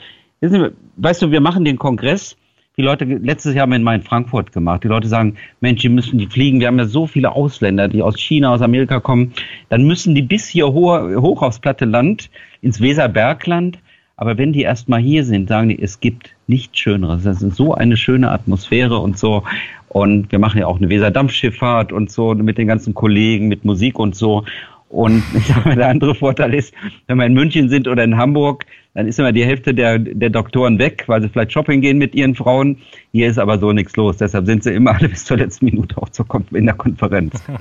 Weißt 0.97 1.23
du, 1.23 1.31
wir 1.31 1.41
machen 1.41 1.65
den 1.65 1.79
Kongress 1.79 2.37
die 2.77 2.83
Leute, 2.83 3.05
letztes 3.05 3.55
Jahr 3.55 3.63
haben 3.69 3.85
wir 3.85 3.95
in 3.95 4.03
Frankfurt 4.03 4.53
gemacht. 4.53 4.83
Die 4.83 4.89
Leute 4.89 5.07
sagen, 5.07 5.37
Mensch, 5.61 5.83
die 5.83 5.89
müssen 5.89 6.19
die 6.19 6.27
fliegen. 6.27 6.59
Wir 6.59 6.67
haben 6.67 6.79
ja 6.79 6.87
so 6.87 7.07
viele 7.07 7.33
Ausländer, 7.33 7.89
die 7.89 8.03
aus 8.03 8.19
China, 8.19 8.53
aus 8.53 8.63
Amerika 8.63 8.99
kommen. 8.99 9.33
Dann 9.69 9.87
müssen 9.87 10.15
die 10.15 10.23
bis 10.23 10.49
hier 10.49 10.73
hoch, 10.73 11.01
hoch 11.21 11.43
aufs 11.43 11.61
platte 11.61 11.85
Land, 11.85 12.31
ins 12.63 12.81
Weserbergland. 12.81 13.79
Aber 14.17 14.39
wenn 14.39 14.53
die 14.53 14.63
erstmal 14.63 15.01
hier 15.01 15.25
sind, 15.25 15.49
sagen 15.49 15.69
die, 15.69 15.81
es 15.81 16.01
gibt 16.01 16.35
nichts 16.47 16.79
Schöneres. 16.79 17.23
Das 17.23 17.43
ist 17.43 17.57
so 17.57 17.75
eine 17.75 17.97
schöne 17.97 18.31
Atmosphäre 18.31 18.99
und 18.99 19.19
so. 19.19 19.45
Und 19.89 20.33
wir 20.33 20.41
machen 20.41 20.59
ja 20.59 20.67
auch 20.67 20.79
eine 20.79 20.89
Weserdampfschifffahrt 20.89 21.93
und 21.93 22.11
so 22.11 22.35
mit 22.35 22.59
den 22.59 22.67
ganzen 22.67 22.95
Kollegen, 22.95 23.47
mit 23.47 23.65
Musik 23.65 24.01
und 24.01 24.17
so. 24.17 24.45
Und 24.89 25.23
ich 25.37 25.47
sag 25.47 25.65
mal, 25.65 25.77
der 25.77 25.89
andere 25.89 26.17
Vorteil 26.17 26.55
ist, 26.55 26.75
wenn 27.07 27.19
wir 27.19 27.27
in 27.27 27.35
München 27.35 27.69
sind 27.69 27.87
oder 27.87 28.03
in 28.03 28.17
Hamburg, 28.17 28.67
dann 28.95 29.09
ist 29.09 29.19
immer 29.19 29.33
die 29.33 29.45
Hälfte 29.45 29.75
der, 29.75 29.99
der 29.99 30.31
Doktoren 30.31 30.79
weg, 30.79 31.05
weil 31.09 31.21
sie 31.21 31.29
vielleicht 31.29 31.53
shopping 31.53 31.81
gehen 31.81 31.99
mit 31.99 32.15
ihren 32.15 32.35
Frauen. 32.35 32.79
Hier 33.13 33.29
ist 33.29 33.39
aber 33.39 33.59
so 33.59 33.73
nichts 33.73 33.97
los. 33.97 34.17
Deshalb 34.19 34.47
sind 34.47 34.63
sie 34.63 34.73
immer 34.73 34.95
alle 34.95 35.09
bis 35.11 35.25
zur 35.25 35.37
letzten 35.37 35.67
Minute 35.67 35.97
auch 35.99 36.09
in 36.53 36.67
der 36.67 36.75
Konferenz. 36.75 37.43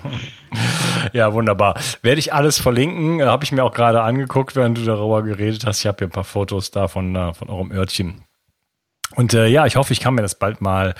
Ja, 1.13 1.33
wunderbar. 1.33 1.75
Werde 2.03 2.19
ich 2.19 2.33
alles 2.33 2.59
verlinken. 2.59 3.23
Habe 3.23 3.43
ich 3.43 3.51
mir 3.51 3.63
auch 3.63 3.73
gerade 3.73 4.01
angeguckt, 4.01 4.55
während 4.55 4.77
du 4.77 4.83
darüber 4.83 5.23
geredet 5.23 5.65
hast. 5.65 5.79
Ich 5.79 5.87
habe 5.87 5.97
hier 5.97 6.07
ein 6.07 6.11
paar 6.11 6.23
Fotos 6.23 6.71
da 6.71 6.87
von, 6.87 7.15
äh, 7.15 7.33
von 7.33 7.49
eurem 7.49 7.71
Örtchen. 7.71 8.23
Und 9.15 9.33
äh, 9.33 9.47
ja, 9.47 9.65
ich 9.65 9.75
hoffe, 9.75 9.93
ich 9.93 9.99
kann 9.99 10.15
mir 10.15 10.21
das 10.21 10.35
bald 10.35 10.61
mal 10.61 10.95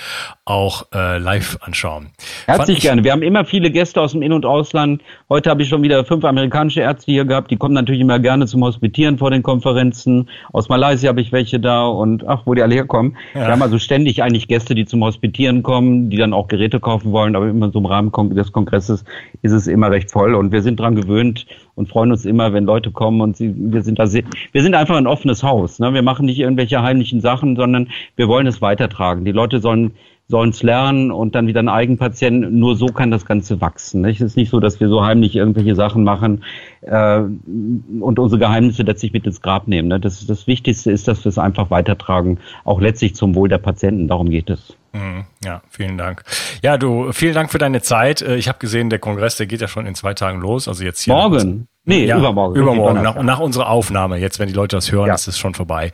auch 0.46 0.86
äh, 0.94 1.18
live 1.18 1.58
anschauen. 1.62 2.10
Herzlich 2.46 2.82
gerne. 2.82 3.04
Wir 3.04 3.12
haben 3.12 3.22
immer 3.22 3.46
viele 3.46 3.72
Gäste 3.72 4.02
aus 4.02 4.12
dem 4.12 4.22
In- 4.22 4.34
und 4.34 4.46
Ausland. 4.46 5.02
Heute 5.30 5.50
habe 5.50 5.62
ich 5.64 5.70
schon 5.70 5.84
wieder 5.84 6.04
fünf 6.06 6.24
amerikanische 6.24 6.82
Ärzte 6.82 7.12
hier 7.12 7.26
gehabt. 7.26 7.50
Die 7.50 7.58
kommen 7.58 7.74
natürlich 7.74 8.02
immer 8.02 8.20
gerne 8.20 8.46
zum 8.46 8.64
Hospitieren 8.64 9.18
vor 9.18 9.32
den 9.32 9.42
Konferenzen. 9.42 10.30
Aus 10.52 10.70
Malaysia 10.70 11.10
habe 11.10 11.22
ich 11.22 11.32
welche 11.32 11.60
da 11.60 11.86
und 11.86 12.28
ach, 12.28 12.42
wo 12.46 12.54
die 12.54 12.62
alle 12.62 12.76
herkommen. 12.76 13.18
Ja. 13.34 13.42
Wir 13.42 13.48
haben 13.48 13.62
also 13.62 13.80
ständig 13.80 14.22
eigentlich 14.22 14.48
Gäste, 14.48 14.76
die 14.76 14.86
zum 14.86 15.04
Hospitieren 15.04 15.64
kommen, 15.64 16.10
die 16.10 16.18
dann 16.18 16.34
auch 16.34 16.48
Geräte 16.48 16.80
kaufen 16.80 17.12
wollen. 17.12 17.36
Aber 17.36 17.48
immer 17.48 17.72
so 17.72 17.80
im 17.80 17.86
Rahmen 17.86 18.12
des 18.36 18.52
Kongresses 18.52 19.06
ist 19.42 19.52
es 19.52 19.68
immer 19.68 19.92
recht 19.92 20.12
voll. 20.12 20.36
Und 20.36 20.52
wir 20.52 20.62
sind 20.62 20.80
dran 20.80 20.96
gewöhnt, 20.96 21.46
und 21.76 21.90
freuen 21.90 22.12
uns 22.12 22.26
immer, 22.26 22.54
wenn 22.54 22.66
Leute 22.66 22.92
kommen 22.92 23.22
und 23.22 23.36
sie, 23.36 23.54
wir 23.56 23.82
sind 23.82 24.00
da 24.00 24.08
sehr, 24.08 24.24
wir 24.52 24.62
sind 24.62 24.76
einfach 24.76 24.96
ein 24.96 25.08
offenes 25.08 25.44
Haus. 25.44 25.80
Ne? 25.80 25.94
Wir 25.94 26.04
machen 26.04 26.26
nicht 26.26 26.40
irgendwelche 26.40 26.82
heimlichen 26.82 27.22
Sachen, 27.22 27.56
sondern 27.56 27.90
wir 28.16 28.28
wollen 28.28 28.48
es 28.48 28.62
weitertragen. 28.62 29.26
Die 29.26 29.32
Leute 29.32 29.60
sollen 29.60 29.94
sollen 30.28 30.52
es 30.52 30.64
lernen 30.64 31.12
und 31.12 31.36
dann 31.36 31.48
wieder 31.48 31.62
ein 31.62 31.70
Eigenpatient. 31.70 32.54
Nur 32.54 32.76
so 32.76 32.88
kann 32.88 33.12
das 33.12 33.26
Ganze 33.26 33.60
wachsen. 33.62 34.02
Nicht? 34.02 34.22
Es 34.22 34.32
ist 34.32 34.38
nicht 34.38 34.50
so, 34.50 34.60
dass 34.60 34.80
wir 34.80 34.88
so 34.88 35.06
heimlich 35.06 35.36
irgendwelche 35.36 35.76
Sachen 35.76 36.04
machen 36.04 36.44
äh, 36.82 37.20
und 37.20 38.20
unsere 38.20 38.40
Geheimnisse 38.40 38.84
letztlich 38.84 39.14
mit 39.14 39.26
ins 39.26 39.42
Grab 39.42 39.68
nehmen. 39.68 39.90
Ne? 39.90 40.00
Das, 40.00 40.26
das 40.26 40.48
Wichtigste 40.48 40.92
ist, 40.92 41.08
dass 41.08 41.26
wir 41.26 41.30
es 41.30 41.38
einfach 41.38 41.70
weitertragen, 41.70 42.40
auch 42.64 42.80
letztlich 42.80 43.16
zum 43.16 43.36
Wohl 43.36 43.50
der 43.50 43.58
Patienten. 43.58 44.08
Darum 44.08 44.30
geht 44.30 44.50
es. 44.50 44.78
Mhm. 44.94 45.26
Ja, 45.44 45.62
vielen 45.70 45.98
Dank. 45.98 46.24
Ja, 46.62 46.78
du, 46.78 47.12
vielen 47.12 47.34
Dank 47.34 47.52
für 47.52 47.58
deine 47.58 47.82
Zeit. 47.82 48.22
Äh, 48.22 48.36
ich 48.36 48.48
habe 48.48 48.60
gesehen, 48.60 48.90
der 48.90 49.00
Kongress, 49.00 49.38
der 49.38 49.48
geht 49.48 49.62
ja 49.62 49.68
schon 49.68 49.86
in 49.86 49.96
zwei 49.96 50.14
Tagen 50.14 50.40
los. 50.40 50.68
Also 50.68 50.84
jetzt 50.84 51.02
hier. 51.02 51.14
Morgen. 51.14 51.68
Nee, 51.86 52.06
ja, 52.06 52.18
übermorgen. 52.18 52.56
Übermorgen, 52.56 53.02
nach, 53.02 53.22
nach 53.22 53.40
unserer 53.40 53.70
Aufnahme. 53.70 54.18
Jetzt, 54.18 54.40
wenn 54.40 54.48
die 54.48 54.54
Leute 54.54 54.78
das 54.78 54.92
hören, 54.92 55.08
ja. 55.08 55.16
ist 55.16 55.28
es 55.28 55.38
schon 55.38 55.54
vorbei. 55.54 55.92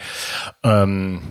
Ähm, 0.64 1.22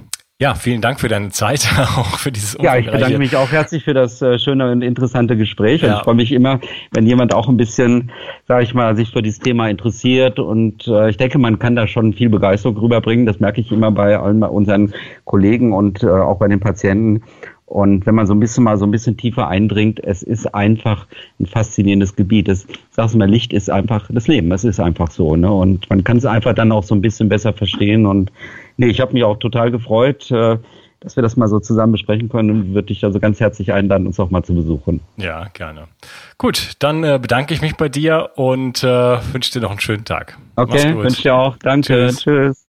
ja, 0.41 0.55
vielen 0.55 0.81
Dank 0.81 1.01
für 1.01 1.09
deine 1.09 1.31
Zeit, 1.31 1.69
auch 1.97 2.17
für 2.17 2.31
dieses 2.31 2.57
Ja, 2.61 2.77
ich 2.77 2.89
bedanke 2.89 3.19
mich 3.19 3.35
auch 3.35 3.51
herzlich 3.51 3.83
für 3.83 3.93
das 3.93 4.23
äh, 4.23 4.39
schöne 4.39 4.71
und 4.71 4.83
interessante 4.83 5.37
Gespräch. 5.37 5.83
Und 5.83 5.89
ja. 5.89 5.97
ich 5.97 6.05
freue 6.05 6.15
mich 6.15 6.31
immer, 6.31 6.61
wenn 6.93 7.07
jemand 7.07 7.35
auch 7.35 7.49
ein 7.49 7.57
bisschen, 7.57 8.13
sage 8.47 8.63
ich 8.63 8.73
mal, 8.73 8.95
sich 8.95 9.11
für 9.11 9.21
dieses 9.21 9.41
Thema 9.41 9.69
interessiert. 9.69 10.39
Und 10.39 10.87
äh, 10.87 11.11
ich 11.11 11.17
denke, 11.17 11.39
man 11.39 11.59
kann 11.59 11.75
da 11.75 11.89
schon 11.89 12.13
viel 12.13 12.29
Begeisterung 12.29 12.77
rüberbringen. 12.77 13.27
Das 13.27 13.41
merke 13.41 13.61
ich 13.61 13.73
immer 13.73 13.91
bei 13.91 14.17
allen 14.17 14.45
unseren 14.45 14.95
Kollegen 15.25 15.73
und 15.73 16.05
äh, 16.05 16.09
auch 16.09 16.39
bei 16.39 16.47
den 16.47 16.61
Patienten. 16.61 17.25
Und 17.69 18.07
wenn 18.07 18.15
man 18.15 18.27
so 18.27 18.33
ein 18.33 18.41
bisschen 18.41 18.65
mal 18.65 18.79
so 18.79 18.87
ein 18.87 18.91
bisschen 18.91 19.19
tiefer 19.19 19.47
eindringt, 19.47 20.01
es 20.03 20.23
ist 20.23 20.55
einfach 20.55 21.07
ein 21.39 21.45
faszinierendes 21.45 22.17
Gebiet. 22.17 22.49
Das, 22.49 22.67
sagst 22.91 23.15
du 23.15 23.19
mal, 23.19 23.29
Licht 23.29 23.53
ist 23.53 23.69
einfach 23.69 24.09
das 24.11 24.27
Leben. 24.27 24.51
Es 24.53 24.65
ist 24.65 24.81
einfach 24.81 25.11
so, 25.11 25.37
ne? 25.37 25.53
Und 25.53 25.89
man 25.91 26.03
kann 26.03 26.17
es 26.17 26.25
einfach 26.25 26.55
dann 26.55 26.73
auch 26.73 26.83
so 26.83 26.95
ein 26.95 27.03
bisschen 27.03 27.29
besser 27.29 27.53
verstehen. 27.53 28.07
Und 28.07 28.33
nee, 28.79 28.87
ich 28.87 29.01
habe 29.01 29.13
mich 29.13 29.23
auch 29.23 29.37
total 29.37 29.71
gefreut, 29.71 30.31
äh, 30.31 30.57
dass 31.01 31.17
wir 31.17 31.23
das 31.23 31.37
mal 31.37 31.47
so 31.47 31.61
zusammen 31.61 31.93
besprechen 31.93 32.31
können 32.31 32.51
und 32.51 32.75
würde 32.75 32.87
dich 32.87 33.05
also 33.05 33.21
ganz 33.21 33.39
herzlich 33.39 33.73
einladen, 33.73 34.07
uns 34.07 34.19
auch 34.19 34.31
mal 34.31 34.43
zu 34.43 34.55
besuchen. 34.55 35.01
Ja, 35.19 35.49
gerne. 35.53 35.85
Gut, 36.39 36.73
dann 36.79 37.05
äh, 37.05 37.19
bedanke 37.21 37.53
ich 37.53 37.61
mich 37.61 37.77
bei 37.77 37.91
dir 37.91 38.31
und 38.37 38.83
äh, 38.83 39.19
wünsche 39.33 39.53
dir 39.53 39.61
noch 39.61 39.71
einen 39.71 39.81
schönen 39.81 40.07
Tag. 40.07 40.39
Okay, 40.57 40.97
wünsche 40.97 41.23
dir 41.23 41.35
auch. 41.35 41.59
Danke. 41.59 42.09
Tschüss. 42.09 42.21
Tschüss. 42.21 42.68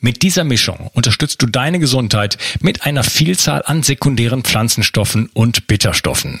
Mit 0.00 0.22
dieser 0.22 0.44
Mischung 0.44 0.90
unterstützt 0.94 1.42
du 1.42 1.46
deine 1.46 1.78
Gesundheit 1.78 2.38
mit 2.60 2.86
einer 2.86 3.04
Vielzahl 3.04 3.62
an 3.64 3.82
sekundären 3.82 4.42
Pflanzenstoffen 4.42 5.30
und 5.32 5.66
Bitterstoffen. 5.66 6.40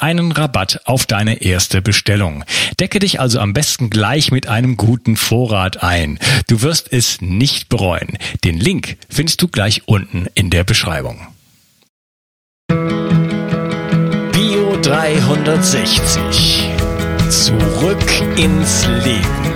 einen 0.00 0.32
Rabatt 0.32 0.80
auf 0.86 1.04
deine 1.04 1.42
erste 1.42 1.82
Bestellung. 1.82 2.44
Decke 2.80 2.98
dich 3.00 3.20
also 3.20 3.38
am 3.38 3.52
besten 3.52 3.90
gleich 3.90 4.32
mit 4.32 4.48
einem 4.48 4.78
guten 4.78 5.16
Vorrat 5.16 5.82
ein. 5.82 6.18
Du 6.48 6.62
wirst 6.62 6.90
es 6.90 7.20
nicht 7.20 7.68
bereuen. 7.68 8.16
Den 8.44 8.58
Link 8.58 8.96
findest 9.10 9.42
du 9.42 9.48
gleich 9.48 9.82
unten 9.86 10.26
in 10.34 10.48
der 10.48 10.64
Beschreibung. 10.64 11.26
Bio 14.32 14.78
360 14.80 16.70
Zurück 17.28 18.10
ins 18.36 18.86
Leben. 19.04 19.52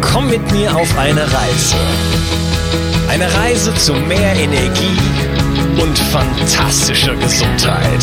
Komm 0.00 0.30
mit 0.30 0.50
mir 0.50 0.74
auf 0.74 0.98
eine 0.98 1.22
Reise. 1.22 1.76
Eine 3.08 3.32
Reise 3.32 3.72
zu 3.74 3.92
mehr 3.92 4.34
Energie 4.34 4.98
und 5.80 5.98
fantastischer 5.98 7.14
Gesundheit. 7.16 8.02